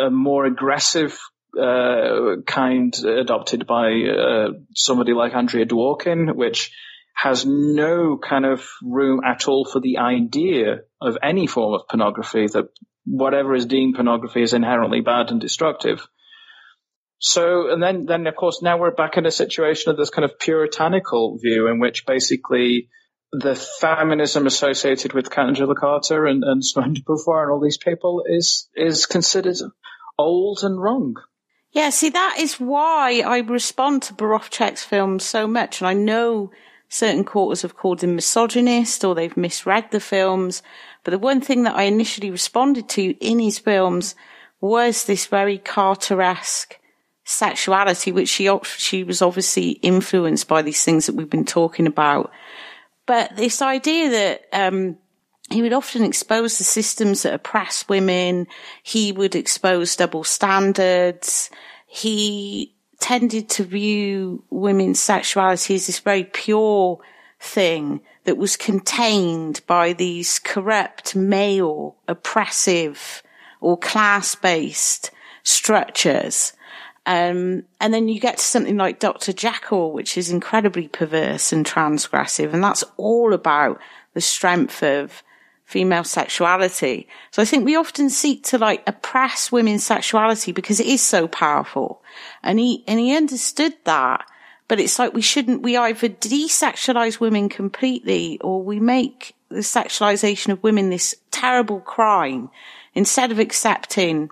[0.06, 1.18] a more aggressive
[1.58, 6.72] uh, kind adopted by uh, somebody like Andrea Dworkin, which
[7.16, 12.48] has no kind of room at all for the idea of any form of pornography,
[12.48, 12.66] that
[13.06, 16.06] whatever is deemed pornography is inherently bad and destructive.
[17.20, 20.26] So, and then, then of course, now we're back in a situation of this kind
[20.26, 22.90] of puritanical view in which basically
[23.32, 28.24] the feminism associated with Angela Carter and, and Simone de Beauvoir and all these people
[28.28, 29.58] is, is considered
[30.18, 31.16] old and wrong.
[31.72, 35.82] Yeah, see, that is why I respond to Borowczyk's films so much.
[35.82, 36.52] And I know
[36.90, 40.62] certain quarters have called him misogynist or they've misread the films.
[41.04, 44.16] But the one thing that I initially responded to in his films
[44.62, 46.80] was this very Carter-esque
[47.24, 52.32] sexuality, which she, she was obviously influenced by these things that we've been talking about.
[53.06, 54.98] But this idea that, um,
[55.50, 58.48] he would often expose the systems that oppress women.
[58.82, 61.52] He would expose double standards.
[61.86, 67.00] He tended to view women's sexuality as this very pure
[67.40, 73.22] thing that was contained by these corrupt male oppressive
[73.62, 75.12] or class based
[75.44, 76.54] structures.
[77.06, 79.32] Um, and then you get to something like Dr.
[79.32, 82.52] Jekyll, which is incredibly perverse and transgressive.
[82.52, 83.80] And that's all about
[84.14, 85.22] the strength of
[85.66, 87.08] female sexuality.
[87.32, 91.28] So I think we often seek to like oppress women's sexuality because it is so
[91.28, 92.02] powerful.
[92.44, 94.26] And he, and he understood that.
[94.68, 100.50] But it's like we shouldn't, we either desexualize women completely or we make the sexualization
[100.50, 102.50] of women this terrible crime
[102.94, 104.30] instead of accepting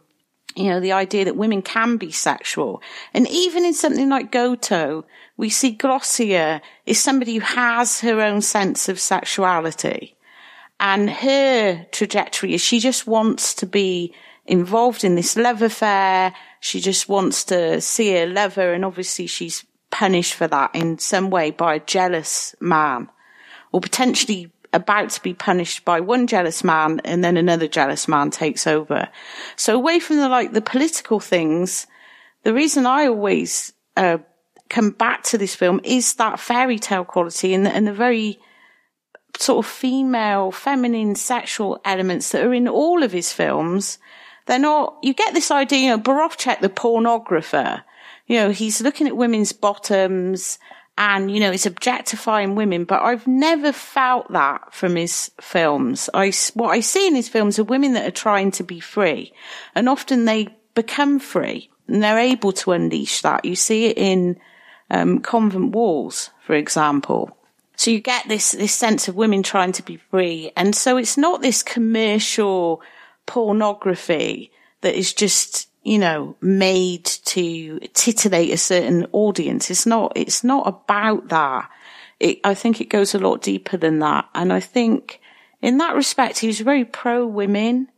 [0.55, 2.81] you know, the idea that women can be sexual.
[3.13, 5.05] And even in something like Goto,
[5.35, 10.15] we see Glossia is somebody who has her own sense of sexuality.
[10.83, 14.13] And her trajectory is she just wants to be
[14.45, 16.35] involved in this love affair.
[16.59, 18.73] She just wants to see her lover.
[18.73, 23.09] And obviously she's punished for that in some way by a jealous man
[23.71, 28.29] or potentially about to be punished by one jealous man and then another jealous man
[28.29, 29.07] takes over.
[29.55, 31.87] So away from the like the political things,
[32.43, 34.17] the reason I always uh,
[34.69, 38.37] come back to this film is that fairy tale quality and, and the very
[39.37, 43.97] sort of female, feminine, sexual elements that are in all of his films.
[44.45, 47.83] They're not, you get this idea, you know, the pornographer,
[48.27, 50.59] you know, he's looking at women's bottoms
[50.97, 56.09] and, you know, he's objectifying women, but I've never felt that from his films.
[56.13, 59.33] I, what I see in his films are women that are trying to be free
[59.75, 63.45] and often they become free and they're able to unleash that.
[63.45, 64.39] You see it in,
[64.89, 67.37] um, convent walls, for example.
[67.75, 70.51] So you get this, this sense of women trying to be free.
[70.55, 72.81] And so it's not this commercial
[73.25, 74.51] pornography
[74.81, 79.71] that is just, you know, made to titillate a certain audience.
[79.71, 81.69] It's not, it's not about that.
[82.19, 84.29] It, I think it goes a lot deeper than that.
[84.35, 85.19] And I think
[85.61, 87.89] in that respect, he was very pro women.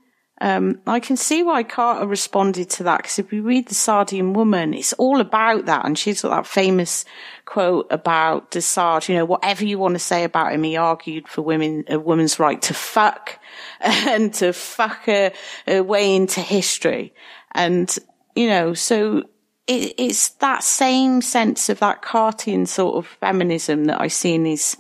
[0.46, 4.36] Um, I can see why Carter responded to that because if we read the Sadeian
[4.36, 5.86] woman, it's all about that.
[5.86, 7.04] And she's got that famous
[7.46, 11.28] quote about de Sade, you know, whatever you want to say about him, he argued
[11.28, 13.40] for women, a woman's right to fuck
[13.82, 15.32] and to fuck her,
[15.66, 17.12] her way into history.
[17.54, 17.98] And,
[18.36, 19.24] you know, so
[19.66, 24.44] it, it's that same sense of that Cartian sort of feminism that I see in
[24.44, 24.78] these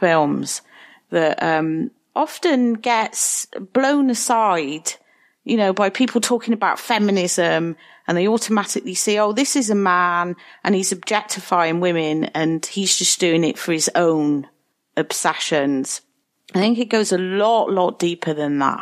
[0.00, 0.60] films
[1.10, 4.94] that, um, often gets blown aside,
[5.44, 7.76] you know, by people talking about feminism
[8.08, 12.96] and they automatically see, oh, this is a man and he's objectifying women and he's
[12.96, 14.48] just doing it for his own
[14.96, 16.00] obsessions.
[16.54, 18.80] I think it goes a lot, lot deeper than that.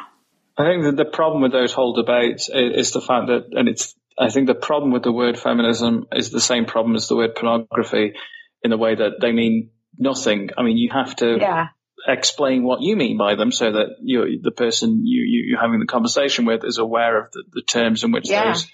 [0.57, 3.69] I think that the problem with those whole debates is, is the fact that, and
[3.69, 7.17] it's, I think the problem with the word feminism is the same problem as the
[7.17, 8.15] word pornography
[8.63, 10.51] in the way that they mean nothing.
[10.57, 11.69] I mean, you have to yeah
[12.07, 15.81] explain what you mean by them so that you the person you, you you're having
[15.81, 18.47] the conversation with is aware of the, the terms in which yeah.
[18.47, 18.65] those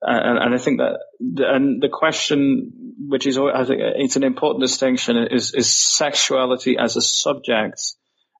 [0.00, 4.16] uh, and, and, I think that the, and the question which is I think it's
[4.16, 7.80] an important distinction is is sexuality as a subject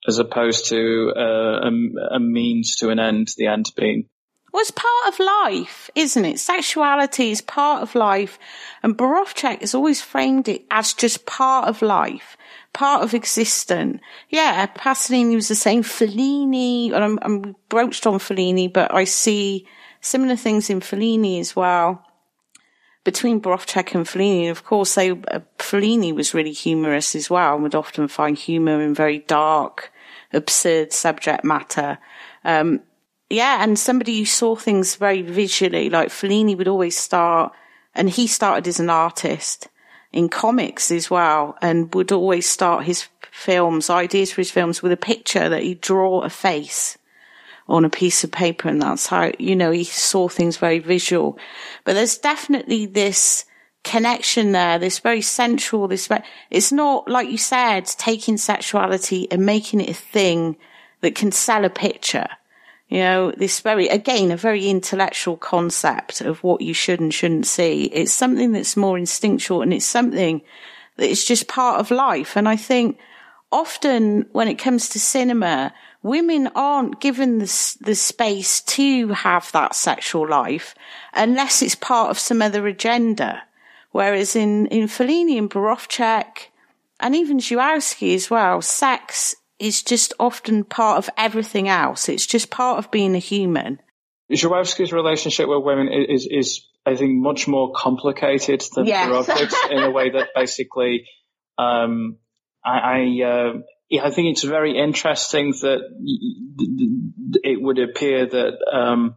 [0.06, 4.08] as opposed to uh, a, a means to an end the end being
[4.50, 6.40] well, it's part of life, isn't it?
[6.40, 8.38] Sexuality is part of life.
[8.82, 12.37] And Borowczyk has always framed it as just part of life
[12.78, 14.00] part of existence.
[14.30, 15.82] Yeah, Pasolini was the same.
[15.82, 19.66] Fellini, and I'm, I'm broached on Fellini, but I see
[20.00, 22.04] similar things in Fellini as well.
[23.02, 27.64] Between Borowczyk and Fellini, of course, they, uh, Fellini was really humorous as well and
[27.64, 29.92] would often find humor in very dark,
[30.32, 31.98] absurd subject matter.
[32.44, 32.82] Um,
[33.28, 37.52] yeah, and somebody who saw things very visually, like Fellini would always start,
[37.92, 39.68] and he started as an artist
[40.12, 44.92] in comics as well and would always start his films, ideas for his films with
[44.92, 46.98] a picture that he'd draw a face
[47.68, 48.68] on a piece of paper.
[48.68, 51.38] And that's how, you know, he saw things very visual.
[51.84, 53.44] But there's definitely this
[53.84, 56.08] connection there, this very central, this,
[56.50, 60.56] it's not, like you said, taking sexuality and making it a thing
[61.00, 62.28] that can sell a picture.
[62.88, 67.46] You know, this very, again, a very intellectual concept of what you should and shouldn't
[67.46, 67.84] see.
[67.84, 70.40] It's something that's more instinctual and it's something
[70.96, 72.36] that is just part of life.
[72.36, 72.98] And I think
[73.52, 79.74] often when it comes to cinema, women aren't given the, the space to have that
[79.74, 80.74] sexual life
[81.12, 83.42] unless it's part of some other agenda.
[83.92, 86.48] Whereas in, in Fellini and Borowczyk
[87.00, 92.08] and even Żuławski as well, sex is just often part of everything else.
[92.08, 93.80] It's just part of being a human.
[94.30, 99.28] Żuławski's relationship with women is, is, I think, much more complicated than yes.
[99.70, 101.06] in a way that basically,
[101.56, 102.18] um,
[102.64, 103.52] I, I, uh,
[104.04, 105.80] I think it's very interesting that
[107.42, 109.16] it would appear that um,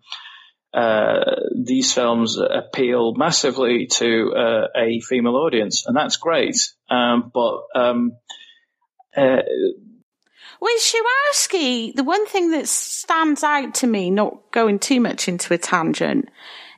[0.73, 6.55] uh, these films appeal massively to uh, a female audience, and that's great.
[6.89, 8.13] Um, but um,
[9.15, 9.41] uh,
[10.61, 15.53] With Żuławski, the one thing that stands out to me, not going too much into
[15.53, 16.29] a tangent,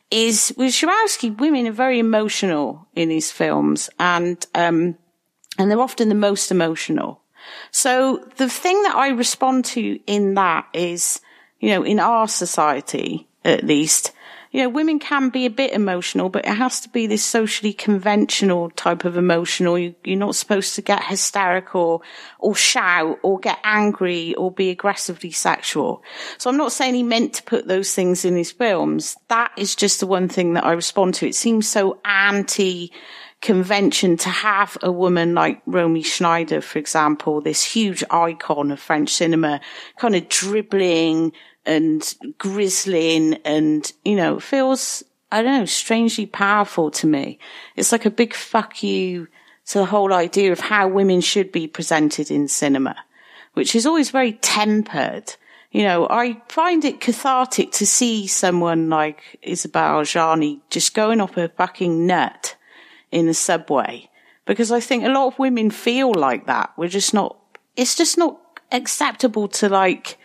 [0.09, 4.95] is with Żuławski, women are very emotional in his films, and um,
[5.57, 7.19] and they're often the most emotional.
[7.71, 11.19] So the thing that I respond to in that is,
[11.59, 14.11] you know, in our society at least,
[14.53, 17.73] you know, women can be a bit emotional, but it has to be this socially
[17.73, 19.79] conventional type of emotional.
[19.79, 22.03] You, are not supposed to get hysterical
[22.37, 26.03] or shout or get angry or be aggressively sexual.
[26.37, 29.17] So I'm not saying he meant to put those things in his films.
[29.27, 31.27] That is just the one thing that I respond to.
[31.27, 32.91] It seems so anti
[33.41, 39.09] convention to have a woman like Romy Schneider, for example, this huge icon of French
[39.09, 39.59] cinema,
[39.97, 41.33] kind of dribbling,
[41.65, 47.39] and grizzling and, you know, feels, I don't know, strangely powerful to me.
[47.75, 49.27] It's like a big fuck you
[49.67, 52.95] to the whole idea of how women should be presented in cinema,
[53.53, 55.35] which is always very tempered.
[55.71, 61.33] You know, I find it cathartic to see someone like Isabelle Adjani just going off
[61.35, 62.55] her fucking nut
[63.11, 64.09] in the subway
[64.45, 66.73] because I think a lot of women feel like that.
[66.77, 67.37] We're just not,
[67.75, 68.39] it's just not
[68.71, 70.17] acceptable to like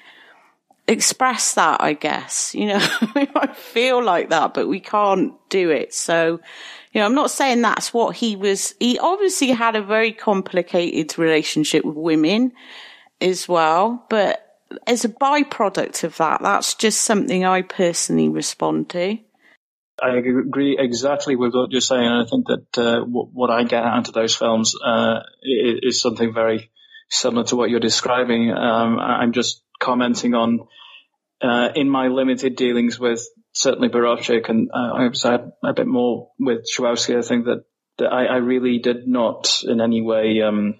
[0.89, 2.55] express that, I guess.
[2.55, 5.94] You know, we might feel like that, but we can't do it.
[5.94, 6.40] So,
[6.93, 8.74] you know, I'm not saying that's what he was.
[8.81, 12.52] He obviously had a very complicated relationship with women
[13.20, 14.44] as well, but
[14.86, 19.19] as a byproduct of that, that's just something I personally respond to.
[20.01, 22.06] I agree exactly with what you're saying.
[22.06, 26.70] I think that uh, what I get out of those films uh, is something very
[27.10, 28.51] similar to what you're describing.
[28.52, 30.69] Um, I'm just commenting on
[31.40, 36.31] uh, in my limited dealings with certainly Borowczyk and uh, I've had a bit more
[36.39, 37.19] with Żuławski.
[37.19, 37.65] I think that,
[37.98, 40.74] that I, I, really did not in any way um,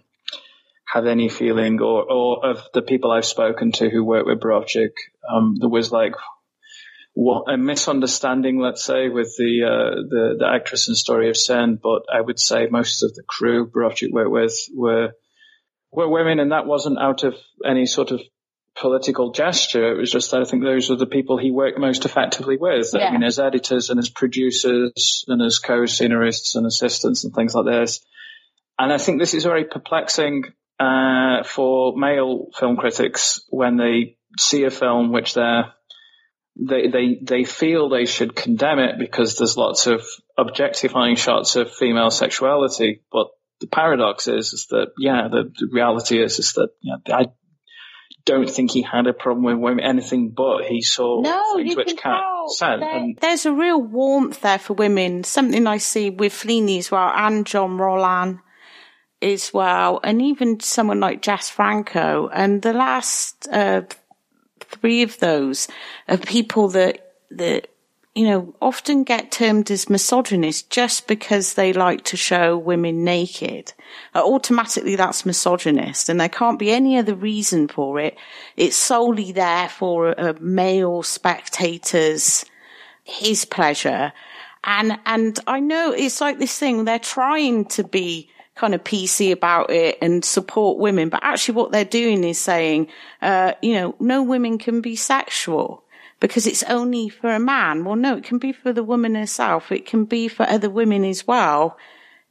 [0.85, 4.93] have any feeling or, or of the people I've spoken to who work with Borowczyk.
[5.29, 6.15] Um, there was like
[7.15, 11.79] what, a misunderstanding, let's say, with the, uh, the, the actress and Story of Sin,
[11.83, 15.13] but I would say most of the crew Borowczyk worked with were
[15.91, 18.21] were women, and that wasn't out of any sort of
[18.81, 19.93] political gesture.
[19.93, 22.91] It was just that I think those are the people he worked most effectively with.
[22.95, 23.09] Yeah.
[23.09, 27.67] I mean, as editors and as producers and as co-scenarists and assistants and things like
[27.67, 28.01] this.
[28.79, 30.45] And I think this is very perplexing
[30.79, 35.73] uh, for male film critics when they see a film which they're
[36.61, 40.03] they, they, they feel they should condemn it because there's lots of
[40.37, 43.05] objectifying shots of female sexuality.
[43.13, 43.29] But
[43.61, 47.27] the paradox is, is that, yeah, the, the reality is, is that, yeah, I,
[48.25, 51.97] don't think he had a problem with women, anything but he saw no, things which
[51.97, 52.21] Kat
[52.57, 52.81] said.
[52.81, 56.91] There, and there's a real warmth there for women, something I see with Fellini as
[56.91, 58.41] well, and John Rollin
[59.23, 62.29] as well, and even someone like Jess Franco.
[62.29, 63.83] And the last uh,
[64.61, 65.69] three of those
[66.09, 67.69] are people that that
[68.19, 73.73] you know, often get termed as misogynist just because they like to show women naked.
[74.13, 78.19] Uh, automatically that's misogynist and there can't be any other reason for it.
[78.57, 82.45] It's solely there for a, a male spectator's,
[83.05, 84.13] his pleasure.
[84.65, 89.31] And, and I know it's like this thing, they're trying to be kind of PC
[89.31, 92.89] about it and support women, but actually what they're doing is saying,
[93.23, 95.85] uh, you know, no women can be sexual
[96.21, 97.85] because it's only for a man.
[97.85, 99.71] Well, no, it can be for the woman herself.
[99.71, 101.77] It can be for other women as well.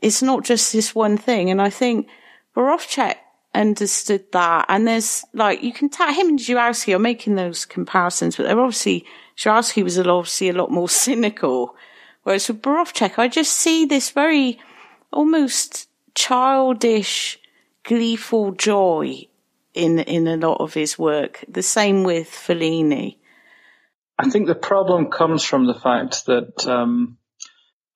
[0.01, 1.49] It's not just this one thing.
[1.49, 2.07] And I think
[2.55, 3.15] Borowczyk
[3.55, 4.65] understood that.
[4.67, 8.59] And there's like, you can tell him and Żuławski are making those comparisons, but they're
[8.59, 9.05] obviously,
[9.37, 11.75] Żuławski was obviously a lot more cynical.
[12.23, 14.59] Whereas with Borowczyk, I just see this very
[15.13, 17.39] almost childish,
[17.83, 19.27] gleeful joy
[19.73, 21.45] in, in a lot of his work.
[21.47, 23.15] The same with Fellini.
[24.17, 27.17] I think the problem comes from the fact that, um,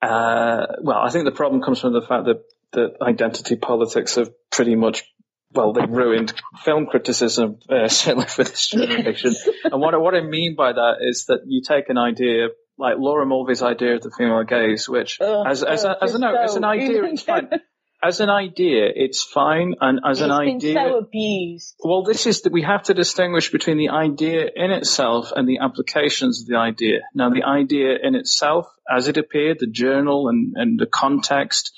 [0.02, 2.43] uh, well, I think the problem comes from the fact that,
[2.73, 5.03] that identity politics have pretty much,
[5.52, 6.34] well, they've ruined
[6.64, 9.35] film criticism, uh, certainly for this generation.
[9.64, 13.26] and what, what I mean by that is that you take an idea, like Laura
[13.26, 16.56] Mulvey's idea of the female gaze, which, uh, as, as, a, as, a, no, as
[16.56, 17.49] an idea, it's fine
[18.03, 21.76] as an idea, it's fine, and as it's an idea, so abused.
[21.84, 25.60] Well, this is that we have to distinguish between the idea in itself and the
[25.60, 27.02] applications of the idea.
[27.14, 31.72] Now, the idea in itself, as it appeared, the journal and, and the context,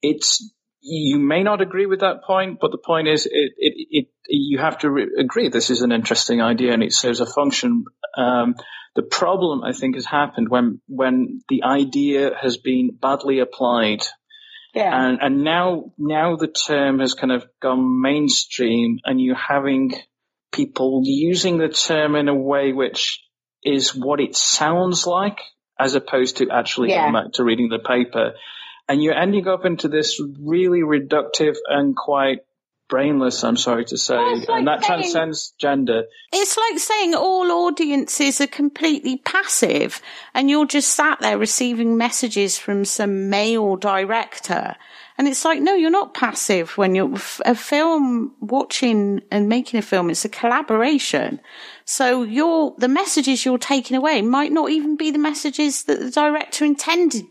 [0.00, 0.50] it's
[0.80, 4.58] you may not agree with that point, but the point is, it, it, it you
[4.58, 7.84] have to re- agree this is an interesting idea and it serves a function.
[8.16, 8.54] Um,
[8.94, 14.04] the problem, I think, has happened when when the idea has been badly applied
[14.76, 15.06] yeah.
[15.08, 19.94] And, and now, now the term has kind of gone mainstream and you're having
[20.52, 23.22] people using the term in a way which
[23.64, 25.40] is what it sounds like,
[25.78, 27.10] as opposed to actually Yeah.
[27.10, 28.34] going back to reading the paper.
[28.88, 32.40] And you're ending up into this really reductive and quite
[32.88, 36.04] brainless, I'm sorry to say, like and that saying- transcends gender.
[36.32, 40.00] It's like saying all audiences are completely passive
[40.34, 44.76] and you're just sat there receiving messages from some male director.
[45.18, 47.14] And it's like, no, you're not passive when you're
[47.44, 50.10] a film watching and making a film.
[50.10, 51.40] It's a collaboration.
[51.86, 56.10] So you're, the messages you're taking away might not even be the messages that the
[56.10, 57.24] director intended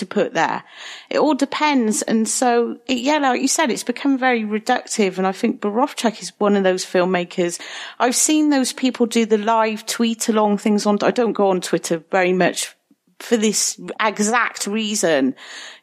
[0.00, 0.62] to put there.
[1.08, 2.02] It all depends.
[2.02, 5.16] And so, it, yeah, like you said, it's become very reductive.
[5.16, 7.60] And I think Borowczyk is one of those filmmakers.
[7.98, 11.60] I've seen those people do the live tweet along things on, I don't go on
[11.60, 12.74] Twitter very much
[13.20, 15.34] for this exact reason.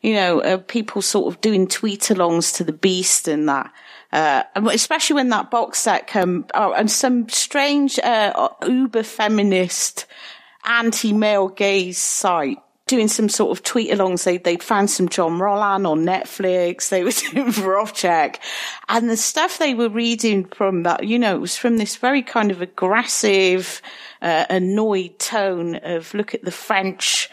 [0.02, 3.72] You know, uh, people sort of doing tweet alongs to the beast and that.
[4.12, 10.06] Uh, especially when that box set come, oh, and some strange, uh, uber feminist
[10.64, 12.58] anti-male gaze site
[12.88, 14.24] doing some sort of tweet alongs.
[14.24, 16.90] They, they'd found some John Rollin on Netflix.
[16.90, 18.38] They were doing Borowczyk
[18.90, 22.22] and the stuff they were reading from that, you know, it was from this very
[22.22, 23.82] kind of aggressive,
[24.22, 27.30] uh, annoyed tone of look at the French,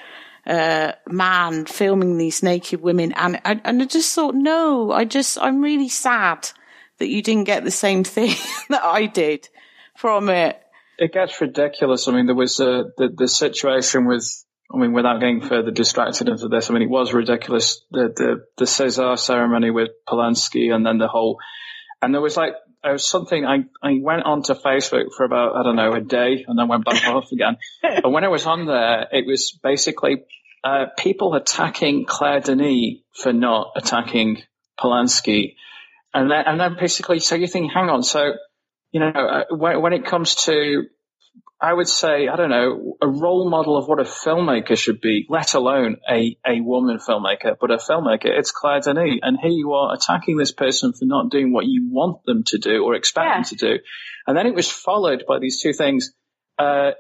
[0.47, 3.13] uh, man filming these naked women.
[3.13, 6.51] And, and, and I just thought, no, I just, I'm really sad
[6.99, 8.37] that you didn't get the same thing
[8.69, 9.49] that I did
[9.97, 10.61] from it.
[10.99, 12.07] It gets ridiculous.
[12.07, 14.44] I mean, there was uh, the the situation with.
[14.73, 17.85] I mean, without getting further distracted into this, I mean, it was ridiculous.
[17.91, 21.39] The the the César ceremony with Polanski, and then the whole,
[22.01, 23.45] and there was like there was something.
[23.45, 26.85] I I went onto Facebook for about I don't know a day, and then went
[26.85, 27.57] back off again.
[27.83, 30.25] But when I was on there, it was basically
[30.65, 34.43] uh, people attacking Claire Denis for not attacking
[34.79, 35.57] Polanski,
[36.13, 38.33] and then and then basically, so you think, hang on, so
[38.95, 40.85] you know, uh, when, when it comes to,
[41.61, 45.25] I would say, I don't know, a role model of what a filmmaker should be,
[45.31, 49.21] let alone a, a woman filmmaker, but a filmmaker, it's Claire Denis.
[49.23, 52.59] And here you are attacking this person for not doing what you want them to
[52.59, 53.35] do or expect Yeah.
[53.37, 53.79] them to do.
[54.27, 56.13] And then it was followed by these two things.
[56.59, 56.91] Uh,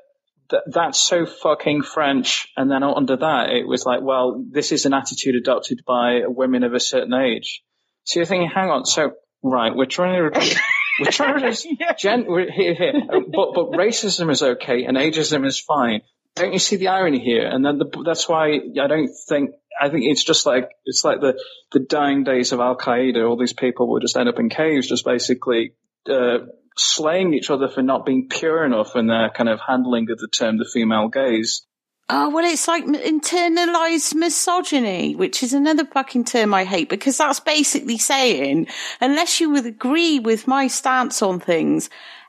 [0.50, 2.48] th- that's so fucking French.
[2.56, 6.64] And then under that, it was like, well, this is an attitude adopted by women
[6.64, 7.62] of a certain age.
[8.04, 9.12] So you're thinking, hang on, so,
[9.42, 10.56] right, we're trying to,
[11.00, 15.58] we're trying to, gen, we're here, here, but, but racism is okay and ageism is
[15.58, 16.02] fine.
[16.34, 17.46] Don't you see the irony here?
[17.46, 19.50] And then the, that's why I don't think,
[19.80, 21.40] I think it's just like, it's like the,
[21.72, 23.28] the dying days of Al Qaeda.
[23.28, 25.74] All these people will just end up in caves, just basically,
[26.08, 26.38] uh,
[26.76, 30.28] slaying each other for not being pure enough in their kind of handling of the
[30.28, 31.64] term the female gaze.
[32.10, 37.40] Oh, well, it's like internalized misogyny, which is another fucking term I hate because that's
[37.40, 38.66] basically saying,
[39.00, 41.88] unless you would agree with my stance on things,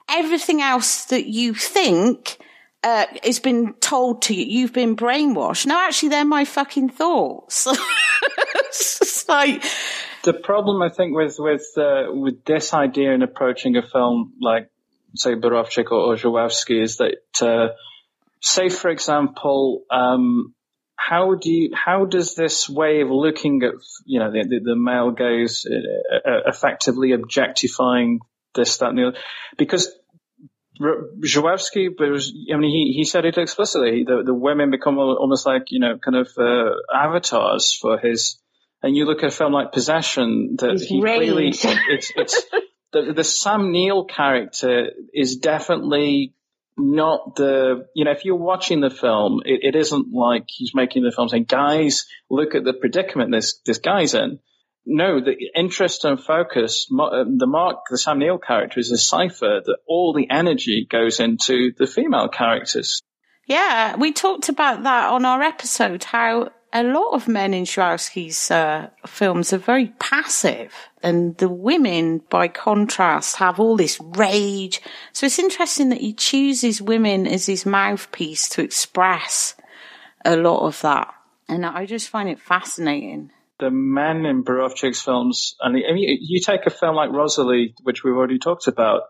[0.09, 2.37] everything else that you think,
[2.85, 5.65] uh, has been told to you, you've been brainwashed.
[5.65, 7.67] No, actually, they're my fucking thoughts.
[8.67, 9.63] it's like,
[10.23, 14.69] The problem, I think, with with uh, with this idea in approaching a film like,
[15.15, 17.73] say, Borowczyk or, or is that, uh,
[18.45, 20.53] say, for example, um,
[20.95, 23.73] how do you, how does this way of looking at,
[24.05, 28.19] you know, the, the, the male gaze uh, uh, effectively objectifying
[28.53, 29.17] this, that, and the other?
[29.57, 29.91] Because
[30.81, 34.03] R- Żuławski, but it was, I mean, he, he said it explicitly.
[34.03, 38.39] The, the women become almost like, you know, kind of uh, avatars for his.
[38.83, 42.43] And you look at a film like Possession, that he clearly, it's, it's,
[42.93, 46.34] the, the Sam Neill character is definitely
[46.77, 51.03] not the, you know, if you're watching the film, it, it isn't like he's making
[51.03, 54.39] the film saying, guys, look at the predicament this, this guy's in.
[54.85, 59.61] No, the interest and focus, uh, the Mark, the Sam Neill character is a cipher
[59.65, 63.01] that all the energy goes into the female characters.
[63.47, 68.51] Yeah, we talked about that on our episode, how a lot of men in Żuławski's
[68.51, 74.81] uh, films are very passive, and the women, by contrast, have all this rage.
[75.13, 79.55] So it's interesting that he chooses women as his mouthpiece to express
[80.25, 81.13] a lot of that.
[81.47, 83.31] And I just find it fascinating.
[83.57, 88.03] The men in Borowczyk's films, and I mean, you take a film like Rosalie, which
[88.03, 89.03] we've already talked about,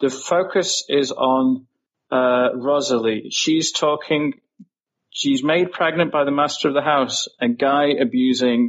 [0.00, 1.66] the focus is on
[2.10, 3.28] uh, Rosalie.
[3.30, 4.40] She's talking,
[5.10, 8.68] she's made pregnant by the master of the house, a guy abusing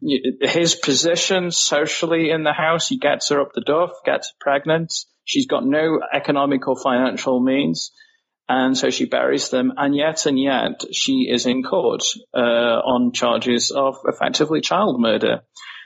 [0.00, 2.88] his position socially in the house.
[2.88, 4.92] He gets her up the duff, gets pregnant.
[5.24, 7.92] She's got no economic or financial means.
[8.48, 13.10] And so she buries them, and yet and yet she is in court uh, on
[13.12, 15.40] charges of effectively child murder.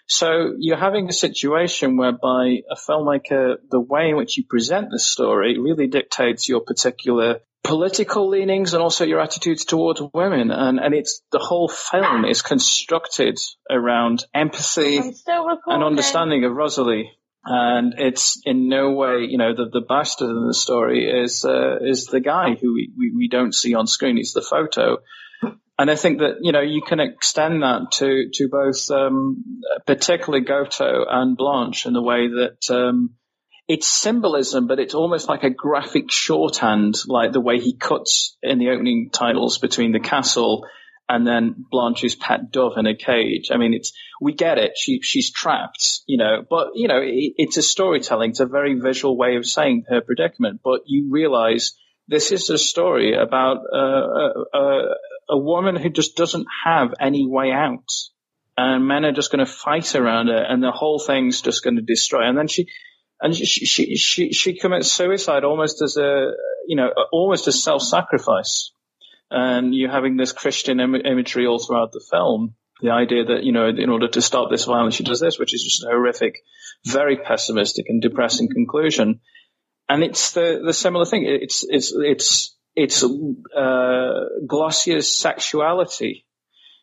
[0.06, 4.98] So you're having a situation whereby a filmmaker, the way in which you present the
[4.98, 10.50] story really dictates your particular political leanings and also your attitudes towards women.
[10.50, 13.38] And, and it's the whole film is constructed
[13.70, 14.98] around empathy
[15.66, 17.10] and understanding of Rosalie.
[17.42, 21.78] And it's in no way, you know, the, the bastard in the story is, uh,
[21.80, 24.18] is the guy who we, we, we don't see on screen.
[24.18, 24.98] He's the photo.
[25.78, 30.44] And I think that, you know, you can extend that to, to both, um, particularly
[30.44, 33.14] Goto and Blanche in the way that, um,
[33.70, 38.58] it's symbolism, but it's almost like a graphic shorthand, like the way he cuts in
[38.58, 40.66] the opening titles between the castle
[41.08, 43.50] and then Blanche's pet dove in a cage.
[43.52, 44.72] I mean, it's we get it.
[44.76, 46.44] She she's trapped, you know.
[46.50, 48.30] But you know, it, it's a storytelling.
[48.30, 50.62] It's a very visual way of saying her predicament.
[50.64, 51.74] But you realize
[52.08, 54.94] this is a story about uh, a,
[55.28, 57.88] a woman who just doesn't have any way out,
[58.58, 61.76] and men are just going to fight around her, and the whole thing's just going
[61.76, 62.28] to destroy.
[62.28, 62.66] And then she
[63.20, 66.32] and she, she, she, she commits suicide almost as a,
[66.66, 68.72] you know, almost as self-sacrifice.
[69.30, 72.54] And you're having this Christian Im- imagery all throughout the film.
[72.80, 75.54] The idea that, you know, in order to stop this violence, she does this, which
[75.54, 76.38] is just a horrific,
[76.86, 79.20] very pessimistic and depressing conclusion.
[79.88, 81.26] And it's the, the similar thing.
[81.26, 86.24] It's, it's, it's, it's, uh, Glossia's sexuality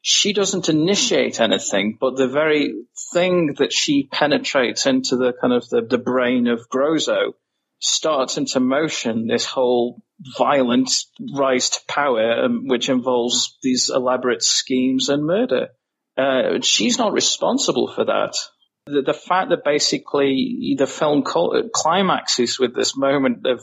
[0.10, 2.74] she doesn't initiate anything, but the very
[3.12, 7.34] thing that she penetrates into the kind of the, the brain of Grozo
[7.80, 10.02] starts into motion this whole
[10.38, 10.90] violent
[11.36, 15.72] rise to power, um, which involves these elaborate schemes and murder.
[16.16, 18.38] Uh, she's not responsible for that.
[18.86, 23.60] The, the fact that basically the film climaxes with this moment of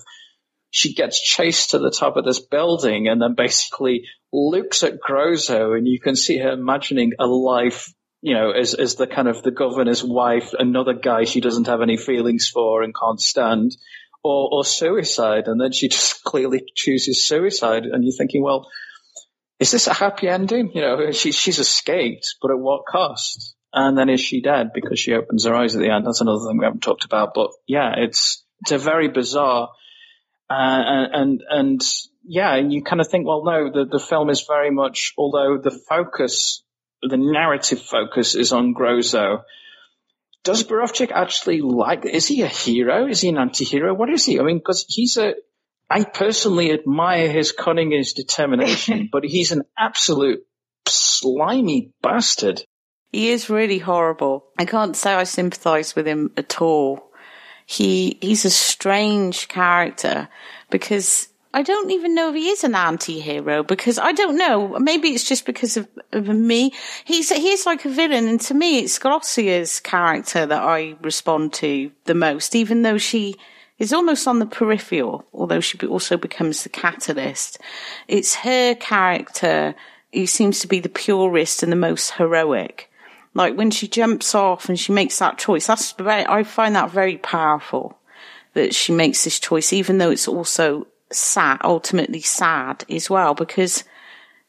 [0.75, 5.79] she gets chased to the top of this building and then basically looks at Grozo
[5.79, 9.45] and you can see her imagining a life, you know, as, as the kind of
[9.45, 13.77] the governor's wife, another guy she doesn't have any feelings for and can't stand,
[14.25, 15.45] or, or suicide.
[15.47, 17.85] And then she just clearly chooses suicide.
[17.85, 18.69] And you're thinking, well,
[19.61, 20.73] is this a happy ending?
[20.75, 23.55] You know, she, she's escaped, but at what cost?
[23.73, 26.05] And then is she dead because she opens her eyes at the end?
[26.05, 27.33] That's another thing we haven't talked about.
[27.33, 29.69] But yeah, it's, it's a very bizarre
[30.51, 31.81] uh, and and
[32.23, 35.71] yeah, you kind of think, well, no, the the film is very much, although the
[35.71, 36.63] focus,
[37.03, 39.43] the narrative focus is on Grozo.
[40.43, 42.05] Does Borowczyk actually like?
[42.05, 43.07] Is he a hero?
[43.07, 43.95] Is he an anti-hero?
[43.95, 44.39] What is he?
[44.39, 45.35] I mean, because he's a.
[45.89, 50.41] I personally admire his cunning and his determination, but he's an absolute
[50.87, 52.63] slimy bastard.
[53.13, 54.47] He is really horrible.
[54.59, 57.11] I can't say I sympathise with him at all
[57.67, 60.29] he he's a strange character
[60.71, 64.77] because I don't even know if he is an anti-hero because I don't know.
[64.81, 66.73] Maybe it's just because of, of me.
[67.05, 71.93] He's he's like a villain, and to me, it's Glossia's character that I respond to
[72.07, 73.37] the most, even though she
[73.79, 77.59] is almost on the peripheral, although she also becomes the catalyst.
[78.09, 79.77] It's her character
[80.13, 82.91] who seems to be the purest and the most heroic.
[83.35, 86.91] Like when she jumps off and she makes that choice, that's very, I find that
[86.91, 87.99] very powerful
[88.55, 93.83] that she makes this choice, even though it's also sad, ultimately sad as well, because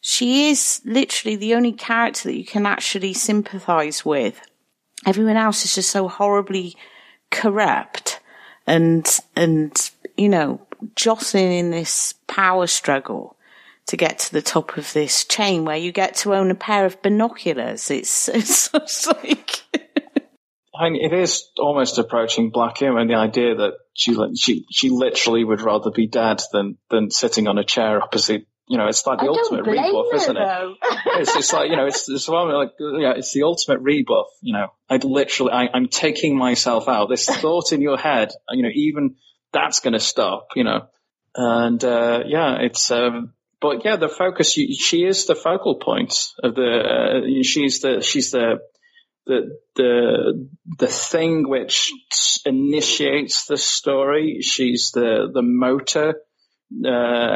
[0.02, 4.40] she is literally the only character that you can actually sympathize with.
[5.06, 6.76] Everyone else is just so horribly
[7.32, 8.20] corrupt
[8.68, 10.62] and, and, you know,
[10.96, 13.35] jostling in this power struggle
[13.88, 16.86] to get to the top of this chain where you get to own a pair
[16.86, 17.92] of binoculars.
[17.92, 19.62] It's, it's, it's like.
[20.78, 25.46] I mean, it is almost approaching Black Humor, the idea that she, she, she literally
[25.46, 29.20] would rather be dead than, than sitting on a chair opposite you know, it's like
[29.20, 30.78] the I ultimate rebuff, her, isn't it?
[31.18, 34.70] it's, it's like, you know, it's, it's like, yeah, it's the ultimate rebuff, you know,
[34.90, 37.10] I'd literally, I, I'm taking myself out.
[37.10, 39.16] This thought in your head, you know, even
[39.54, 40.88] that's going to stop, you know,
[41.36, 43.34] and, uh, yeah, it's, um,
[43.66, 44.52] but yeah, the focus.
[44.52, 46.14] She is the focal point
[46.44, 46.70] of the.
[46.70, 48.02] Uh, she's the.
[48.02, 48.60] She's the.
[49.26, 50.48] The the
[50.78, 51.92] the thing which
[52.46, 54.42] initiates the story.
[54.42, 56.10] She's the the motor,
[56.86, 56.88] uh,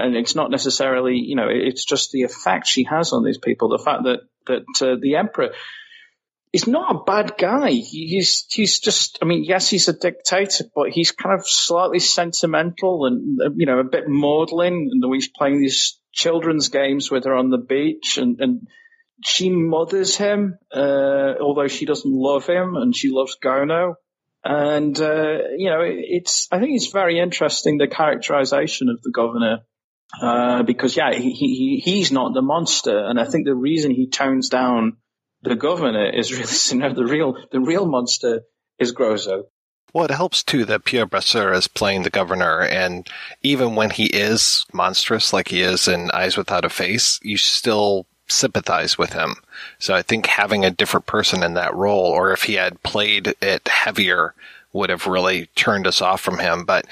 [0.03, 1.47] and it's not necessarily you know.
[1.49, 3.69] It's just the effect she has on these people.
[3.69, 5.49] The fact that that uh, the emperor
[6.51, 7.71] he's not a bad guy.
[7.71, 9.17] He's he's just.
[9.21, 13.79] I mean, yes, he's a dictator, but he's kind of slightly sentimental and you know
[13.79, 14.89] a bit maudlin.
[14.91, 18.67] And the way he's playing these children's games with her on the beach and, and
[19.23, 23.95] she mothers him, uh, although she doesn't love him and she loves Gono.
[24.43, 29.59] And, uh, you know, it's, I think it's very interesting, the characterization of the governor,
[30.21, 32.97] uh, because yeah, he, he, he's not the monster.
[32.97, 34.97] And I think the reason he tones down
[35.41, 38.43] the governor is really, you know, the real, the real monster
[38.79, 39.43] is Grozo.
[39.93, 43.07] Well, it helps too that Pierre Brasseur is playing the governor, and
[43.41, 48.05] even when he is monstrous, like he is in Eyes Without a Face, you still
[48.27, 49.35] sympathize with him.
[49.79, 53.33] So I think having a different person in that role, or if he had played
[53.41, 54.33] it heavier,
[54.73, 56.63] would have really turned us off from him.
[56.65, 56.85] But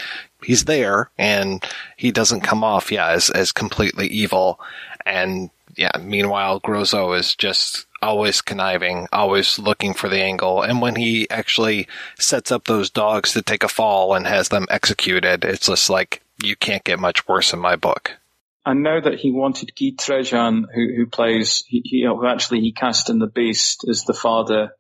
[0.44, 1.64] he's there, and
[1.96, 4.60] he doesn't come off, yeah, as as completely evil.
[5.06, 10.62] And yeah, meanwhile, Grozo is just always conniving, always looking for the angle.
[10.62, 11.88] And when he actually
[12.20, 16.22] sets up those dogs to take a fall and has them executed, it's just like,
[16.44, 18.18] you can't get much worse in my book.
[18.66, 23.10] I know that he wanted Guy Tréjean, who, who plays, he, he, actually he cast
[23.10, 24.72] in The Beast as the father.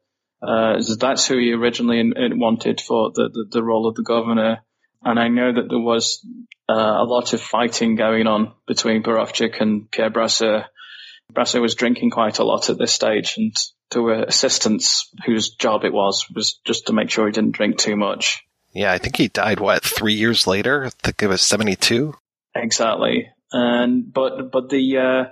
[0.41, 4.03] Uh, that's who he originally in, in wanted for the, the, the, role of the
[4.03, 4.59] governor.
[5.01, 6.23] And I know that there was
[6.69, 10.65] uh, a lot of fighting going on between Borowczyk and Pierre Brasseur
[11.33, 13.55] Brasseur was drinking quite a lot at this stage, and
[13.91, 17.77] there were assistants whose job it was was just to make sure he didn't drink
[17.77, 18.45] too much.
[18.73, 20.85] Yeah, I think he died what three years later.
[20.85, 22.15] I think it was seventy two.
[22.55, 25.29] Exactly, and but but the uh,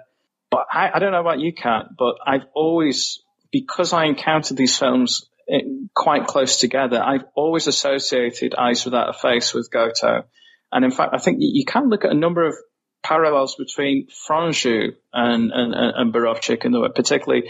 [0.52, 4.78] but I, I don't know about you, Kat, but I've always because I encountered these
[4.78, 5.62] films eh,
[5.94, 7.02] quite close together.
[7.02, 10.24] I've always associated Eyes Without a Face with Goto,
[10.72, 12.56] and in fact, I think you can look at a number of
[13.06, 17.44] parallels between Franju and, and, and Borowczyk way, particularly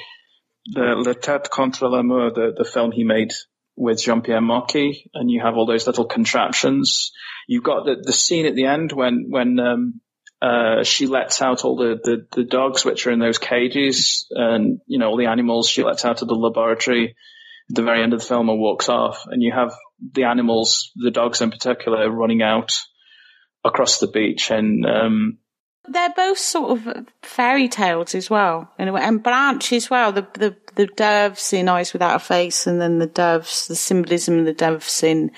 [0.65, 3.31] the La Tête contre les murs, the, the film he made
[3.77, 7.11] with Jean-Pierre Mocky, and you have all those little contraptions.
[7.47, 10.01] You've got the, the scene at the end when, when, um,
[10.41, 14.79] uh, she lets out all the, the, the, dogs which are in those cages and,
[14.85, 17.15] you know, all the animals she lets out of the laboratory
[17.69, 19.23] at the very end of the film and walks off.
[19.27, 19.73] And you have
[20.11, 22.73] the animals, the dogs in particular, running out
[23.63, 24.51] across the beach.
[24.51, 25.37] And, um,
[25.89, 30.11] they're both sort of fairy tales as well, and Blanche as well.
[30.11, 34.39] The the the doves in Eyes Without a Face, and then the doves, the symbolism
[34.39, 35.31] of the doves in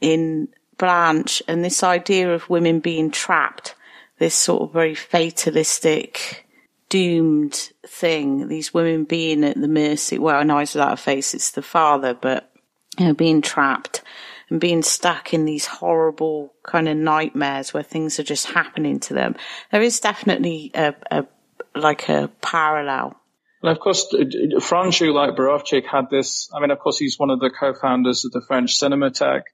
[0.00, 0.48] in
[0.78, 3.74] Blanche, and this idea of women being trapped,
[4.18, 6.46] this sort of very fatalistic,
[6.88, 8.48] doomed thing.
[8.48, 10.18] These women being at the mercy.
[10.18, 12.50] Well, in Eyes Without a Face, it's the father, but
[12.98, 14.02] you know, being trapped
[14.50, 19.14] and being stuck in these horrible kind of nightmares where things are just happening to
[19.14, 19.36] them.
[19.70, 21.26] There is definitely a, a
[21.74, 23.16] like a parallel.
[23.62, 26.50] And of course, Franju, like Borowczyk, had this.
[26.54, 29.44] I mean, of course, he's one of the co-founders of the French Cinematheque.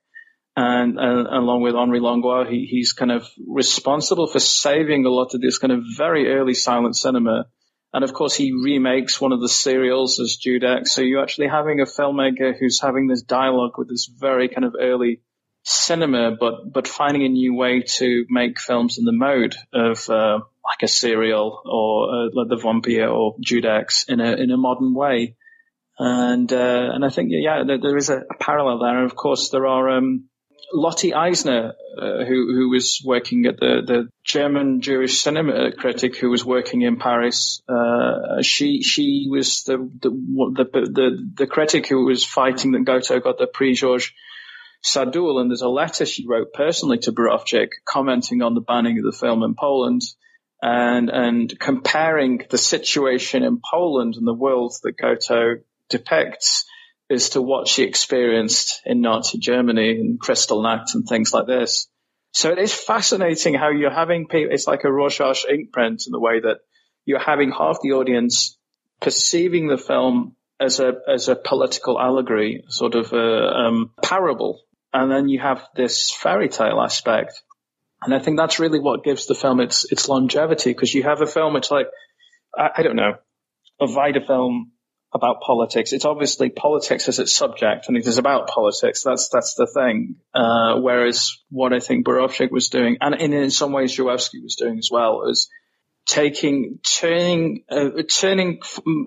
[0.56, 5.32] And, and, along with Henri Langlois, he, he's kind of responsible for saving a lot
[5.34, 7.46] of this kind of very early silent cinema
[7.92, 10.88] and of course, he remakes one of the serials as Judex.
[10.88, 14.76] So you're actually having a filmmaker who's having this dialogue with this very kind of
[14.80, 15.22] early
[15.64, 20.38] cinema, but but finding a new way to make films in the mode of uh,
[20.38, 24.94] like a serial or uh, like the Vampire or Judex in a in a modern
[24.94, 25.36] way.
[25.98, 28.96] And uh, and I think yeah, there, there is a, a, parallel there.
[28.96, 30.28] And of course, there are um,
[30.72, 36.30] Lotte Eisner, uh, who who was working at the the German Jewish cinema critic who
[36.30, 37.62] was working in Paris.
[37.68, 43.20] Uh, she she was the the, the the the critic who was fighting that Goto
[43.20, 44.12] got the Prix Georges
[44.82, 49.04] Sadoul, and there's a letter she wrote personally to Borowczyk commenting on the banning of
[49.04, 50.02] the film in Poland.
[50.62, 56.66] And and comparing the situation in Poland and the world that Goto depicts
[57.10, 61.88] as to what she experienced in Nazi Germany and Kristallnacht and things like this.
[62.32, 66.20] So it is fascinating how you're having people, it's like a Rorschach imprint in the
[66.20, 66.58] way that
[67.04, 68.56] you're having half the audience
[69.00, 74.60] perceiving the film as a, as a political allegory, sort of a um, parable.
[74.92, 77.42] And then you have this fairy tale aspect.
[78.02, 81.22] And I think that's really what gives the film its, its longevity because you have
[81.22, 81.88] a film, it's like,
[82.56, 83.14] I, I don't know,
[83.80, 84.72] a Vita film
[85.12, 85.92] about politics.
[85.92, 89.02] It's obviously politics as its subject, and it is about politics.
[89.02, 90.16] That's that's the thing.
[90.34, 94.56] Uh, whereas what I think Borowczyk was doing, and in, in some ways Żuławski was
[94.56, 95.48] doing as well, is
[96.06, 98.60] taking, turning, uh, turning,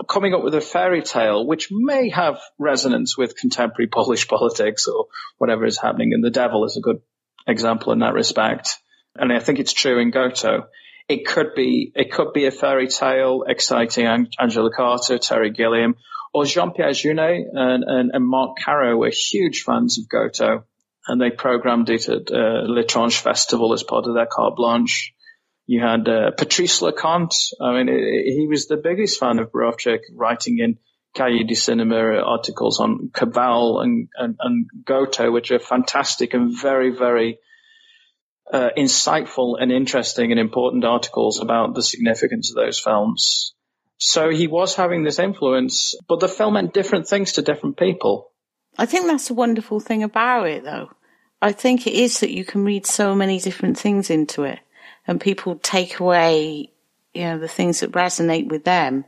[0.07, 5.07] coming up with a fairy tale which may have resonance with contemporary Polish politics or
[5.37, 6.13] whatever is happening.
[6.13, 7.01] And the Devil is a good
[7.47, 8.77] example in that respect.
[9.15, 10.67] And I think it's true in Goto
[11.07, 15.95] it could be it could be a fairy tale, exciting Angela Carter, Terry Gilliam,
[16.33, 20.65] or Jean-Pierre Jeunet and, and, and Marc Caro were huge fans of Goto,
[21.07, 25.13] and they programmed it at uh, L'Étrange Festival as part of their carte blanche.
[25.65, 27.53] You had uh, Patrice Leconte.
[27.61, 30.77] I mean, it, he was the biggest fan of Borowczyk, writing in
[31.15, 36.89] Cahiers du Cinema articles on Kabal and, and, and Goto, which are fantastic and very,
[36.89, 37.37] very
[38.51, 43.53] uh, insightful and interesting and important articles about the significance of those films.
[43.97, 48.31] So he was having this influence, but the film meant different things to different people.
[48.77, 50.89] I think that's a wonderful thing about it, though.
[51.41, 54.59] I think it is that you can read so many different things into it,
[55.07, 56.71] and people take away,
[57.13, 59.05] you know, the things that resonate with them.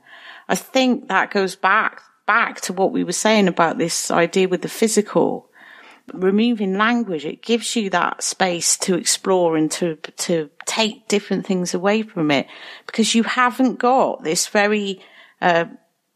[0.48, 4.62] I think that goes back back to what we were saying about this idea with
[4.62, 5.50] the physical
[6.14, 11.74] removing language, it gives you that space to explore and to, to take different things
[11.74, 12.48] away from it
[12.86, 15.02] because you haven't got this very,
[15.42, 15.66] uh,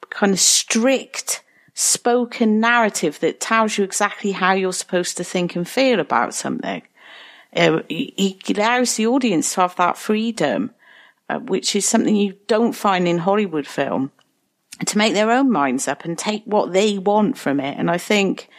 [0.09, 1.43] kind of strict
[1.73, 6.81] spoken narrative that tells you exactly how you're supposed to think and feel about something.
[7.55, 10.71] Uh, he, he allows the audience to have that freedom,
[11.29, 14.11] uh, which is something you don't find in Hollywood film,
[14.85, 17.77] to make their own minds up and take what they want from it.
[17.77, 18.49] And I think,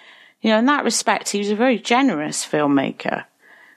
[0.41, 3.25] you know, in that respect, he was a very generous filmmaker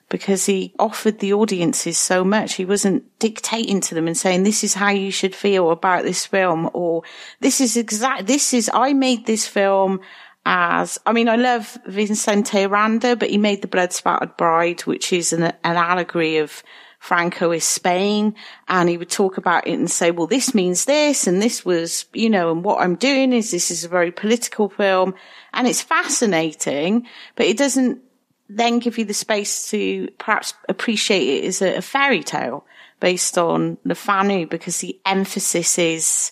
[0.09, 2.53] because he offered the audiences so much.
[2.53, 6.25] He wasn't dictating to them and saying, this is how you should feel about this
[6.25, 7.03] film or
[7.39, 10.01] this is exact, this is, I made this film
[10.45, 15.11] as, I mean, I love Vicente Aranda, but he made The Blood Spattered Bride, which
[15.11, 16.63] is an, an allegory of
[17.03, 18.35] Francoist Spain.
[18.67, 22.05] And he would talk about it and say, well, this means this and this was,
[22.13, 25.13] you know, and what I'm doing is this is a very political film
[25.53, 27.05] and it's fascinating,
[27.35, 28.01] but it doesn't
[28.47, 32.65] then give you the space to perhaps appreciate it as a, a fairy tale
[32.99, 36.31] based on Le Fanu because the emphasis is,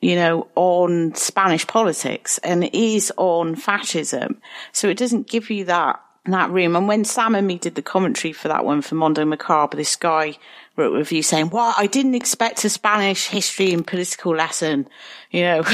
[0.00, 4.40] you know, on Spanish politics and it is on fascism.
[4.72, 6.00] So it doesn't give you that
[6.32, 6.76] that room.
[6.76, 9.96] And when Sam and me did the commentary for that one for Mondo Macabro, this
[9.96, 10.38] guy
[10.76, 14.88] wrote a review saying, "Well, I didn't expect a Spanish history and political lesson."
[15.30, 15.64] You know,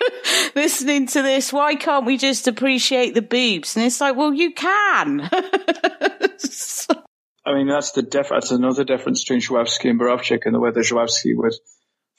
[0.54, 3.76] listening to this, why can't we just appreciate the boobs?
[3.76, 5.28] And it's like, well, you can.
[7.46, 10.70] I mean, that's the diff- That's another difference between Żuławski and Borowczyk, and the way
[10.70, 11.54] that Żuławski would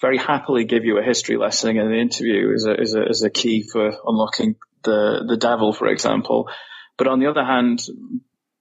[0.02, 3.24] very happily give you a history lesson in an interview is a, is a, is
[3.24, 6.50] a key for unlocking the, the devil, for example.
[7.00, 7.82] But on the other hand,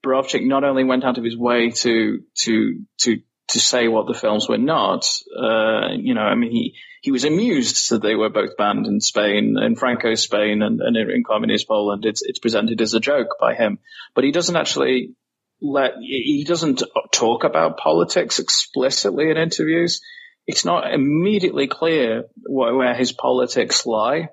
[0.07, 4.15] Borowczyk not only went out of his way to to to to say what the
[4.15, 5.05] films were not.
[5.37, 9.01] Uh, you know, I mean, he he was amused that they were both banned in
[9.01, 12.05] Spain, in Franco's Spain, and, and in communist Poland.
[12.05, 13.81] It's it's presented as a joke by him,
[14.15, 15.17] but he doesn't actually
[15.61, 20.01] let he doesn't talk about politics explicitly in interviews.
[20.47, 24.29] It's not immediately clear where, where his politics lie,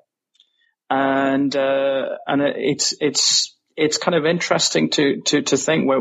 [0.92, 6.00] and uh, and it's it's it's kind of interesting to to to think where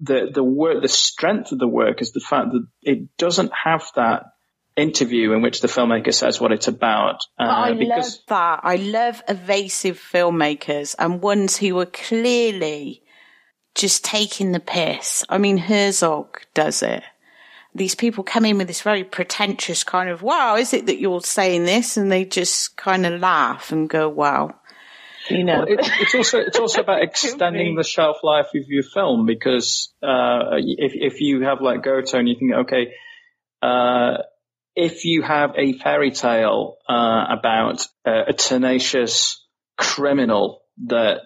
[0.00, 3.84] the the work the strength of the work is the fact that it doesn't have
[3.94, 4.24] that
[4.76, 7.16] interview in which the filmmaker says what it's about.
[7.38, 8.60] Uh, I because- love that.
[8.62, 13.02] I love evasive filmmakers and ones who are clearly
[13.74, 15.24] just taking the piss.
[15.28, 17.02] I mean, Herzog does it.
[17.74, 21.22] These people come in with this very pretentious kind of, wow, is it that you're
[21.22, 21.96] saying this?
[21.96, 24.54] And they just kind of laugh and go, wow.
[25.38, 28.82] You know, well, it, it's also it's also about extending the shelf life of your
[28.82, 32.92] film because uh, if if you have like Goto and you think okay,
[33.62, 34.18] uh,
[34.74, 39.44] if you have a fairy tale uh, about a tenacious
[39.76, 41.20] criminal that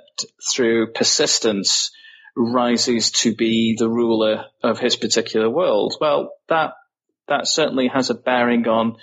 [0.52, 1.92] through persistence
[2.36, 6.72] rises to be the ruler of his particular world, well, that
[7.28, 8.96] that certainly has a bearing on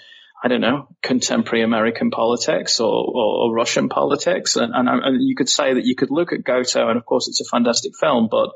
[0.45, 4.57] I don't know, contemporary American politics or, or, or Russian politics.
[4.57, 7.30] And, and, and, you could say that you could look at Goto, and of course
[7.30, 8.52] it's a fantastic film, but at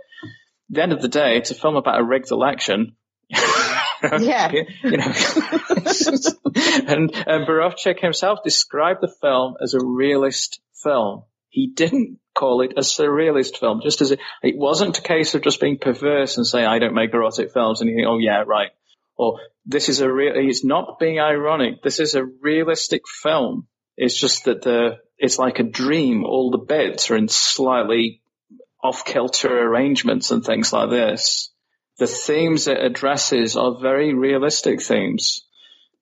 [0.70, 2.98] the end of the day, it's a film about a rigged election.
[3.30, 4.52] yeah.
[4.52, 5.06] you know,
[6.88, 11.24] and, and Borowczyk himself described the film as a realist film.
[11.48, 15.42] He didn't call it a surrealist film, just as it, it wasn't a case of
[15.42, 18.44] just being perverse and saying, I don't make erotic films and you think, oh yeah,
[18.46, 18.72] right
[19.18, 21.82] or this is a real, he's not being ironic.
[21.82, 23.68] This is a realistic film.
[23.98, 26.24] It's just that the, it's like a dream.
[26.24, 28.22] All the bits are in slightly
[28.84, 31.52] off kilter arrangements and things like this.
[31.98, 35.42] The themes it addresses are very realistic themes.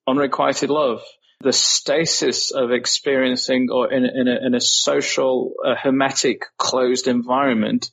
[0.06, 1.02] Unrequited love,
[1.40, 7.90] the stasis of experiencing or in, in, a, in a social, a hermetic, closed environment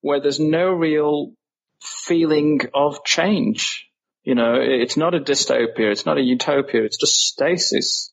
[0.00, 1.32] where there's no real
[1.82, 3.89] feeling of change.
[4.30, 8.12] You know, it's not a dystopia, it's not a utopia, it's just stasis.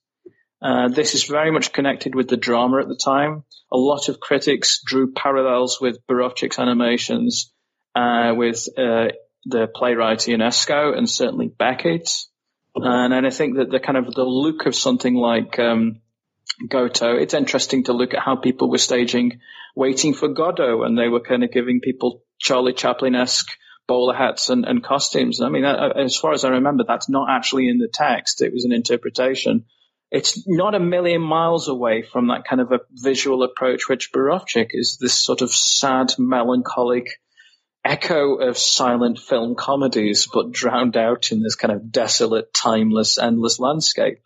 [0.59, 3.43] Uh, this is very much connected with the drama at the time.
[3.71, 7.53] A lot of critics drew parallels with Borowczyk's animations,
[7.93, 9.09] uh, with uh,
[9.45, 12.09] the playwright Ionesco and certainly Beckett.
[12.73, 16.01] And, and I think that the kind of the look of something like um,
[16.67, 19.39] Goto, it's interesting to look at how people were staging
[19.75, 23.51] Waiting for Godot, and they were kind of giving people Charlie Chaplin-esque
[23.87, 25.41] bowler hats and, and costumes.
[25.41, 28.41] I mean, as far as I remember, that's not actually in the text.
[28.41, 29.65] It was an interpretation.
[30.11, 34.69] It's not a million miles away from that kind of a visual approach, which Borowczyk
[34.71, 37.07] is this sort of sad, melancholic
[37.83, 43.59] echo of silent film comedies, but drowned out in this kind of desolate, timeless, endless
[43.59, 44.21] landscape.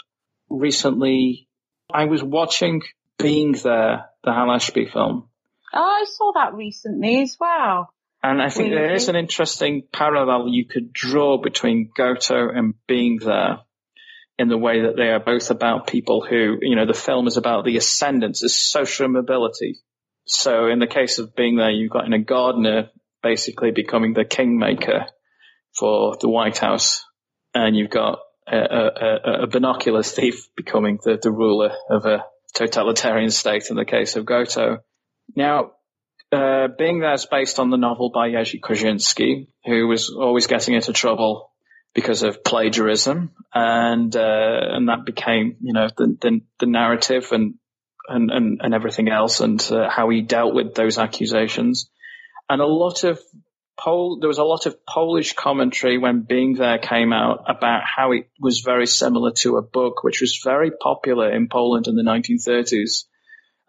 [0.49, 1.47] Recently,
[1.93, 2.81] I was watching
[3.17, 5.29] Being There, the Hal Ashby film.
[5.73, 7.93] Oh, I saw that recently as well.
[8.23, 8.81] And I think really?
[8.81, 13.59] there is an interesting parallel you could draw between Goto and Being There
[14.37, 17.37] in the way that they are both about people who, you know, the film is
[17.37, 19.79] about the ascendance, is social mobility.
[20.25, 22.89] So in the case of Being There, you've got in a gardener
[23.23, 25.05] basically becoming the kingmaker
[25.75, 27.03] for the White House,
[27.53, 33.29] and you've got a, a, a binoculars thief becoming the, the ruler of a totalitarian
[33.29, 34.79] state in the case of Goto.
[35.35, 35.71] Now,
[36.31, 40.75] uh, being there is based on the novel by Jerzy Kosinski, who was always getting
[40.75, 41.51] into trouble
[41.93, 47.55] because of plagiarism, and uh, and that became you know the the, the narrative and,
[48.07, 51.89] and and and everything else, and uh, how he dealt with those accusations,
[52.49, 53.19] and a lot of
[53.79, 58.11] Pol- there was a lot of Polish commentary when Being There came out about how
[58.11, 62.03] it was very similar to a book which was very popular in Poland in the
[62.03, 63.05] 1930s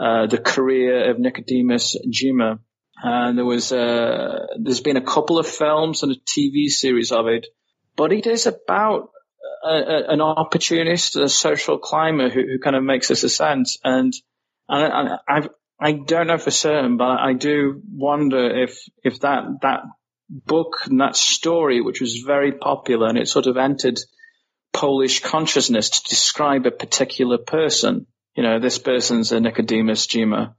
[0.03, 2.59] uh, the career of Nicodemus Dyzma.
[2.97, 7.29] And there was, uh, there's been a couple of films and a TV series of
[7.29, 7.47] it,
[7.95, 9.11] but it is about
[9.65, 13.69] a, a, an opportunist, a social climber who, who kind of makes this ascent.
[13.85, 14.13] And,
[14.69, 15.49] and I,
[15.81, 19.83] I don't know for certain, but I do wonder if, if that, that
[20.29, 24.01] book and that story, which was very popular and it sort of entered
[24.73, 30.55] Polish consciousness to describe a particular person, you know, this person's a Nicodemus Dyzma,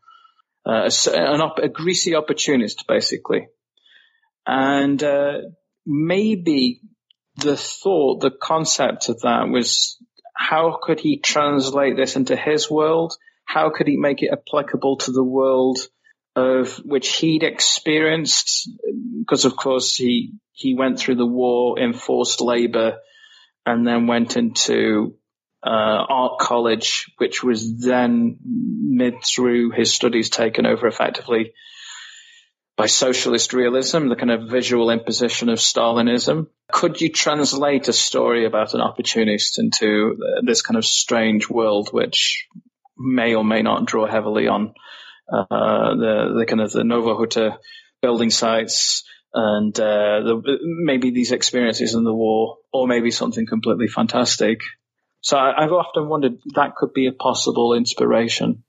[0.66, 3.48] uh, a, op- a, greasy opportunist, basically.
[4.45, 5.40] And uh,
[5.86, 6.82] maybe
[7.38, 9.98] the thought, the concept of that was
[10.36, 13.16] how could he translate this into his world?
[13.45, 15.80] How could he make it applicable to the world
[16.36, 18.70] of which he'd experienced?
[19.20, 22.98] Because of course he he went through the war in forced labor
[23.66, 25.16] and then went into
[25.65, 31.53] uh, art college, which was then mid through his studies taken over effectively
[32.76, 36.48] by socialist realism, the kind of visual imposition of Stalinism.
[36.72, 42.48] Could you translate a story about an opportunist into this kind of strange world, which
[42.98, 44.73] may or may not draw heavily on
[45.31, 47.57] uh, the the kind of the Nowa
[48.02, 49.03] building sites
[49.34, 54.61] and uh, the, maybe these experiences in the war, or maybe something completely fantastic.
[55.24, 58.64] So I, have often wondered that could be a possible inspiration.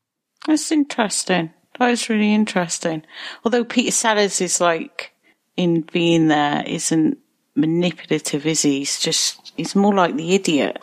[0.46, 1.52] That's interesting.
[1.78, 3.02] That is really interesting.
[3.44, 5.12] Although Peter Sellers is like
[5.56, 7.18] in being there isn't
[7.56, 8.78] manipulative, is he?
[8.78, 10.78] He's just he's more like the idiot.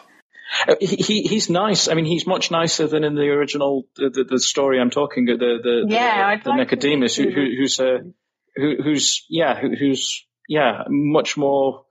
[0.67, 1.87] Uh, he, he's nice.
[1.87, 5.25] I mean, he's much nicer than in the original the, the, the story I'm talking.
[5.25, 7.99] The the yeah, the, the like Nicodemus, who, who, who's a
[8.57, 11.85] who, who's yeah, who, who's yeah, much more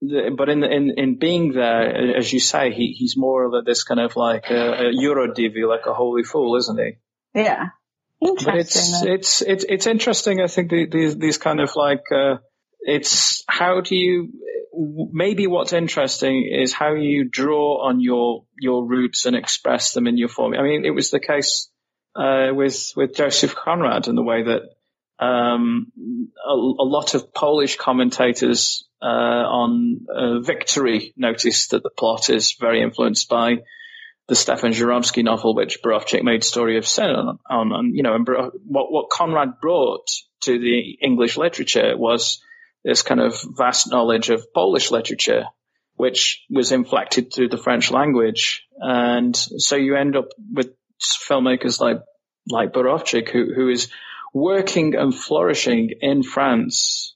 [0.00, 4.00] but in in in being there, as you say, he he's more of this kind
[4.00, 6.92] of like a, a yurodivy, like a holy fool, isn't he?
[7.34, 7.70] Yeah,
[8.20, 8.52] interesting.
[8.52, 10.40] But it's it's it's it's interesting.
[10.40, 12.36] I think the, these these kind of like uh,
[12.80, 14.32] it's how do you
[15.12, 20.16] maybe what's interesting is how you draw on your your roots and express them in
[20.16, 20.54] your form.
[20.54, 21.70] I mean, it was the case
[22.14, 24.62] uh, with with Joseph Conrad in the way that
[25.24, 25.90] um,
[26.46, 32.56] a, a, lot of Polish commentators uh, on uh, Victory noticed that the plot is
[32.58, 33.58] very influenced by
[34.28, 37.38] the Stefan Żeromski novel, which Borowczyk made Story of Sin on.
[37.48, 38.28] on and, you know, and
[38.66, 40.06] what, what Conrad brought
[40.42, 42.42] to the English literature was
[42.84, 45.44] this kind of vast knowledge of Polish literature,
[45.94, 48.66] which was inflected through the French language.
[48.76, 52.00] And so you end up with filmmakers like,
[52.50, 53.88] like Borowczyk, who, who is
[54.34, 57.14] working and flourishing in France,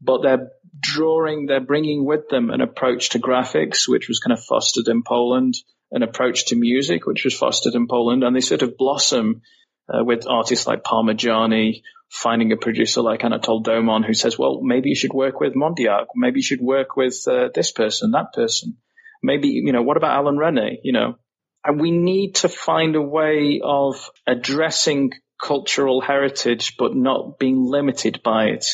[0.00, 4.44] but they're drawing, they're bringing with them an approach to graphics, which was kind of
[4.44, 5.54] fostered in Poland,
[5.90, 9.42] an approach to music, which was fostered in Poland, and they sort of blossom
[9.88, 14.88] uh, with artists like Parmigiani, finding a producer like Anatole Dauman who says, well, maybe
[14.88, 18.76] you should work with Mondiak, maybe you should work with uh, this person, that person.
[19.22, 21.16] Maybe, you know, what about Alain Resnais, you know?
[21.64, 28.22] And we need to find a way of addressing cultural heritage, but not being limited
[28.22, 28.66] by it.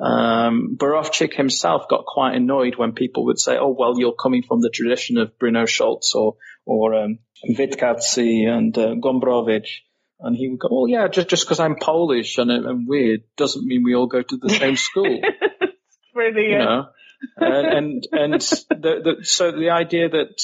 [0.00, 4.60] Um, Borowczyk himself got quite annoyed when people would say, "Oh, well, you're coming from
[4.60, 7.18] the tradition of Bruno Schulz or or um,
[7.48, 9.68] Witkacy and uh, Gombrowicz,"
[10.20, 13.66] and he would go, "Oh, yeah, just just because I'm Polish and, and weird doesn't
[13.66, 15.20] mean we all go to the same school."
[16.14, 16.50] brilliant.
[16.50, 16.88] You know?
[17.36, 20.40] and and, and the, the, so the idea that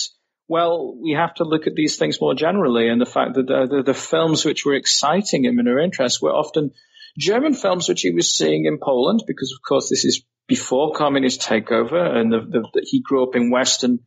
[0.47, 3.67] well, we have to look at these things more generally, and the fact that the,
[3.67, 6.73] the, the films which were exciting him in her interest were often
[7.19, 11.43] German films which he was seeing in Poland, because of course this is before communist
[11.43, 14.01] takeover, and the, the, he grew up in Western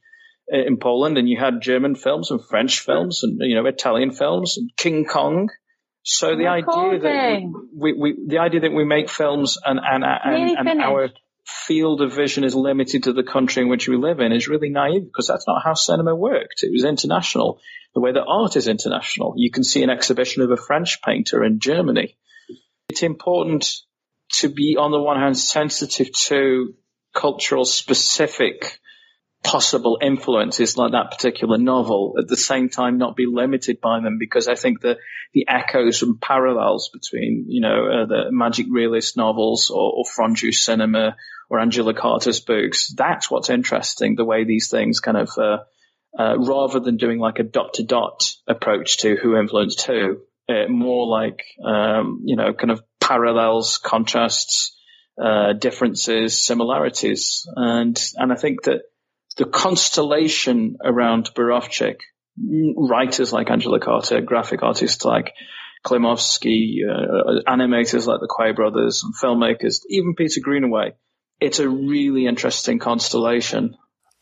[0.52, 4.12] uh, in Poland, and you had German films and French films and you know Italian
[4.12, 5.50] films and King Kong.
[6.04, 7.42] So the idea that
[7.74, 11.10] we, we, we, the idea that we make films and and and, and our
[11.48, 14.70] field of vision is limited to the country in which we live in is really
[14.70, 16.64] naive because that's not how cinema worked.
[16.64, 17.60] It was international.
[17.94, 19.34] The way that art is international.
[19.38, 22.18] You can see an exhibition of a French painter in Germany.
[22.90, 23.70] It's important
[24.40, 26.74] to be on the one hand sensitive to
[27.14, 28.80] cultural specific
[29.44, 34.18] possible influences like that particular novel at the same time not be limited by them
[34.18, 34.98] because I think the
[35.34, 40.54] the echoes and parallels between you know uh, the magic realist novels or, or Franju
[40.54, 41.16] cinema
[41.50, 45.58] or Angela Carter's books that's what's interesting the way these things kind of uh,
[46.18, 50.18] uh, rather than doing like a dot to dot approach to who influenced who
[50.70, 54.78] more like um, you know kind of parallels contrasts
[55.22, 58.82] uh, differences similarities and and I think that
[59.38, 61.98] the constellation around Borowczyk,
[62.76, 65.34] writers like Angela Carter, graphic artists like
[65.86, 70.94] Klimowski, uh, animators like the Quay brothers, and filmmakers, even Peter Greenaway.
[71.40, 73.76] It's a really interesting constellation.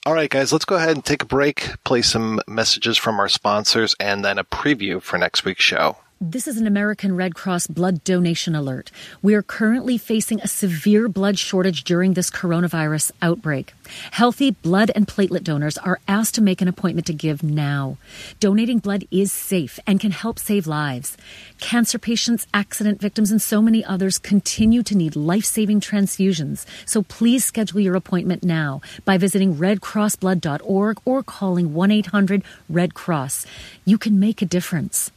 [0.06, 3.30] All right, guys, let's go ahead and take a break, play some messages from our
[3.30, 5.97] sponsors, and then a preview for next week's show.
[6.27, 8.89] This is an American Red Cross blood donation alert.
[9.22, 13.76] We are currently facing a severe blood shortage during this coronavirus outbreak.
[14.10, 17.99] Healthy blood and platelet donors are asked to make an appointment to give now.
[18.39, 21.15] Donating blood is safe and can help save lives.
[21.60, 26.65] Cancer patients, accident victims, and so many others continue to need life-saving transfusions.
[26.88, 33.45] So please schedule your appointment now by visiting redcrossblood.org or calling 1-800-RED CROSS.
[33.85, 35.11] You can make a difference.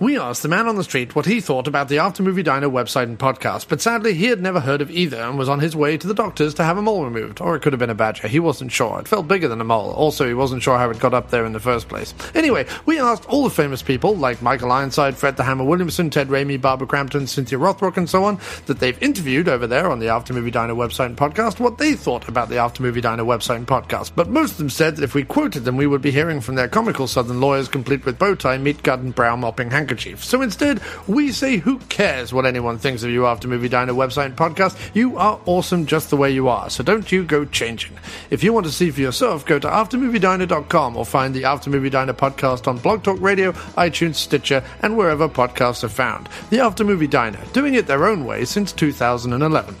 [0.00, 2.68] We asked the man on the street what he thought about the After Movie Diner
[2.68, 5.76] website and podcast, but sadly he had never heard of either and was on his
[5.76, 7.40] way to the doctor's to have a mole removed.
[7.40, 8.26] Or it could have been a badger.
[8.26, 8.98] He wasn't sure.
[8.98, 9.92] It felt bigger than a mole.
[9.92, 12.12] Also, he wasn't sure how it got up there in the first place.
[12.34, 16.28] Anyway, we asked all the famous people, like Michael Ironside, Fred the Hammer Williamson, Ted
[16.28, 20.08] Raimi, Barbara Crampton, Cynthia Rothrock, and so on, that they've interviewed over there on the
[20.08, 23.56] After Movie Diner website and podcast, what they thought about the After Movie Diner website
[23.56, 24.12] and podcast.
[24.14, 26.56] But most of them said that if we quoted them, we would be hearing from
[26.56, 29.93] their comical southern lawyers complete with bow tie, meat gut, and brow mopping handkerchief.
[30.24, 33.92] So instead, Instead, we say who cares what anyone thinks of you after Movie Diner
[33.92, 34.78] website and podcast.
[34.94, 37.92] You are awesome just the way you are, so don't you go changing.
[38.30, 41.90] If you want to see for yourself, go to aftermoviediner.com or find the After Movie
[41.90, 46.30] Diner podcast on Blog Talk Radio, iTunes, Stitcher, and wherever podcasts are found.
[46.48, 49.76] The After Movie Diner, doing it their own way since 2011.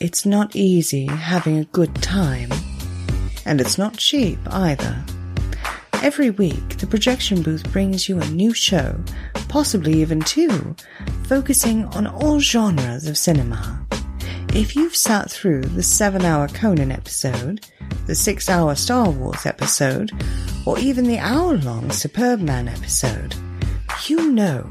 [0.00, 2.50] It's not easy having a good time,
[3.46, 5.04] and it's not cheap either.
[6.00, 8.98] Every week, the projection booth brings you a new show,
[9.48, 10.76] possibly even two,
[11.24, 13.84] focusing on all genres of cinema.
[14.54, 17.66] If you've sat through the seven hour Conan episode,
[18.06, 20.12] the six hour Star Wars episode,
[20.64, 23.34] or even the hour long Superbman episode,
[24.06, 24.70] you know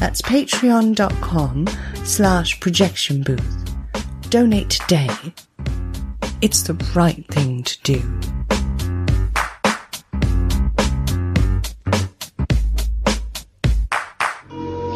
[0.00, 1.66] that's patreon.com
[2.04, 4.30] slash projection booth.
[4.30, 5.10] Donate today.
[6.40, 8.00] It's the right thing to do.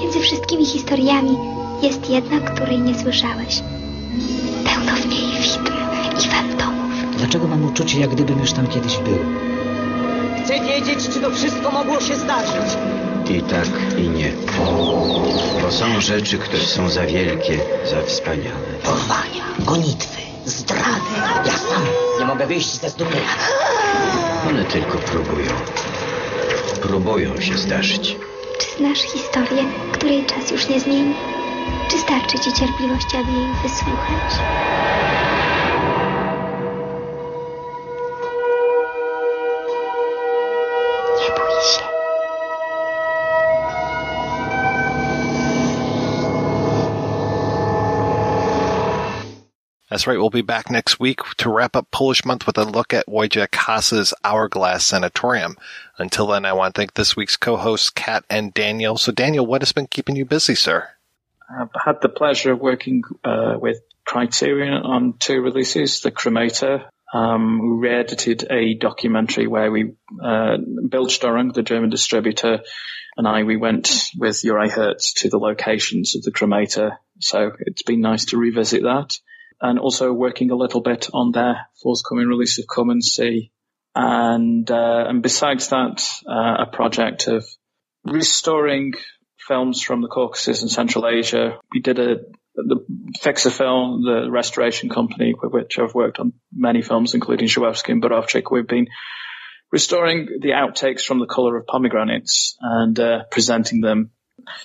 [0.01, 1.37] Między wszystkimi historiami
[1.83, 3.63] jest jedna, której nie słyszałeś.
[4.65, 5.67] Pełno w niej widm
[6.25, 7.17] i fantomów.
[7.19, 9.19] Dlaczego mam uczucie, jak gdybym już tam kiedyś był?
[10.45, 12.77] Chcę wiedzieć, czy to wszystko mogło się zdarzyć.
[13.31, 13.69] I tak,
[13.99, 14.33] i nie.
[15.63, 18.67] Bo są rzeczy, które są za wielkie, za wspaniałe.
[18.83, 21.15] Porwania, gonitwy, zdrady.
[21.47, 21.83] Ja sam
[22.19, 23.07] nie mogę wyjść ze snu.
[24.49, 25.51] One tylko próbują.
[26.83, 28.17] Próbują się zdarzyć.
[28.59, 31.15] Czy znasz historię, której czas już nie zmieni?
[31.91, 34.41] Czy starczy ci cierpliwości, aby jej wysłuchać?
[49.95, 50.19] That's right.
[50.19, 53.55] We'll be back next week to wrap up Polish Month with a look at Wojciech
[53.55, 55.57] Has's Hourglass Sanatorium.
[55.99, 58.99] Until then, I want to thank this week's co-hosts, Kat and Daniel.
[58.99, 60.89] So, Daniel, what has been keeping you busy, sir?
[61.49, 66.89] I've had the pleasure of working uh, with Criterion on two releases, The Cremator.
[67.13, 70.57] Um, we edited a documentary where we, uh,
[70.89, 72.63] Bildstörung, the German distributor,
[73.17, 76.97] and I, we went with Juraj Herz to the locations of the cremator.
[77.21, 79.21] So it's been nice to revisit that.
[79.61, 83.51] And also working a little bit on their forthcoming release of Come and See.
[83.95, 87.47] And, uh, and besides that, uh, a project of
[88.05, 88.95] restoring
[89.47, 91.59] films from the Caucasus and Central Asia.
[91.73, 92.17] We did a,
[92.55, 92.85] the
[93.21, 98.03] Fixer film, the restoration company with which I've worked on many films, including Żuławski and
[98.03, 98.51] Borowczyk.
[98.51, 98.89] We've been
[99.71, 104.11] restoring the outtakes from The Color of Pomegranates and uh, presenting them.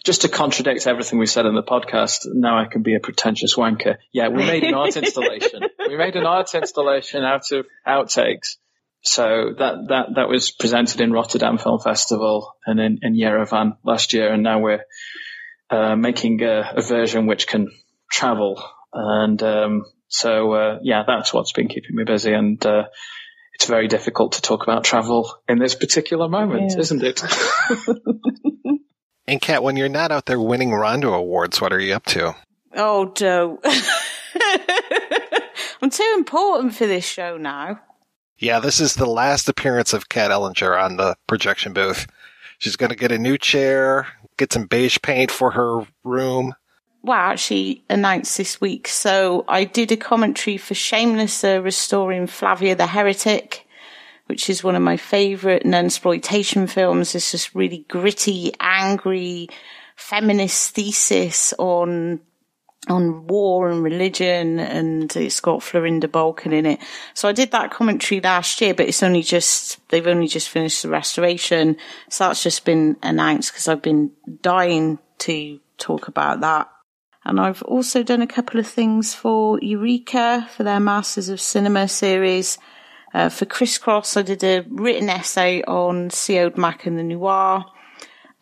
[0.04, 3.56] Just to contradict everything we said in the podcast, now I can be a pretentious
[3.56, 3.98] wanker.
[4.12, 5.64] Yeah, we made an art installation.
[5.88, 8.58] We made an art installation out of outtakes.
[9.02, 14.14] So that, that, that was presented in Rotterdam Film Festival and in, in Yerevan last
[14.14, 14.34] year.
[14.34, 14.84] And now we're,
[15.70, 17.70] uh, making a, a version which can
[18.12, 18.62] travel.
[18.92, 22.34] And, um, so, uh, yeah, that's what's been keeping me busy.
[22.34, 22.86] And, uh,
[23.60, 27.22] it's very difficult to talk about travel in this particular moment, isn't it?
[29.30, 32.36] And Kat, when you're not out there winning Rondo Awards, what are you up to?
[32.74, 33.60] Oh, Joe.
[35.84, 37.80] I'm too important for this show now.
[38.40, 42.08] Yeah, this is the last appearance of Kat Ellinger on the projection booth.
[42.58, 44.08] She's going to get a new chair,
[44.38, 46.56] get some beige paint for her room.
[47.04, 48.88] Well, actually announced this week.
[48.88, 53.68] So I did a commentary for Shameless, uh, restoring Flavia the Heretic,
[54.30, 57.16] which is one of my favourite non-exploitation films.
[57.16, 59.50] It's just really gritty, angry,
[59.96, 62.22] feminist thesis on
[62.88, 66.80] on war and religion and it's got Florinda Bolkan in it.
[67.14, 70.82] So I did that commentary last year, but it's only just, they've only just finished
[70.82, 71.76] the restoration.
[72.10, 74.12] So that's just been announced because I've been
[74.42, 76.70] dying to talk about that.
[77.26, 81.88] And I've also done a couple of things for Eureka for their Masters of Cinema
[81.90, 82.58] series.
[83.14, 87.66] Uh, for Crisscross, I did a written essay on Siodmak and the Noir,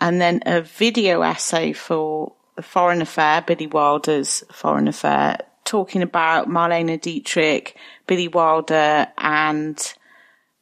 [0.02, 6.50] and then a video essay for the Foreign Affair, Billy Wilder's Foreign Affair, talking about
[6.50, 7.78] Marlene Dietrich,
[8.08, 9.94] Billy Wilder, and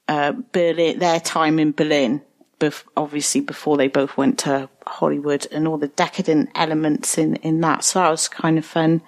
[0.08, 2.22] uh, Berlin, their time in Berlin.
[2.60, 7.60] Bef- obviously, before they both went to Hollywood, and all the decadent elements in in
[7.62, 7.84] that.
[7.84, 9.02] So that was kind of fun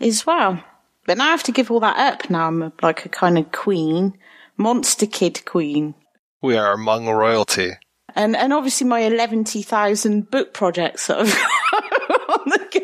[0.00, 0.62] as well.
[1.06, 2.28] But now I have to give all that up.
[2.28, 4.18] Now I'm like a kind of queen,
[4.56, 5.94] monster kid queen.
[6.42, 7.72] We are among royalty.
[8.14, 11.26] And and obviously my eleven thousand book projects that I've
[11.70, 12.80] got on the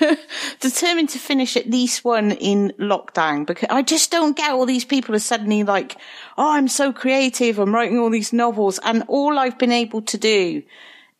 [0.00, 0.16] go.
[0.60, 4.84] Determined to finish at least one in lockdown because I just don't get all these
[4.84, 5.96] people are suddenly like,
[6.36, 7.58] oh, I'm so creative.
[7.58, 10.62] I'm writing all these novels, and all I've been able to do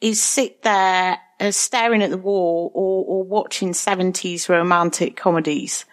[0.00, 5.84] is sit there uh, staring at the wall or or watching seventies romantic comedies.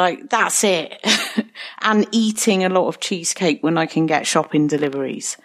[0.00, 0.98] Like that's it,
[1.82, 5.36] and eating a lot of cheesecake when I can get shopping deliveries.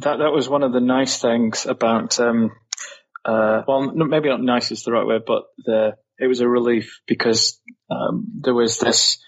[0.00, 2.52] that that was one of the nice things about um
[3.24, 7.00] uh well maybe not nice is the right word but the it was a relief
[7.06, 9.18] because um there was this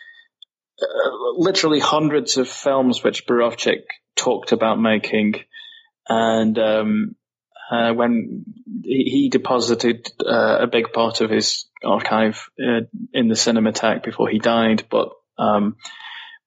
[0.80, 3.82] uh, literally hundreds of films which Borowczyk
[4.16, 5.34] talked about making
[6.08, 7.16] and um
[7.74, 8.44] uh, when
[8.82, 12.82] he, deposited uh, a big part of his archive uh,
[13.12, 15.76] in the Cinematheque before he died, but um,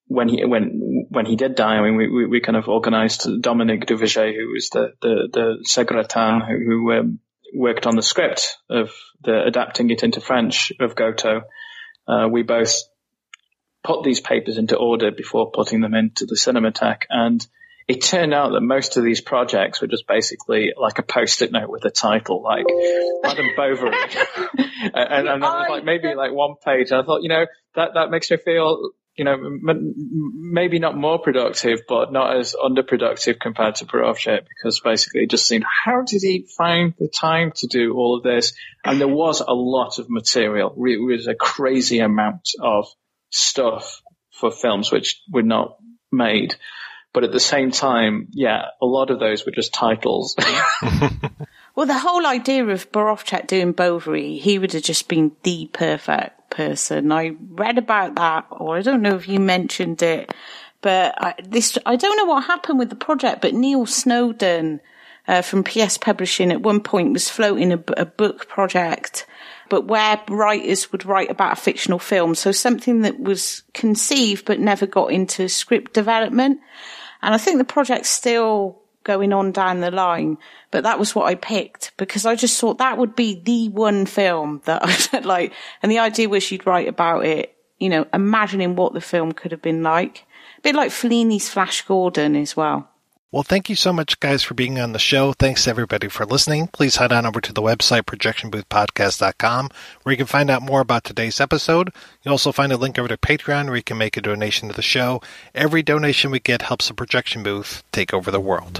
[0.08, 3.28] when he when when he did die, I mean, we we, we kind of organised
[3.41, 7.20] Dominic Duverger, who was the the the secrétaire who, who um,
[7.54, 8.91] worked on the script of
[9.24, 11.41] the adapting it into French of Goto.
[12.08, 12.74] Uh, we both
[13.84, 17.45] put these papers into order before putting them into the Cinematheque, and
[17.88, 21.70] it turned out that most of these projects were just basically like a post-it note
[21.70, 22.66] with a title, like
[23.24, 23.96] Madame Bovary,
[24.58, 26.92] and, and, and was like maybe like one page.
[26.92, 27.46] I thought, you know,
[27.76, 29.94] that that makes me feel, you know, m-
[30.52, 35.48] maybe not more productive, but not as underproductive compared to Borowczyk, because basically it just
[35.48, 38.52] seemed, how did he find the time to do all of this?
[38.84, 40.72] And there was a lot of material.
[40.86, 42.88] It was a crazy amount of
[43.30, 44.02] stuff
[44.32, 45.78] for films which were not
[46.12, 46.56] made.
[47.18, 50.35] But at the same time, yeah, a lot of those were just titles.
[51.76, 56.52] well, the whole idea of Borowczyk doing Bovary, he would have just been the perfect
[56.52, 57.11] person.
[57.11, 60.31] I read about that, or I don't know if you mentioned it,
[60.81, 64.80] but I, this, I don't know what happened with the project, but Neil Snowdon
[65.27, 69.26] uh, from PS Publishing at one point was floating a, a book project
[69.69, 72.35] but where writers would write about a fictional film.
[72.35, 76.61] So something that was conceived but never got into script development.
[77.22, 80.38] And I think the project's still going on down the line,
[80.69, 84.06] but that was what I picked because I just thought that would be the one
[84.06, 84.84] film that
[85.14, 85.53] I would like.
[85.81, 89.52] And the idea was you'd write about it, you know, imagining what the film could
[89.52, 90.26] have been like.
[90.57, 92.89] A bit like Fellini's Flash Gordon as well.
[93.30, 95.34] Well, thank you so much, guys, for being on the show.
[95.34, 96.68] Thanks everybody for listening.
[96.68, 99.70] Please head on over to the website, projectionboothpodcast.com,
[100.04, 101.91] where you can find out more about today's episode.
[102.24, 104.76] You'll also find a link over to Patreon where you can make a donation to
[104.76, 105.22] the show.
[105.54, 108.80] Every donation we get helps the projection booth take over the world.